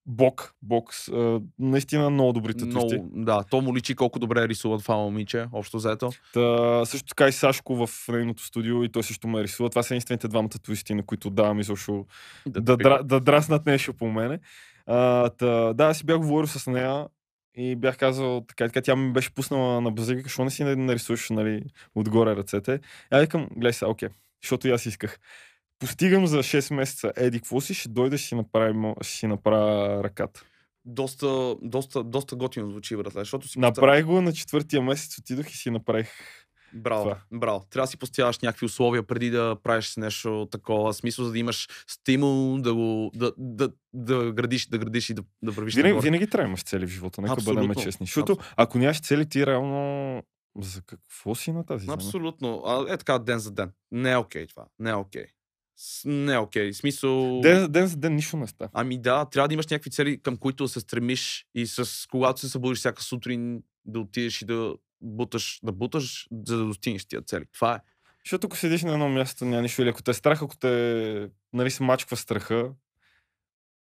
Бок, 0.06 0.54
бокс, 0.62 1.08
а, 1.08 1.40
наистина 1.58 2.10
много 2.10 2.32
добри 2.32 2.54
татуисти. 2.54 2.94
Много, 2.94 3.10
да, 3.12 3.44
то 3.50 3.60
му 3.60 3.76
личи 3.76 3.94
колко 3.94 4.18
добре 4.18 4.48
рисува 4.48 4.78
това 4.78 4.96
момиче, 4.96 5.46
общо 5.52 5.76
взето. 5.76 6.10
Та, 6.34 6.84
също 6.84 7.08
така 7.08 7.28
и 7.28 7.32
Сашко 7.32 7.86
в 7.86 8.08
нейното 8.08 8.42
студио 8.44 8.84
и 8.84 8.88
той 8.88 9.02
също 9.02 9.28
ме 9.28 9.42
рисува. 9.42 9.70
Това 9.70 9.82
са 9.82 9.94
единствените 9.94 10.28
двама 10.28 10.48
татуисти, 10.48 10.94
на 10.94 11.02
които 11.02 11.30
давам 11.30 11.60
изобщо 11.60 12.06
да, 12.46 12.60
да, 12.60 12.76
дра, 12.76 13.02
да 13.04 13.20
драснат 13.20 13.66
нещо 13.66 13.94
по 13.94 14.06
мене. 14.10 14.38
А, 14.86 15.28
та, 15.28 15.72
да, 15.72 15.94
си 15.94 16.06
бях 16.06 16.18
говорил 16.18 16.46
с 16.46 16.70
нея 16.70 17.06
и 17.56 17.76
бях 17.76 17.96
казал 17.96 18.44
така, 18.48 18.66
така 18.66 18.80
тя 18.80 18.96
ми 18.96 19.12
беше 19.12 19.34
пуснала 19.34 19.80
на 19.80 19.90
базика, 19.90 20.22
защо 20.22 20.44
не 20.44 20.50
си 20.50 20.64
нарисуваш 20.64 21.30
нали, 21.30 21.62
отгоре 21.94 22.36
ръцете. 22.36 22.74
И 22.74 22.80
аз 23.10 23.20
викам, 23.20 23.48
гледай 23.56 23.72
сега, 23.72 23.90
окей, 23.90 24.08
защото 24.42 24.68
и 24.68 24.70
аз 24.70 24.86
исках. 24.86 25.18
Постигам 25.80 26.26
за 26.26 26.38
6 26.38 26.74
месеца, 26.74 27.12
еди, 27.16 27.38
какво 27.38 27.60
си, 27.60 27.74
ще 27.74 27.88
дойда, 27.88 28.18
ще 28.18 28.28
си 28.28 28.34
направя, 28.34 28.94
ще 29.02 29.26
направя 29.28 30.04
ръката. 30.04 30.42
Доста, 30.84 31.56
доста, 31.62 32.04
доста 32.04 32.36
готино 32.36 32.70
звучи, 32.70 32.96
братле, 32.96 33.20
защото 33.20 33.48
си 33.48 33.58
Направих 33.58 34.04
го 34.04 34.20
на 34.20 34.32
четвъртия 34.32 34.82
месец, 34.82 35.18
отидох 35.18 35.50
и 35.50 35.56
си 35.56 35.70
направих. 35.70 36.08
Браво, 36.74 37.02
това. 37.02 37.18
браво. 37.32 37.64
Трябва 37.70 37.84
да 37.86 37.90
си 37.90 37.96
поставяш 37.96 38.38
някакви 38.38 38.66
условия 38.66 39.02
преди 39.02 39.30
да 39.30 39.56
правиш 39.62 39.96
нещо 39.96 40.48
такова, 40.50 40.94
смисъл, 40.94 41.24
за 41.24 41.32
да 41.32 41.38
имаш 41.38 41.68
стимул 41.86 42.58
да 42.58 42.74
го, 42.74 43.10
да, 43.14 43.32
да, 43.38 43.70
да 43.92 44.32
градиш, 44.32 44.66
да 44.66 44.78
градиш 44.78 45.10
и 45.10 45.14
да, 45.14 45.22
да 45.42 45.50
вървиш 45.50 45.74
Винаги, 45.74 45.92
нагоре. 45.92 46.04
винаги 46.04 46.26
трябва 46.26 46.44
да 46.44 46.48
имаш 46.48 46.62
цели 46.62 46.86
в 46.86 46.90
живота, 46.90 47.20
нека 47.22 47.34
бъдем 47.34 47.50
Абсолютно. 47.56 47.82
честни. 47.82 48.06
Защото 48.06 48.38
ако 48.56 48.78
нямаш 48.78 49.00
цели, 49.00 49.28
ти 49.28 49.46
реално 49.46 50.22
за 50.58 50.82
какво 50.82 51.34
си 51.34 51.52
на 51.52 51.64
тази 51.66 51.84
земя? 51.84 51.94
Абсолютно. 51.94 52.62
А, 52.66 52.94
е 52.94 52.96
така, 52.96 53.18
ден 53.18 53.38
за 53.38 53.50
ден. 53.50 53.72
Не 53.90 54.10
е 54.12 54.16
окей 54.16 54.46
това. 54.46 54.64
Не 54.78 54.90
е 54.90 54.94
окей. 54.94 55.24
С- 55.26 55.39
Не 56.04 56.32
е 56.32 56.38
окей. 56.38 56.72
Смисъл... 56.72 57.40
Ден, 57.40 57.60
за 57.60 57.68
ден 57.68 57.86
за 57.86 57.96
ден 57.96 58.14
нищо 58.14 58.36
не 58.36 58.46
става. 58.46 58.70
Ами 58.74 58.98
да, 58.98 59.24
трябва 59.24 59.48
да 59.48 59.54
имаш 59.54 59.66
някакви 59.66 59.90
цели, 59.90 60.22
към 60.22 60.36
които 60.36 60.64
да 60.64 60.68
се 60.68 60.80
стремиш 60.80 61.46
и 61.54 61.66
с 61.66 62.08
когато 62.10 62.40
се 62.40 62.48
събудиш 62.48 62.78
всяка 62.78 63.02
сутрин 63.02 63.62
да 63.84 64.00
отидеш 64.00 64.42
и 64.42 64.44
да 64.44 64.74
буташ, 65.00 65.60
да 65.62 65.72
буташ, 65.72 66.28
за 66.46 66.56
да 66.58 66.64
достигнеш 66.64 67.04
тия 67.04 67.22
цели. 67.22 67.44
Това 67.52 67.74
е. 67.74 67.78
Защото 68.24 68.46
ако 68.46 68.56
седиш 68.56 68.82
на 68.82 68.92
едно 68.92 69.08
място, 69.08 69.44
няма 69.44 69.62
нищо. 69.62 69.82
Или 69.82 69.88
ако 69.88 70.02
те 70.02 70.10
е 70.10 70.14
страх, 70.14 70.42
ако 70.42 70.56
те 70.56 71.30
нали, 71.52 71.70
се 71.70 71.82
мачква 71.82 72.16
страха, 72.16 72.72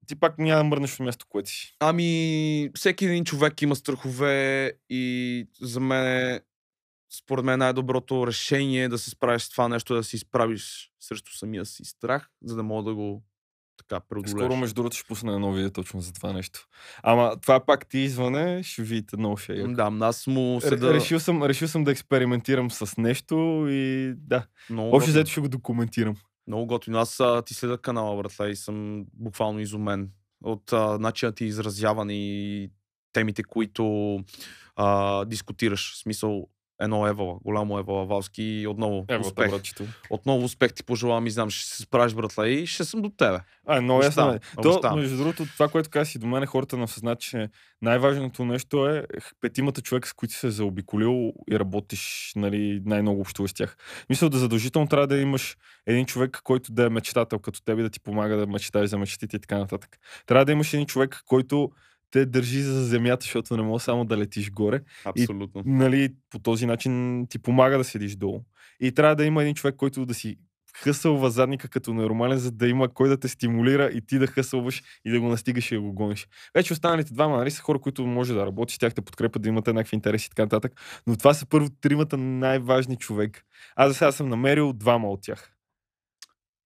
ти 0.07 0.15
пак 0.15 0.37
няма 0.37 0.57
да 0.57 0.63
мръднеш 0.63 0.93
от 0.93 0.99
място, 0.99 1.25
което 1.29 1.49
си. 1.49 1.75
Ами, 1.79 2.69
всеки 2.75 3.05
един 3.05 3.25
човек 3.25 3.61
има 3.61 3.75
страхове 3.75 4.71
и 4.89 5.47
за 5.61 5.79
мен 5.79 6.39
според 7.15 7.45
мен 7.45 7.60
най-доброто 7.60 8.28
решение 8.28 8.84
е 8.84 8.89
да 8.89 8.97
се 8.97 9.10
справиш 9.10 9.41
с 9.41 9.49
това 9.49 9.67
нещо, 9.67 9.95
да 9.95 10.04
се 10.04 10.15
изправиш 10.15 10.91
срещу 10.99 11.32
самия 11.32 11.65
си 11.65 11.86
страх, 11.86 12.30
за 12.43 12.56
да 12.56 12.63
мога 12.63 12.84
да 12.84 12.95
го 12.95 13.23
така 13.78 13.99
преодолееш. 13.99 14.45
Скоро, 14.45 14.56
между 14.56 14.76
другото, 14.76 14.97
ще 14.97 15.08
пусна 15.08 15.34
едно 15.34 15.54
видео 15.54 15.71
точно 15.71 16.02
за 16.02 16.13
това 16.13 16.34
нещо. 16.34 16.67
Ама 17.04 17.39
това 17.41 17.65
пак 17.65 17.89
ти 17.89 17.99
извъне, 17.99 18.63
ще 18.63 18.84
видите 18.84 19.17
много 19.17 19.38
ще 19.38 19.54
е 19.54 19.56
яко. 19.56 19.73
Да, 19.73 19.91
аз 20.02 20.28
му 20.28 20.58
Р- 20.58 20.67
седа... 20.67 20.93
Решил, 20.93 21.19
съм, 21.19 21.43
решил 21.43 21.67
съм 21.67 21.84
да 21.84 21.91
експериментирам 21.91 22.71
с 22.71 22.97
нещо 22.97 23.65
и 23.69 24.13
да. 24.17 24.47
Много 24.69 24.95
Общо 24.95 25.12
взето 25.12 25.32
ще 25.32 25.41
го 25.41 25.49
документирам. 25.49 26.15
Много 26.47 26.65
готино. 26.65 26.97
Аз 26.97 27.19
а, 27.19 27.41
ти 27.41 27.54
следа 27.54 27.78
канала, 27.78 28.17
братле, 28.17 28.49
и 28.49 28.56
съм 28.56 29.06
буквално 29.13 29.60
изумен 29.60 30.10
от 30.43 30.73
а, 30.73 30.99
начина 30.99 31.32
ти 31.32 31.45
изразяване 31.45 32.13
и 32.13 32.69
темите, 33.13 33.43
които 33.43 34.17
а, 34.76 35.26
дискутираш. 35.26 35.93
В 35.93 35.97
смисъл, 35.97 36.47
едно 36.83 37.07
Евала, 37.07 37.35
голямо 37.43 37.79
Евала 37.79 38.05
Валски 38.05 38.43
и 38.43 38.67
отново 38.67 39.05
Ево, 39.09 39.21
успех. 39.21 39.49
братчето. 39.49 39.83
Отново 40.09 40.43
успех 40.43 40.73
ти 40.73 40.83
пожелавам 40.83 41.27
и 41.27 41.31
знам, 41.31 41.49
ще 41.49 41.69
се 41.69 41.81
справиш, 41.83 42.13
братле, 42.13 42.49
и 42.49 42.67
ще 42.67 42.83
съм 42.83 43.01
до 43.01 43.09
тебе. 43.09 43.39
А, 43.67 43.93
Обещавам, 43.93 44.33
ясно. 44.33 44.69
е. 44.69 44.79
То, 44.81 44.95
между 44.95 45.17
другото, 45.17 45.45
това, 45.45 45.67
което 45.67 45.89
каза 45.89 46.05
си 46.05 46.19
до 46.19 46.27
мен, 46.27 46.45
хората 46.45 46.77
не 46.77 46.83
осъзнат, 46.83 47.19
че 47.19 47.49
най-важното 47.81 48.45
нещо 48.45 48.87
е 48.87 49.05
петимата 49.41 49.81
човека, 49.81 50.07
с 50.09 50.13
които 50.13 50.33
се 50.33 50.49
заобиколил 50.51 51.33
и 51.51 51.59
работиш, 51.59 52.33
нали, 52.35 52.81
най-много 52.85 53.21
общуваш 53.21 53.51
с 53.51 53.53
тях. 53.53 53.77
Мисля, 54.09 54.29
да 54.29 54.37
задължително 54.37 54.87
трябва 54.87 55.07
да 55.07 55.17
имаш 55.17 55.57
един 55.87 56.05
човек, 56.05 56.39
който 56.43 56.71
да 56.71 56.85
е 56.85 56.89
мечтател 56.89 57.39
като 57.39 57.63
теб 57.63 57.79
и 57.79 57.81
да 57.81 57.89
ти 57.89 57.99
помага 57.99 58.37
да 58.37 58.47
мечтаеш 58.47 58.89
за 58.89 58.97
мечтите 58.97 59.35
и 59.35 59.39
така 59.39 59.57
нататък. 59.57 59.97
Трябва 60.25 60.45
да 60.45 60.51
имаш 60.51 60.73
един 60.73 60.85
човек, 60.85 61.21
който 61.25 61.71
те 62.13 62.26
държи 62.26 62.62
за 62.62 62.86
земята, 62.86 63.23
защото 63.23 63.58
не 63.58 63.63
може 63.63 63.84
само 63.84 64.06
да 64.06 64.17
летиш 64.17 64.52
горе. 64.52 64.82
Абсолютно. 65.06 65.63
Нали, 65.65 66.10
по 66.30 66.39
този 66.39 66.65
начин 66.65 67.26
ти 67.30 67.39
помага 67.39 67.78
да 67.78 67.84
седиш 67.84 68.15
долу. 68.15 68.41
И 68.80 68.91
трябва 68.91 69.15
да 69.15 69.26
има 69.26 69.41
един 69.41 69.56
човек, 69.56 69.76
който 69.76 70.06
да 70.06 70.13
си 70.13 70.38
хъсълва 70.78 71.30
задника 71.30 71.67
като 71.67 71.93
нормален, 71.93 72.38
за 72.38 72.52
да 72.52 72.67
има 72.67 72.93
кой 72.93 73.10
да 73.10 73.17
те 73.17 73.28
стимулира 73.28 73.89
и 73.93 74.02
ти 74.02 74.19
да 74.19 74.28
хъсълваш 74.28 74.84
и 75.06 75.12
да 75.12 75.19
го 75.19 75.28
настигаш 75.28 75.71
и 75.71 75.76
да 75.76 75.82
го 75.82 75.93
гониш. 75.93 76.28
Вече 76.56 76.73
останалите 76.73 77.13
двама 77.13 77.38
нали, 77.38 77.52
са 77.52 77.62
хора, 77.62 77.80
които 77.80 78.08
може 78.08 78.34
да 78.34 78.45
работиш, 78.45 78.78
тях 78.78 78.93
те 78.93 79.02
подкрепят, 79.02 79.41
да 79.41 79.49
имате 79.49 79.69
еднакви 79.69 79.95
интереси 79.95 80.26
и 80.26 80.30
така 80.30 80.41
нататък. 80.41 80.71
Но 81.08 81.17
това 81.17 81.34
са 81.34 81.45
първо 81.45 81.69
тримата 81.82 82.17
най-важни 82.17 82.97
човек. 82.97 83.43
Аз 83.76 83.89
за 83.89 83.93
сега 83.93 84.12
съм 84.12 84.30
намерил 84.30 84.73
двама 84.73 85.10
от 85.10 85.21
тях. 85.21 85.54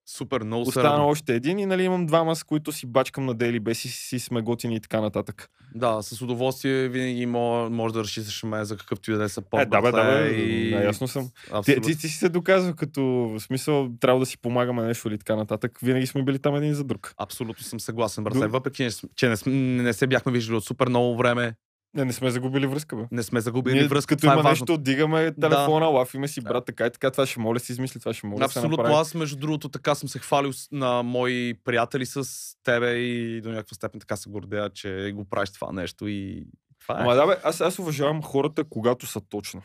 Супер, 0.10 0.42
много 0.42 0.62
Остана 0.62 1.06
още 1.06 1.36
един 1.36 1.60
и 1.60 1.66
нали 1.66 1.84
имам 1.84 2.06
двама, 2.06 2.36
с 2.36 2.44
които 2.44 2.72
си 2.72 2.86
бачкам 2.86 3.26
на 3.26 3.34
дейли 3.34 3.60
беси, 3.60 3.88
си 3.90 4.20
сме 4.20 4.42
готини 4.42 4.76
и 4.76 4.80
така 4.80 5.02
нататък. 5.02 5.50
Да, 5.76 6.02
с 6.02 6.22
удоволствие 6.22 6.88
винаги 6.88 7.26
може, 7.26 7.72
може 7.72 7.94
да 7.94 8.00
разчиташ 8.00 8.44
мен 8.44 8.64
за 8.64 8.78
какъвто 8.78 9.12
и 9.12 9.16
да 9.16 9.24
е 9.24 9.30
съпорт. 9.30 9.62
Е, 9.62 9.66
да, 9.66 9.82
бе, 9.82 9.92
да, 9.92 10.04
бе, 10.04 10.30
и... 10.30 10.72
ясно 10.72 11.08
съм. 11.08 11.30
Ти, 11.66 11.82
ти, 11.82 11.98
ти, 11.98 12.08
си 12.08 12.18
се 12.18 12.30
доказва 12.30 12.74
като 12.74 13.02
в 13.04 13.40
смисъл 13.40 13.90
трябва 14.00 14.20
да 14.20 14.26
си 14.26 14.38
помагаме 14.38 14.84
нещо 14.84 15.08
или 15.08 15.18
така 15.18 15.36
нататък. 15.36 15.80
Винаги 15.82 16.08
сме 16.08 16.24
били 16.24 16.40
там 16.40 16.56
един 16.56 16.74
за 16.74 16.84
друг. 16.84 17.14
Абсолютно 17.18 17.64
съм 17.64 17.80
съгласен, 17.80 18.24
брат. 18.24 18.34
До... 18.34 18.50
Въпреки, 18.50 18.90
че 19.16 19.30
не, 19.30 19.54
не 19.84 19.94
се 19.94 20.08
бяхме 20.08 20.32
виждали 20.32 20.58
от 20.58 20.66
супер 20.66 20.88
много 20.88 21.18
време, 21.18 21.54
не, 21.94 22.06
не 22.06 22.14
сме 22.14 22.30
загубили 22.30 22.68
връзка, 22.68 22.96
бе. 22.96 23.04
Не 23.12 23.24
сме 23.24 23.42
загубили 23.42 23.74
Ние, 23.74 23.88
връзка. 23.88 24.16
Като 24.16 24.26
има 24.26 24.40
е 24.40 24.44
нещо, 24.44 24.78
дигаме 24.78 25.32
телефона, 25.42 25.86
да. 25.86 25.92
лафиме 25.92 26.28
си, 26.28 26.42
брат, 26.42 26.66
така 26.66 26.86
и 26.86 26.92
така, 26.92 27.12
това 27.12 27.26
ще 27.26 27.40
моля 27.40 27.60
си 27.60 27.72
измисли, 27.72 28.00
това 28.00 28.14
ще 28.14 28.28
моля 28.28 28.46
Абсолютно, 28.46 28.94
аз 28.94 29.14
между 29.14 29.38
другото 29.38 29.70
така 29.70 29.96
съм 29.96 30.10
се 30.10 30.20
хвалил 30.20 30.52
на 30.72 31.04
мои 31.04 31.54
приятели 31.64 32.06
с 32.06 32.26
тебе 32.64 32.94
и 32.94 33.42
до 33.42 33.50
някаква 33.50 33.76
степен 33.76 34.00
така 34.00 34.16
се 34.16 34.30
гордея, 34.30 34.70
че 34.70 35.12
го 35.16 35.26
правиш 35.26 35.52
това 35.52 35.72
нещо 35.72 36.08
и 36.08 36.48
това 36.80 37.00
е. 37.00 37.02
Ама 37.02 37.16
да, 37.16 37.28
бе, 37.28 37.38
аз, 37.44 37.62
аз 37.62 37.80
уважавам 37.80 38.24
хората, 38.24 38.64
когато 38.64 39.06
са 39.08 39.22
точно. 39.30 39.62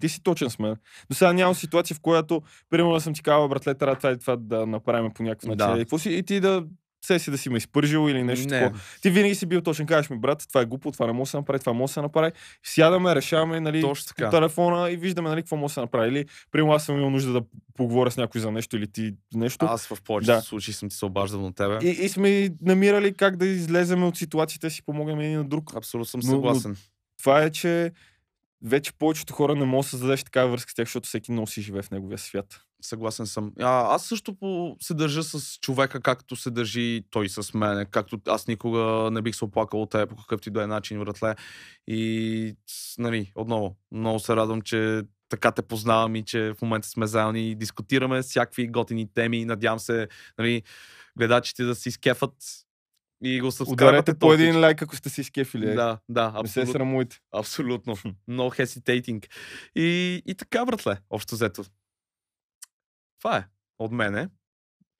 Ти 0.00 0.08
си 0.08 0.22
точен 0.22 0.50
с 0.50 0.58
мен. 0.58 0.76
До 1.10 1.16
сега 1.16 1.32
нямам 1.32 1.54
ситуация, 1.54 1.96
в 1.96 2.00
която, 2.00 2.42
примерно, 2.70 3.00
съм 3.00 3.14
ти 3.14 3.22
казал, 3.22 3.48
братле, 3.48 3.74
трябва 3.74 3.96
това 3.96 4.10
и 4.10 4.18
това 4.18 4.36
да 4.36 4.66
направим 4.66 5.12
по 5.14 5.22
някакъв 5.22 5.48
начин. 5.48 5.86
Да. 5.98 6.10
И, 6.10 6.18
и 6.18 6.22
ти 6.22 6.40
да 6.40 6.64
се 7.04 7.18
си 7.18 7.30
да 7.30 7.38
си 7.38 7.48
ме 7.48 7.58
изпържил 7.58 8.08
или 8.08 8.22
нещо 8.22 8.48
не. 8.48 8.60
такова. 8.60 8.80
Ти 9.02 9.10
винаги 9.10 9.34
си 9.34 9.46
бил 9.46 9.60
точен, 9.60 9.86
кажеш 9.86 10.10
ми, 10.10 10.18
брат, 10.18 10.44
това 10.48 10.60
е 10.60 10.64
глупо, 10.64 10.92
това 10.92 11.06
не 11.06 11.12
може 11.12 11.28
да 11.28 11.30
се 11.30 11.36
направи, 11.36 11.58
това 11.58 11.72
може 11.72 11.90
да 11.90 11.94
се 11.94 12.00
направи. 12.00 12.32
Сядаме, 12.64 13.14
решаваме 13.14 13.60
нали, 13.60 13.80
Точно 13.80 14.06
така. 14.08 14.30
телефона 14.30 14.90
и 14.90 14.96
виждаме 14.96 15.28
нали, 15.28 15.42
какво 15.42 15.56
може 15.56 15.70
да 15.70 15.74
се 15.74 15.80
направи. 15.80 16.08
Или, 16.08 16.24
примерно, 16.50 16.72
аз 16.72 16.84
съм 16.84 16.96
имал 16.96 17.10
нужда 17.10 17.32
да 17.32 17.42
поговоря 17.74 18.10
с 18.10 18.16
някой 18.16 18.40
за 18.40 18.50
нещо 18.50 18.76
или 18.76 18.86
ти 18.86 19.14
нещо. 19.34 19.66
Аз 19.66 19.86
в 19.86 20.02
повечето 20.04 20.36
да. 20.36 20.40
случаи 20.40 20.74
съм 20.74 20.88
ти 20.88 20.96
се 20.96 21.04
обаждал 21.04 21.40
на 21.40 21.52
тебе. 21.54 21.78
И, 21.82 21.88
и 21.88 22.08
сме 22.08 22.50
намирали 22.62 23.14
как 23.14 23.36
да 23.36 23.46
излеземе 23.46 24.06
от 24.06 24.16
ситуацията 24.16 24.70
си 24.70 24.82
помогнем 24.82 25.20
един 25.20 25.38
на 25.38 25.44
друг. 25.44 25.76
Абсолютно 25.76 26.06
съм 26.06 26.22
съгласен. 26.22 26.70
Но, 26.70 26.74
но, 26.74 27.22
това 27.22 27.42
е, 27.42 27.50
че 27.50 27.92
вече 28.64 28.92
повечето 28.92 29.34
хора 29.34 29.54
не 29.54 29.64
могат 29.64 29.84
да 29.84 29.88
създадеш 29.88 30.24
такава 30.24 30.50
връзка 30.50 30.70
с 30.70 30.74
тях, 30.74 30.86
защото 30.86 31.08
всеки 31.08 31.32
носи 31.32 31.62
живее 31.62 31.82
в 31.82 31.90
неговия 31.90 32.18
свят. 32.18 32.60
Съгласен 32.82 33.26
съм. 33.26 33.52
А, 33.60 33.94
аз 33.94 34.06
също 34.06 34.34
по, 34.34 34.76
се 34.80 34.94
държа 34.94 35.22
с 35.22 35.58
човека, 35.58 36.00
както 36.00 36.36
се 36.36 36.50
държи 36.50 37.04
той 37.10 37.28
с 37.28 37.54
мен. 37.54 37.86
Както 37.90 38.20
аз 38.28 38.46
никога 38.46 39.10
не 39.10 39.22
бих 39.22 39.36
се 39.36 39.44
оплакал 39.44 39.82
от 39.82 39.90
теб 39.90 40.10
по 40.10 40.16
какъвто 40.16 40.48
и 40.48 40.52
да 40.52 40.62
е 40.62 40.66
начин, 40.66 40.98
вратле. 40.98 41.34
И, 41.86 42.56
нали, 42.98 43.32
отново, 43.34 43.76
много 43.92 44.18
се 44.18 44.36
радвам, 44.36 44.62
че 44.62 45.02
така 45.28 45.52
те 45.52 45.62
познавам 45.62 46.16
и 46.16 46.24
че 46.24 46.54
в 46.58 46.62
момента 46.62 46.88
сме 46.88 47.06
заедно 47.06 47.38
и 47.38 47.54
дискутираме 47.54 48.22
всякакви 48.22 48.68
готини 48.68 49.08
теми. 49.14 49.44
Надявам 49.44 49.78
се, 49.78 50.08
нали, 50.38 50.62
гледачите 51.18 51.64
да 51.64 51.74
си 51.74 51.90
скефат 51.90 52.34
и 53.22 53.40
го 53.40 53.50
Ударете 53.66 54.18
по 54.18 54.32
един 54.32 54.60
лайк, 54.60 54.82
ако 54.82 54.96
сте 54.96 55.10
си 55.10 55.24
скефили. 55.24 55.74
Да, 55.74 55.98
да. 56.08 56.32
Абсолютно. 56.34 56.60
Не 56.60 56.66
се 56.66 56.72
срамуйте. 56.72 57.18
Абсолютно. 57.32 57.96
No 58.30 58.60
hesitating. 58.60 59.26
И, 59.76 60.22
и 60.26 60.34
така, 60.34 60.64
братле, 60.64 60.96
общо 61.10 61.34
взето. 61.34 61.64
Това 63.18 63.36
е 63.36 63.44
от 63.78 63.92
мене. 63.92 64.28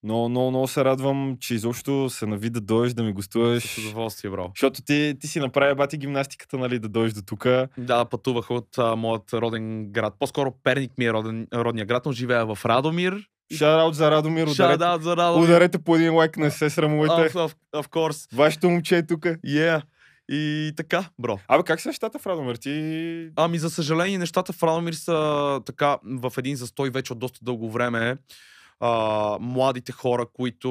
Но 0.05 0.29
много, 0.29 0.51
много 0.51 0.69
се 0.69 0.85
радвам, 0.85 1.37
че 1.41 1.55
изобщо 1.55 2.11
се 2.11 2.27
нави 2.27 2.51
да 2.51 2.61
дойдеш 2.61 2.95
да 2.95 3.03
ми 3.03 3.13
гостуваш. 3.13 3.63
С 3.63 3.79
удоволствие, 3.79 4.31
бро. 4.31 4.51
Защото 4.57 4.83
ти, 4.83 5.17
ти 5.21 5.27
си 5.27 5.41
направи 5.41 5.75
бати 5.75 5.99
гимнастиката, 5.99 6.59
нали, 6.59 6.79
да 6.79 6.89
дойдеш 6.89 7.13
до 7.13 7.23
тук. 7.23 7.47
Да, 7.79 8.05
пътувах 8.05 8.51
от 8.51 8.79
а, 8.79 8.97
моят 8.97 9.33
роден 9.33 9.93
град. 9.93 10.15
По-скоро 10.19 10.55
Перник 10.63 10.99
ми 10.99 11.05
е 11.05 11.13
роден, 11.13 11.47
родния 11.55 11.87
град, 11.87 12.07
но 12.07 12.13
живея 12.13 12.55
в 12.55 12.59
Радомир. 12.65 13.29
Шараут 13.57 13.95
за 13.95 14.11
Радомир. 14.11 14.47
Ударете, 14.47 15.03
за 15.03 15.17
Радомир. 15.17 15.45
Ударете 15.45 15.79
по 15.79 15.97
един 15.97 16.15
лайк, 16.15 16.37
не 16.37 16.51
се 16.51 16.71
срамувайте. 16.71 17.35
Of, 17.35 17.49
of, 17.49 17.55
of 17.75 17.89
course. 17.89 18.37
Вашето 18.37 18.71
момче 18.71 18.97
е 18.97 19.07
тук. 19.07 19.21
Yeah. 19.21 19.83
И 20.29 20.73
така, 20.77 21.05
бро. 21.19 21.39
Абе, 21.49 21.63
как 21.63 21.81
са 21.81 21.89
нещата 21.89 22.19
в 22.19 22.27
Радомир? 22.27 22.55
Ти... 22.55 23.31
Ами, 23.37 23.59
за 23.59 23.71
съжаление, 23.71 24.19
нещата 24.19 24.53
в 24.53 24.63
Радомир 24.63 24.93
са 24.93 25.61
така 25.67 25.99
в 26.05 26.33
един 26.39 26.57
застой 26.57 26.91
вече 26.91 27.13
от 27.13 27.19
доста 27.19 27.41
дълго 27.43 27.71
време. 27.71 28.17
А, 28.81 29.39
младите 29.41 29.93
хора, 29.93 30.27
които 30.33 30.71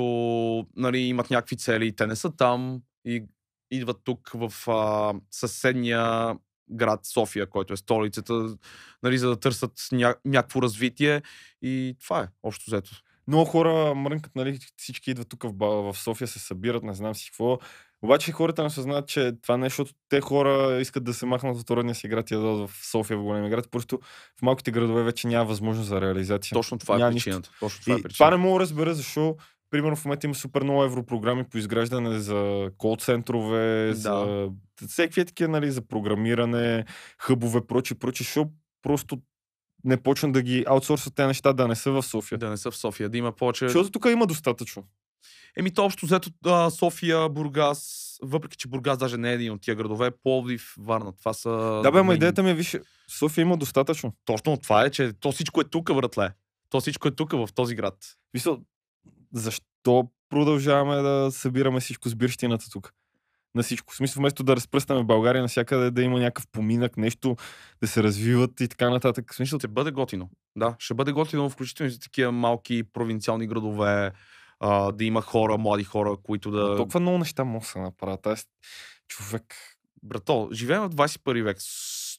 нали, 0.76 1.00
имат 1.00 1.30
някакви 1.30 1.58
цели, 1.58 1.96
те 1.96 2.08
не 2.08 2.16
са 2.16 2.36
там 2.36 2.82
и 3.06 3.24
идват 3.72 3.98
тук 4.04 4.32
в 4.34 4.70
а, 4.70 5.14
съседния 5.32 6.36
град 6.74 7.00
София, 7.06 7.50
който 7.50 7.74
е 7.74 7.78
столицата, 7.78 8.56
нали, 9.04 9.18
за 9.18 9.30
да 9.30 9.40
търсят 9.40 9.72
ня- 9.72 10.16
някакво 10.26 10.62
развитие. 10.62 11.22
И 11.62 11.96
това 12.04 12.20
е, 12.20 12.28
общо 12.44 12.64
взето. 12.68 12.92
Много 13.28 13.46
хора 13.46 13.96
мрънкат, 13.96 14.36
нали, 14.36 14.60
всички 14.78 15.12
идват 15.12 15.30
тук 15.30 15.44
в, 15.44 15.94
в 15.94 15.98
София, 15.98 16.28
се 16.28 16.40
събират, 16.40 16.84
не 16.84 16.94
знам 16.94 17.16
си 17.16 17.32
какво. 17.32 17.58
Обаче 18.04 18.32
хората 18.32 18.64
не 18.64 18.70
съзнават, 18.70 19.08
че 19.08 19.32
това 19.42 19.58
не 19.58 19.66
е, 19.66 19.70
защото 19.70 19.92
те 20.10 20.22
хора 20.22 20.82
искат 20.82 21.04
да 21.04 21.14
се 21.14 21.26
махнат 21.26 21.58
от 21.58 21.70
родния 21.70 21.96
си 21.96 22.08
град 22.08 22.32
и 22.32 22.34
да 22.34 22.40
в 22.40 22.70
София, 22.92 23.18
в 23.18 23.24
големия 23.24 23.50
град. 23.50 23.68
Просто 23.72 24.00
в 24.40 24.42
малките 24.42 24.72
градове 24.72 25.04
вече 25.04 25.28
няма 25.28 25.46
възможност 25.46 25.90
за 25.90 26.02
реализация. 26.02 26.56
Точно 26.56 26.78
това 26.78 26.98
няма 26.98 27.10
е 27.10 27.14
причината. 27.14 27.50
Точно 27.60 27.82
това, 27.82 27.94
е 27.94 27.96
причината. 27.96 28.14
това 28.14 28.30
не 28.30 28.38
мога 28.38 28.60
да 28.60 28.64
разбера, 28.64 28.94
защо 28.94 29.36
примерно 29.72 29.96
в 29.96 30.06
момента 30.06 30.28
има 30.28 30.36
супер 30.36 30.64
много 30.64 30.84
европрограми 30.84 31.44
по 31.44 31.58
изграждане 31.58 32.20
за 32.20 32.70
кол-центрове, 32.78 33.88
да. 33.88 33.94
за 33.94 34.50
всеки 34.88 35.26
такива, 35.26 35.50
нали, 35.50 35.72
за 35.72 35.82
програмиране, 35.82 36.86
хъбове, 37.18 37.68
прочи, 37.68 37.96
прочи, 37.96 38.24
защото 38.24 38.52
просто 38.82 39.18
не 39.84 39.98
почнат 39.98 40.32
да 40.32 40.42
ги 40.42 40.64
аутсорсват 40.68 41.16
тези 41.16 41.28
неща, 41.28 41.54
да 41.54 41.68
не 41.68 41.76
са 41.76 41.92
в 41.92 42.04
София. 42.04 42.38
Да 42.38 42.50
не 42.50 42.58
са 42.58 42.72
в 42.72 42.78
София, 42.78 43.10
да 43.10 43.18
има 43.18 43.32
повече. 43.32 43.68
Защото 43.68 43.92
тук 43.92 44.06
има 44.12 44.28
достатъчно. 44.28 44.84
Еми, 45.58 45.74
то 45.74 45.86
общо 45.86 46.06
взето 46.06 46.30
София, 46.70 47.30
Бургас, 47.30 48.18
въпреки 48.24 48.58
че 48.58 48.68
Бургас 48.68 48.98
даже 48.98 49.18
не 49.18 49.32
е 49.32 49.34
един 49.34 49.52
от 49.54 49.62
тия 49.62 49.76
градове, 49.76 50.12
Пловдив, 50.12 50.76
Варна, 50.80 51.14
това 51.18 51.34
са... 51.34 51.50
Да 51.84 51.92
бе, 51.92 52.00
ама 52.00 52.14
идеята 52.14 52.44
ми 52.44 52.50
е, 52.50 52.54
виж, 52.54 52.78
София 53.10 53.42
има 53.42 53.58
достатъчно. 53.58 54.14
Точно 54.26 54.58
това 54.58 54.86
е, 54.86 54.90
че 54.90 55.14
то 55.20 55.32
всичко 55.32 55.62
е 55.62 55.64
тук, 55.64 55.96
братле. 55.96 56.30
То 56.70 56.82
всичко 56.82 57.08
е 57.08 57.12
тук, 57.12 57.32
в 57.32 57.50
този 57.56 57.76
град. 57.76 57.96
Висо, 58.34 58.60
защо 59.34 60.10
продължаваме 60.30 61.02
да 61.02 61.30
събираме 61.32 61.80
всичко 61.80 62.10
с 62.10 62.16
бирщината 62.16 62.70
тук? 62.72 62.94
на 63.56 63.64
всичко. 63.64 63.94
В 63.94 63.96
смисъл, 63.96 64.22
вместо 64.22 64.44
да 64.44 64.56
разпръстаме 64.56 65.04
България 65.04 65.42
навсякъде, 65.42 65.92
да 65.92 66.02
има 66.02 66.20
някакъв 66.20 66.48
поминък, 66.48 66.98
нещо, 66.98 67.36
да 67.82 67.88
се 67.88 68.04
развиват 68.04 68.62
и 68.62 68.68
така 68.68 68.90
нататък. 68.90 69.34
В 69.34 69.36
смисъл... 69.36 69.60
Ще 69.60 69.68
бъде 69.68 69.92
готино. 69.92 70.30
Да, 70.56 70.76
ще 70.80 70.94
бъде 70.94 71.12
готино, 71.12 71.50
включително 71.50 71.88
и 71.88 71.92
за 71.92 72.00
такива 72.00 72.32
малки 72.32 72.84
провинциални 72.84 73.48
градове, 73.48 74.12
а, 74.60 74.92
да 74.92 75.04
има 75.04 75.22
хора, 75.22 75.58
млади 75.58 75.84
хора, 75.84 76.18
които 76.24 76.52
да... 76.52 76.70
Но 76.70 76.76
толкова 76.76 77.00
много 77.00 77.18
неща 77.18 77.44
могат 77.44 77.62
да 77.62 77.68
се 77.68 77.80
направят. 77.80 78.28
Аз 78.28 78.48
човек... 79.08 79.56
Брато, 80.04 80.50
живеем 80.54 80.82
в 80.82 80.90
21 80.90 81.44
век 81.44 81.58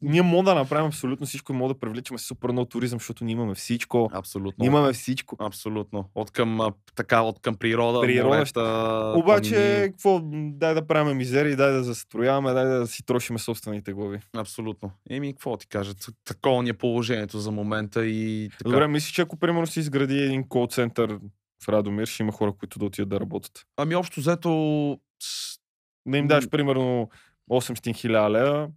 ние 0.03 0.22
мога 0.22 0.51
да 0.51 0.55
направим 0.55 0.86
абсолютно 0.86 1.26
всичко 1.26 1.53
и 1.53 1.57
мога 1.57 1.74
да 1.74 1.80
привличаме 1.80 2.18
супер 2.18 2.51
много 2.51 2.68
туризъм, 2.68 2.99
защото 2.99 3.24
ние 3.24 3.32
имаме 3.32 3.55
всичко. 3.55 4.11
Абсолютно. 4.12 4.55
Ние 4.59 4.66
имаме 4.66 4.93
всичко. 4.93 5.36
Абсолютно. 5.40 6.11
От 6.14 6.30
към, 6.30 6.61
така, 6.95 7.22
от 7.22 7.38
към 7.38 7.55
природа. 7.55 8.01
Природа. 8.01 8.36
Морета, 8.36 9.14
Обаче, 9.16 9.88
какво, 9.90 10.20
дай 10.53 10.74
да 10.74 10.86
правим 10.86 11.16
мизери, 11.16 11.57
дай 11.57 11.72
да 11.72 11.84
застрояваме, 11.84 12.53
дай 12.53 12.64
да 12.64 12.86
си 12.86 13.07
трошиме 13.07 13.38
собствените 13.38 13.93
глави. 13.93 14.20
Абсолютно. 14.36 14.90
Еми, 15.11 15.32
какво 15.32 15.57
ти 15.57 15.66
кажа? 15.66 15.93
Такова 16.24 16.62
ни 16.62 16.68
е 16.68 16.72
положението 16.72 17.38
за 17.38 17.51
момента 17.51 18.07
и 18.07 18.51
така. 18.59 18.70
Добре, 18.70 18.88
мислиш, 18.88 19.12
че 19.12 19.22
ако 19.22 19.36
примерно 19.36 19.66
си 19.66 19.80
изгради 19.80 20.18
един 20.18 20.49
кол-център 20.49 21.18
в 21.64 21.68
Радомир, 21.68 22.07
ще 22.07 22.22
има 22.22 22.32
хора, 22.32 22.53
които 22.53 22.78
да 22.78 22.84
отидат 22.84 23.09
да 23.09 23.20
работят. 23.20 23.66
Ами 23.76 23.95
общо 23.95 24.20
взето... 24.20 24.51
Не 26.07 26.18
им 26.18 26.28
даш 26.28 26.49
примерно 26.49 27.09
800 27.51 27.97
хиляди 27.97 28.32
лева, 28.32 28.68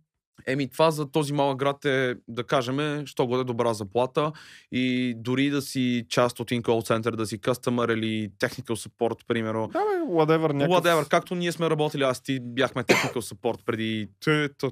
Еми, 0.48 0.70
това 0.70 0.92
за 0.92 1.12
този 1.12 1.34
малък 1.34 1.58
град 1.58 1.86
е, 1.86 2.16
да 2.28 2.44
кажем, 2.44 3.06
що 3.06 3.28
годе 3.28 3.44
добра 3.44 3.74
заплата 3.74 4.32
и 4.72 5.14
дори 5.18 5.50
да 5.50 5.62
си 5.62 6.06
част 6.10 6.40
от 6.40 6.52
център, 6.86 7.16
да 7.16 7.26
си 7.26 7.40
customer 7.40 7.94
или 7.94 8.30
technical 8.30 8.90
support, 8.90 9.26
примерно. 9.28 9.68
Да, 9.68 9.80
бе, 9.80 10.14
whatever, 10.14 10.54
някакъв... 10.54 10.84
whatever. 10.84 11.10
Както 11.10 11.36
ние 11.36 11.52
сме 11.52 11.70
работили, 11.70 12.04
аз 12.04 12.24
ти 12.24 12.40
бяхме 12.42 12.84
technical 12.84 13.34
support 13.34 13.66
преди 13.66 14.10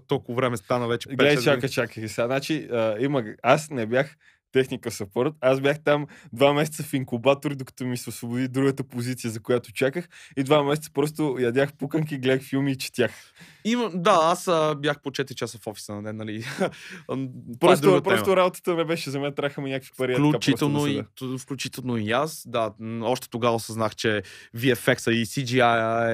толкова 0.08 0.36
време 0.36 0.58
стана 0.58 0.88
вече. 0.88 1.10
Гледай, 1.10 1.38
чакай, 1.38 1.70
чакай. 1.70 2.08
Сега, 2.08 2.28
значи, 2.28 2.68
а, 2.72 2.96
има... 3.00 3.24
аз 3.44 3.70
не 3.70 3.86
бях 3.86 4.16
техника 4.54 4.92
support. 4.92 5.34
Аз 5.42 5.62
бях 5.62 5.80
там 5.84 6.08
два 6.34 6.54
месеца 6.54 6.84
в 6.84 6.94
инкубатор, 6.94 7.56
докато 7.56 7.86
ми 7.86 7.98
се 7.98 8.10
освободи 8.10 8.48
другата 8.48 8.84
позиция, 8.84 9.32
за 9.32 9.40
която 9.40 9.72
чаках. 9.72 10.10
И 10.38 10.44
два 10.44 10.64
месеца 10.64 10.90
просто 10.94 11.38
ядях 11.40 11.74
пуканки, 11.74 12.18
гледах 12.18 12.42
филми 12.44 12.72
и 12.72 12.78
четях. 12.78 13.12
Има, 13.66 13.92
да, 13.94 14.20
аз 14.24 14.48
а, 14.48 14.76
бях 14.76 15.02
по 15.02 15.12
4 15.12 15.34
часа 15.34 15.58
в 15.58 15.68
офиса 15.68 15.96
на 15.96 16.04
ден, 16.04 16.16
нали? 16.18 16.44
Това 17.08 17.18
е 17.24 17.60
Просто, 17.60 18.02
просто 18.04 18.24
тема. 18.24 18.36
работата 18.38 18.76
не 18.76 18.86
беше 18.86 19.10
за 19.10 19.20
мен, 19.20 19.34
трябваха 19.34 19.62
ми 19.62 19.70
някакви 19.70 19.92
пари. 19.98 20.16
така 20.16 20.30
Включително 20.30 20.80
просто 20.80 21.28
да 21.28 21.36
и, 21.36 21.38
включително 21.38 21.98
и 21.98 22.12
аз. 22.12 22.44
Да, 22.48 22.72
още 23.02 23.30
тогава 23.30 23.56
осъзнах, 23.56 23.96
че 23.96 24.24
VFX-а 24.58 25.12
и 25.12 25.26
CGI 25.26 26.08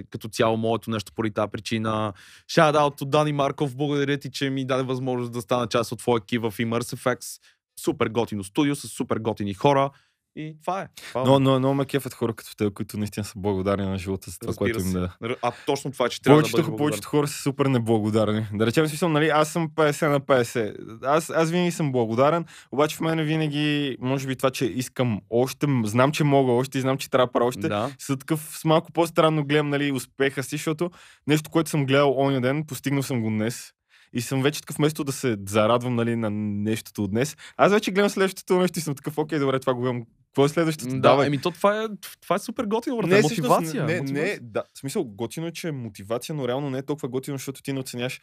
е 0.00 0.02
като 0.10 0.28
цяло 0.28 0.56
моето 0.56 0.90
нещо 0.90 1.12
поради 1.12 1.34
тази 1.34 1.50
причина. 1.50 2.12
Shout 2.50 2.76
out 2.76 3.02
от 3.02 3.10
Дани 3.10 3.32
Марков, 3.32 3.76
благодаря 3.76 4.18
ти, 4.18 4.30
че 4.30 4.50
ми 4.50 4.64
даде 4.64 4.82
възможност 4.82 5.32
да 5.32 5.40
стана 5.40 5.66
част 5.66 5.92
от 5.92 5.98
твоя 5.98 6.18
екип 6.18 6.42
в 6.42 6.54
ImmersiveX. 6.58 7.40
Супер 7.80 8.08
готино 8.08 8.44
студио 8.44 8.74
с 8.76 8.88
супер 8.88 9.16
готини 9.16 9.54
хора. 9.54 9.90
И 10.36 10.56
това 10.60 10.80
е. 10.80 10.88
Това 11.08 11.20
е. 11.20 11.24
Но, 11.24 11.38
но, 11.38 11.60
но 11.60 11.74
ме 11.74 11.84
кефят 11.84 12.14
хора 12.14 12.34
като 12.34 12.56
теб, 12.56 12.72
които 12.74 12.98
наистина 12.98 13.24
са 13.24 13.32
благодарни 13.36 13.86
на 13.86 13.98
живота 13.98 14.30
за 14.30 14.38
това, 14.38 14.48
Разбира 14.48 14.72
което 14.72 14.86
им 14.86 14.92
да. 14.92 15.36
А 15.42 15.52
точно 15.66 15.92
това, 15.92 16.08
че 16.08 16.22
трябва 16.22 16.42
да 16.42 16.42
Повечето, 16.42 16.62
бъдеш 16.62 16.78
повечето 16.78 17.08
хора 17.08 17.26
са 17.26 17.42
супер 17.42 17.66
неблагодарни. 17.66 18.46
Да 18.52 18.66
речем, 18.66 18.88
смисъл, 18.88 19.08
нали, 19.08 19.28
аз 19.28 19.48
съм 19.48 19.68
50 19.68 20.08
на 20.08 20.20
50. 20.20 20.98
Аз, 21.02 21.30
аз 21.30 21.50
винаги 21.50 21.70
съм 21.70 21.92
благодарен, 21.92 22.44
обаче 22.72 22.96
в 22.96 23.00
мене 23.00 23.24
винаги, 23.24 23.96
може 24.00 24.26
би 24.26 24.36
това, 24.36 24.50
че 24.50 24.64
искам 24.64 25.20
още, 25.30 25.66
знам, 25.84 26.12
че 26.12 26.24
мога 26.24 26.52
още 26.52 26.78
и 26.78 26.80
знам, 26.80 26.98
че 26.98 27.10
трябва 27.10 27.26
да 27.26 27.32
правя 27.32 27.46
още. 27.46 27.68
Да. 27.68 27.90
С 27.98 28.16
такъв 28.16 28.58
с 28.58 28.64
малко 28.64 28.92
по-странно 28.92 29.44
гледам 29.44 29.68
нали, 29.68 29.92
успеха 29.92 30.42
си, 30.42 30.56
защото 30.56 30.90
нещо, 31.26 31.50
което 31.50 31.70
съм 31.70 31.86
гледал 31.86 32.14
оня 32.18 32.40
ден, 32.40 32.64
постигнал 32.64 33.02
съм 33.02 33.22
го 33.22 33.28
днес. 33.28 33.72
И 34.12 34.20
съм 34.20 34.42
вече 34.42 34.60
такъв 34.60 34.76
вместо 34.76 35.04
да 35.04 35.12
се 35.12 35.36
зарадвам 35.48 35.94
нали, 35.94 36.16
на 36.16 36.30
нещото 36.30 37.04
от 37.04 37.10
днес. 37.10 37.36
Аз 37.56 37.72
вече 37.72 37.90
гледам 37.90 38.10
следващото 38.10 38.58
нещо 38.58 38.78
и 38.78 38.82
съм 38.82 38.94
такъв, 38.94 39.18
окей, 39.18 39.38
добре, 39.38 39.60
това 39.60 39.74
го 39.74 39.80
гледам. 39.80 40.02
Какво 40.26 40.44
е 40.44 40.48
следващото? 40.48 40.94
Да, 40.94 41.00
Давай. 41.00 41.26
еми 41.26 41.40
то 41.40 41.50
това 41.50 41.82
е, 41.82 41.86
това 42.20 42.36
е 42.36 42.38
супер 42.38 42.64
готино, 42.64 42.96
брат. 42.96 43.10
Не, 43.10 43.16
Не, 43.16 43.22
всъщност, 43.22 43.48
мотивация. 43.48 43.84
Не, 43.84 44.00
мотивация. 44.00 44.26
не, 44.26 44.38
да. 44.42 44.62
В 44.74 44.78
смисъл, 44.78 45.04
готино 45.04 45.46
е, 45.46 45.52
че 45.52 45.68
е 45.68 45.72
мотивация, 45.72 46.34
но 46.34 46.48
реално 46.48 46.70
не 46.70 46.78
е 46.78 46.82
толкова 46.82 47.08
готино, 47.08 47.36
защото 47.36 47.62
ти 47.62 47.72
не 47.72 47.80
оценяш, 47.80 48.20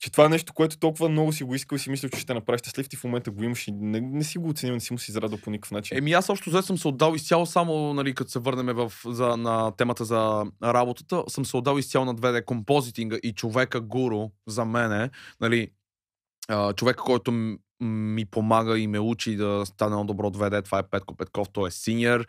че 0.00 0.12
това 0.12 0.24
е 0.24 0.28
нещо, 0.28 0.52
което 0.52 0.78
толкова 0.78 1.08
много 1.08 1.32
си 1.32 1.44
го 1.44 1.54
искал 1.54 1.76
и 1.76 1.78
си 1.78 1.90
мислил, 1.90 2.10
че 2.10 2.18
ще 2.18 2.26
те 2.26 2.34
направи 2.34 2.58
щастлив, 2.58 2.88
ти 2.88 2.96
в 2.96 3.04
момента 3.04 3.30
го 3.30 3.42
имаш 3.42 3.68
и 3.68 3.72
не, 3.72 4.00
не 4.00 4.24
си 4.24 4.38
го 4.38 4.48
оценил, 4.48 4.74
не 4.74 4.80
си 4.80 4.92
му 4.92 4.98
си 4.98 5.10
израдал 5.10 5.38
по 5.38 5.50
никакъв 5.50 5.70
начин. 5.70 5.98
Еми 5.98 6.12
аз 6.12 6.28
общо 6.28 6.62
съм 6.62 6.78
се 6.78 6.88
отдал 6.88 7.14
изцяло 7.14 7.46
само, 7.46 7.94
нали, 7.94 8.14
като 8.14 8.30
се 8.30 8.38
върнем 8.38 8.76
в, 8.76 8.92
за, 9.06 9.36
на 9.36 9.72
темата 9.76 10.04
за 10.04 10.44
работата, 10.62 11.24
съм 11.28 11.44
се 11.44 11.56
отдал 11.56 11.78
изцяло 11.78 12.04
на 12.04 12.14
2D 12.14 12.44
композитинга 12.44 13.16
и 13.22 13.32
човека 13.32 13.80
гуру 13.80 14.28
за 14.46 14.64
мене, 14.64 15.10
нали, 15.40 15.70
човека, 16.76 17.02
който 17.02 17.32
ми 17.80 18.24
помага 18.24 18.78
и 18.78 18.86
ме 18.86 18.98
учи 18.98 19.36
да 19.36 19.62
стане 19.66 19.92
едно 19.92 20.04
добро 20.04 20.30
2D, 20.30 20.64
това 20.64 20.78
е 20.78 20.88
Петко 20.90 21.16
Петков, 21.16 21.48
той 21.52 21.68
е 21.68 21.70
синьор, 21.70 22.26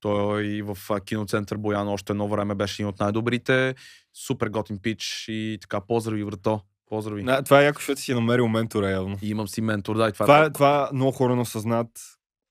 той 0.00 0.44
и 0.44 0.62
в 0.62 0.78
киноцентър 1.04 1.56
Боян 1.56 1.88
още 1.88 2.12
едно 2.12 2.28
време 2.28 2.54
беше 2.54 2.82
един 2.82 2.88
от 2.88 3.00
най-добрите, 3.00 3.74
супер 4.14 4.48
готин 4.48 4.78
пич 4.78 5.24
и 5.28 5.58
така, 5.60 5.80
поздрави, 5.80 6.24
врато, 6.24 6.60
поздрави. 6.90 7.22
Да, 7.22 7.42
това 7.42 7.60
е 7.60 7.64
яко, 7.64 7.78
защото 7.80 8.00
си 8.00 8.12
е 8.12 8.14
намерил 8.14 8.48
ментора 8.48 8.90
явно. 8.90 9.18
И 9.22 9.30
имам 9.30 9.48
си 9.48 9.60
ментор, 9.60 9.96
да, 9.96 10.08
и 10.08 10.12
това, 10.12 10.24
Това, 10.24 10.42
е 10.42 10.46
е, 10.46 10.50
това 10.50 10.90
много 10.92 11.12
хора 11.12 11.34
не 11.34 11.40
осъзнат. 11.40 11.88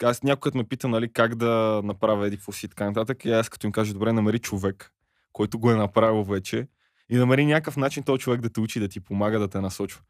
Аз 0.03 0.23
някой 0.23 0.51
ме 0.55 0.63
пита, 0.63 0.87
нали, 0.87 1.13
как 1.13 1.35
да 1.35 1.81
направя 1.83 2.27
еди 2.27 2.39
си 2.51 2.65
и 2.65 2.69
така 2.69 2.85
нататък. 2.85 3.25
И 3.25 3.31
аз 3.31 3.49
като 3.49 3.67
им 3.67 3.71
кажа, 3.71 3.93
добре, 3.93 4.13
намери 4.13 4.39
човек, 4.39 4.91
който 5.33 5.59
го 5.59 5.71
е 5.71 5.75
направил 5.75 6.23
вече 6.23 6.67
и 7.09 7.17
намери 7.17 7.45
някакъв 7.45 7.77
начин 7.77 8.03
този 8.03 8.19
човек 8.19 8.41
да 8.41 8.49
те 8.49 8.59
учи, 8.59 8.79
да 8.79 8.87
ти 8.87 8.99
помага, 8.99 9.39
да 9.39 9.47
те 9.47 9.61
насочва. 9.61 10.01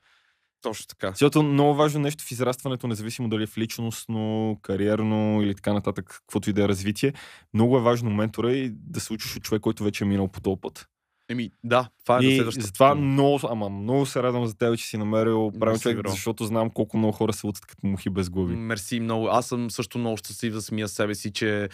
точно 0.62 0.88
така. 0.88 1.10
Защото 1.10 1.44
много 1.44 1.76
важно 1.76 2.00
нещо 2.00 2.24
в 2.24 2.32
израстването, 2.32 2.88
независимо 2.88 3.30
дали 3.30 3.44
е 3.44 3.48
в 3.48 3.58
личностно, 3.58 4.58
кариерно 4.62 5.42
или 5.42 5.56
така 5.56 5.74
нататък, 5.74 6.06
каквото 6.06 6.50
и 6.50 6.54
да 6.54 6.64
е 6.64 6.68
развитие, 6.68 7.14
много 7.54 7.78
е 7.78 7.82
важно 7.82 8.10
ментора 8.10 8.52
и 8.52 8.70
да 8.74 9.00
се 9.00 9.14
учиш 9.14 9.36
от 9.36 9.44
човек, 9.44 9.62
който 9.62 9.84
вече 9.84 10.04
е 10.04 10.08
минал 10.08 10.28
по 10.28 10.42
този 10.42 10.62
път. 10.62 10.88
Еми, 11.30 11.52
да, 11.64 11.90
това 12.04 12.18
е 12.18 12.26
И 12.26 12.36
следващата 12.36 12.68
затова 12.68 12.96
много, 12.96 13.40
ама 13.50 13.70
много 13.70 14.06
се 14.06 14.24
радвам 14.24 14.46
за 14.46 14.58
теб, 14.58 14.78
че 14.78 14.86
си 14.86 14.98
намерил 14.98 15.52
правилен 15.60 15.80
човек, 15.80 16.08
защото 16.08 16.46
знам 16.46 16.70
колко 16.70 16.98
много 16.98 17.14
хора 17.14 17.34
се 17.34 17.48
лутат 17.48 17.66
като 17.66 17.88
мухи 17.88 18.10
без 18.10 18.30
глави. 18.30 18.56
Мерси 18.56 19.00
много. 19.00 19.28
Аз 19.28 19.48
съм 19.48 19.72
също 19.72 20.00
много 20.00 20.18
щастлив 20.18 20.54
за 20.54 20.62
самия 20.62 20.88
себе 20.88 21.16
си, 21.16 21.34
че, 21.34 21.70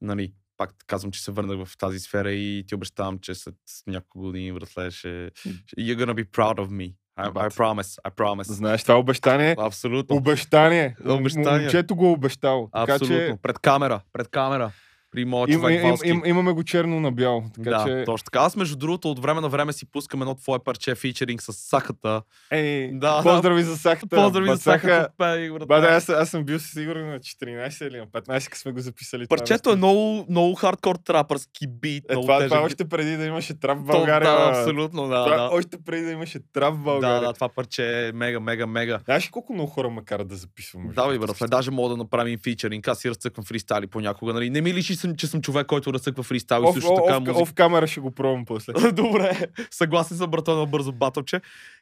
нали, 0.00 0.32
пак 0.56 0.74
казвам, 0.86 1.10
че 1.12 1.22
се 1.22 1.32
върнах 1.32 1.66
в 1.66 1.78
тази 1.78 2.00
сфера 2.00 2.32
и 2.32 2.64
ти 2.66 2.74
обещавам, 2.74 3.18
че 3.18 3.34
след 3.34 3.54
няколко 3.86 4.20
години, 4.20 4.52
братле, 4.52 4.90
ще... 4.90 5.30
You're 5.78 5.96
gonna 5.96 6.14
be 6.14 6.30
proud 6.30 6.58
of 6.58 6.68
me. 6.68 6.94
I, 7.18 7.32
I 7.32 7.50
promise, 7.50 7.98
I 8.08 8.10
promise. 8.10 8.52
Знаеш, 8.52 8.82
това 8.82 8.98
обещание. 8.98 9.56
Абсолютно. 9.58 10.16
Обещание. 10.16 10.96
Обещание. 11.06 11.60
Момчето 11.60 11.96
го 11.96 12.06
е 12.06 12.10
обещал. 12.10 12.68
Така 12.72 12.92
Абсолютно. 12.92 13.16
че 13.16 13.38
Пред 13.42 13.58
камера, 13.58 14.00
пред 14.12 14.28
камера. 14.28 14.72
При 15.12 15.24
моят 15.24 15.50
им, 15.50 15.54
човек 15.54 15.74
им, 15.74 15.88
Валски. 15.88 16.08
им, 16.08 16.22
имаме 16.24 16.52
го 16.52 16.62
черно 16.64 17.00
на 17.00 17.12
бяло. 17.12 17.42
Така 17.54 17.70
да, 17.70 17.84
че, 17.88 18.02
точно 18.04 18.24
така. 18.24 18.38
Аз, 18.38 18.56
между 18.56 18.76
другото, 18.76 19.10
от 19.10 19.18
време 19.18 19.40
на 19.40 19.48
време 19.48 19.72
си 19.72 19.86
пускам 19.86 20.22
едно 20.22 20.34
твое 20.34 20.58
парче 20.58 20.94
фичеринг 20.94 21.42
с 21.42 21.52
Сахата. 21.52 22.22
ей, 22.50 22.90
Да. 22.92 23.20
поздрави 23.22 23.62
за 23.62 23.76
сахата. 23.76 24.16
Поздрави 24.16 24.46
за 24.46 24.52
Бацаха. 24.52 24.80
Сахата. 24.80 25.08
пей, 25.18 25.50
брат. 25.50 25.68
Бада, 25.68 25.86
аз, 25.86 26.08
аз 26.08 26.28
съм 26.30 26.44
бил 26.44 26.58
сигурен 26.58 27.08
на 27.08 27.18
14 27.18 27.82
или 27.82 27.98
на 27.98 28.06
15, 28.06 28.44
като 28.44 28.58
сме 28.58 28.72
го 28.72 28.80
записали. 28.80 29.26
това 29.26 29.36
Парчето 29.36 29.70
е 29.70 29.72
нещо. 29.72 29.76
много, 29.76 30.26
много 30.30 30.54
хардкор 30.54 30.96
трапърски 30.96 31.66
бит. 31.68 32.04
Е, 32.04 32.14
това, 32.14 32.38
тежък 32.38 32.50
това 32.50 32.58
бит. 32.58 32.66
още 32.66 32.84
преди 32.86 33.16
да 33.16 33.24
имаше 33.24 33.60
трап 33.60 33.78
в 33.78 33.86
То- 33.86 33.92
България. 33.92 34.30
Да, 34.30 34.50
бе. 34.52 34.58
абсолютно, 34.58 35.02
да. 35.02 35.24
Това, 35.24 35.36
да. 35.38 35.48
Още 35.52 35.76
преди 35.80 36.02
да 36.02 36.10
имаше 36.10 36.38
трап 36.52 36.74
в 36.74 36.78
Да, 36.78 36.82
България. 36.82 37.20
да, 37.20 37.32
това 37.32 37.48
парче 37.48 38.08
е 38.08 38.12
мега, 38.12 38.40
мега, 38.40 38.66
мега. 38.66 38.98
Знаеш 39.04 39.28
колко 39.28 39.52
много 39.52 39.70
хора 39.70 39.90
ме 39.90 40.04
карат 40.04 40.28
да 40.28 40.36
записвам? 40.36 40.88
Да, 40.88 41.08
бе, 41.08 41.18
брат, 41.18 41.36
даже 41.42 41.70
мога 41.70 41.88
да 41.88 41.96
направим 41.96 42.38
фичеринг. 42.38 42.88
Аз 42.88 42.98
си 42.98 43.10
разцъквам 43.10 43.44
фристайли 43.44 43.86
понякога. 43.86 44.32
Нали? 44.32 44.50
Не 44.50 44.60
ми 44.60 44.74
личи, 44.74 44.99
съм, 45.00 45.16
че 45.16 45.26
съм 45.26 45.42
човек, 45.42 45.66
който 45.66 45.92
разцъква 45.92 46.22
фристайли. 46.22 46.64
Оф, 46.64 46.74
Също 46.74 46.94
така 46.94 47.20
музика. 47.20 47.38
оф 47.42 47.52
камера 47.52 47.86
ще 47.86 48.00
го 48.00 48.10
пробвам 48.10 48.44
после. 48.44 48.72
Добре, 48.92 49.46
съгласен 49.70 50.16
съм, 50.16 50.30
брат, 50.30 50.48
едно 50.48 50.66
бързо 50.66 50.92
батълче. 50.92 51.40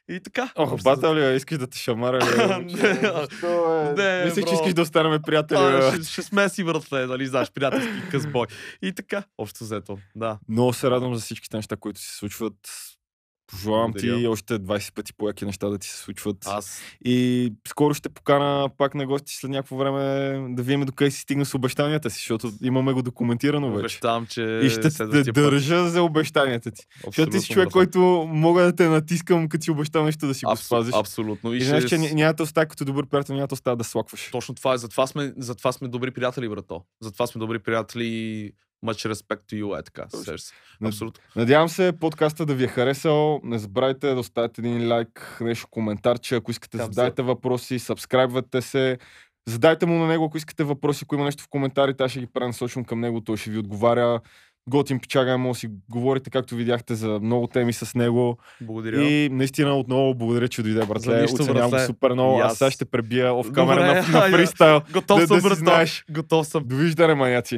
И 0.09 0.19
така. 0.19 0.49
Ох, 0.55 0.83
батъл 0.83 1.15
ли, 1.15 1.35
искаш 1.35 1.57
да 1.57 1.67
те 1.67 1.77
шамара 1.77 2.17
ли? 2.19 2.65
Не. 3.97 4.25
Мислих, 4.25 4.45
че 4.45 4.53
искаш 4.53 4.73
да 4.73 4.81
останем 4.81 5.21
приятели. 5.21 6.03
Ще 6.03 6.21
сме 6.21 6.49
си, 6.49 6.63
братле, 6.63 7.05
нали, 7.05 7.27
знаеш, 7.27 7.51
приятелски 7.51 8.09
късбой. 8.11 8.45
И 8.81 8.93
така, 8.93 9.23
общо 9.37 9.63
взето, 9.63 9.97
да. 10.15 10.39
Много 10.49 10.73
се 10.73 10.89
радвам 10.89 11.15
за 11.15 11.21
всичките 11.21 11.57
неща, 11.57 11.75
които 11.75 11.99
се 11.99 12.17
случват. 12.17 12.53
Пожелавам 13.51 13.93
ти 13.93 14.27
още 14.27 14.53
20 14.55 14.93
пъти 14.93 15.13
по-яки 15.13 15.45
неща 15.45 15.69
да 15.69 15.77
ти 15.77 15.87
се 15.87 15.97
случват. 15.97 16.37
Аз 16.45 16.81
И 17.05 17.53
скоро 17.67 17.93
ще 17.93 18.09
покана 18.09 18.69
пак 18.77 18.95
на 18.95 19.05
гости 19.05 19.35
след 19.35 19.51
някакво 19.51 19.77
време 19.77 19.99
да 20.49 20.63
видим 20.63 20.81
докъде 20.81 21.11
си 21.11 21.19
стигна 21.19 21.45
с 21.45 21.55
обещанията 21.55 22.09
си, 22.09 22.15
защото 22.15 22.51
имаме 22.63 22.93
го 22.93 23.01
документирано 23.01 23.67
вече. 23.67 23.79
обещавам, 23.79 24.25
че 24.25 24.59
И 24.63 24.69
ще 24.69 24.81
те 24.81 24.97
път- 24.97 25.33
държа 25.33 25.89
за 25.89 26.03
обещанията 26.03 26.71
ти. 26.71 26.83
Защото 27.05 27.31
ти 27.31 27.37
си 27.37 27.37
Абсолютно, 27.37 27.53
човек, 27.53 27.69
който 27.69 27.99
мога 28.29 28.63
да 28.63 28.75
те 28.75 28.87
натискам, 28.87 29.49
като 29.49 29.63
си 29.63 29.71
обещал 29.71 30.05
нещо 30.05 30.27
да 30.27 30.33
си 30.33 30.45
го 30.45 30.51
Абсо- 30.51 30.65
спазиш. 30.65 30.93
Абсолютно. 30.95 31.53
И, 31.53 31.57
И, 31.57 31.61
знаеш, 31.61 31.83
ще... 31.83 31.89
че 31.89 31.95
ня- 31.97 32.13
няма 32.13 32.33
да 32.33 32.43
остава 32.43 32.65
като 32.65 32.85
добър 32.85 33.05
приятел, 33.05 33.35
няма 33.35 33.47
да 33.47 33.53
остава 33.53 33.75
да 33.75 33.83
слакваш. 33.83 34.29
Точно 34.31 34.55
това 34.55 34.73
е. 34.73 34.77
Затова 34.77 35.07
сме, 35.07 35.33
затова 35.37 35.71
сме 35.71 35.87
добри 35.87 36.11
приятели, 36.11 36.49
брато. 36.49 36.81
Затова 37.01 37.27
сме 37.27 37.39
добри 37.39 37.59
приятели. 37.59 38.51
Much 38.85 39.13
respect 39.13 39.39
to 39.51 39.63
you, 39.63 39.79
е 39.79 39.83
така. 39.83 40.05
Абсолютно. 40.85 41.23
Надявам 41.35 41.69
се 41.69 41.93
подкаста 41.99 42.45
да 42.45 42.55
ви 42.55 42.63
е 42.63 42.67
харесал. 42.67 43.39
Не 43.43 43.59
забравяйте 43.59 44.07
да 44.07 44.19
оставите 44.19 44.61
един 44.61 44.87
лайк, 44.87 45.37
нещо 45.41 45.67
коментарче. 45.71 46.35
Ако 46.35 46.51
искате, 46.51 46.77
Там 46.77 46.93
задайте 46.93 47.21
въпроси, 47.21 47.79
сабскрайбвате 47.79 48.61
се. 48.61 48.97
Задайте 49.47 49.85
му 49.85 49.93
на 49.99 50.07
него, 50.07 50.25
ако 50.25 50.37
искате 50.37 50.63
въпроси, 50.63 51.03
ако 51.03 51.15
има 51.15 51.25
нещо 51.25 51.43
в 51.43 51.47
коментарите, 51.49 52.03
аз 52.03 52.11
ще 52.11 52.19
ги 52.19 52.27
пренасочвам 52.33 52.85
към 52.85 52.99
него, 52.99 53.21
той 53.21 53.37
ще 53.37 53.49
ви 53.51 53.57
отговаря. 53.57 54.19
Готин 54.69 54.99
пичага, 54.99 55.37
може 55.37 55.57
да 55.57 55.59
си 55.59 55.69
говорите, 55.89 56.29
както 56.29 56.55
видяхте, 56.55 56.95
за 56.95 57.19
много 57.23 57.47
теми 57.47 57.73
с 57.73 57.95
него. 57.95 58.37
Благодаря. 58.61 59.03
И 59.03 59.29
наистина 59.29 59.75
отново 59.77 60.13
благодаря, 60.15 60.47
че 60.47 60.63
дойде, 60.63 60.85
братле. 60.85 61.21
нищо, 61.21 61.41
Оценявам 61.43 61.69
братле. 61.71 61.85
супер 61.85 62.11
много. 62.11 62.39
Аз 62.39 62.57
сега 62.57 62.71
ще 62.71 62.85
пребия 62.85 63.33
оф 63.33 63.51
камера 63.51 63.85
на, 63.85 63.93
на 63.93 64.29
фристайл. 64.37 64.81
Готов 64.93 65.19
да, 65.19 65.27
съм, 65.27 65.37
да 65.37 65.41
си 65.41 65.47
брато. 65.47 65.59
знаеш. 65.59 66.05
Готов 66.11 66.47
съм. 66.47 66.63
Довиждане, 66.65 67.13
маняци. 67.15 67.57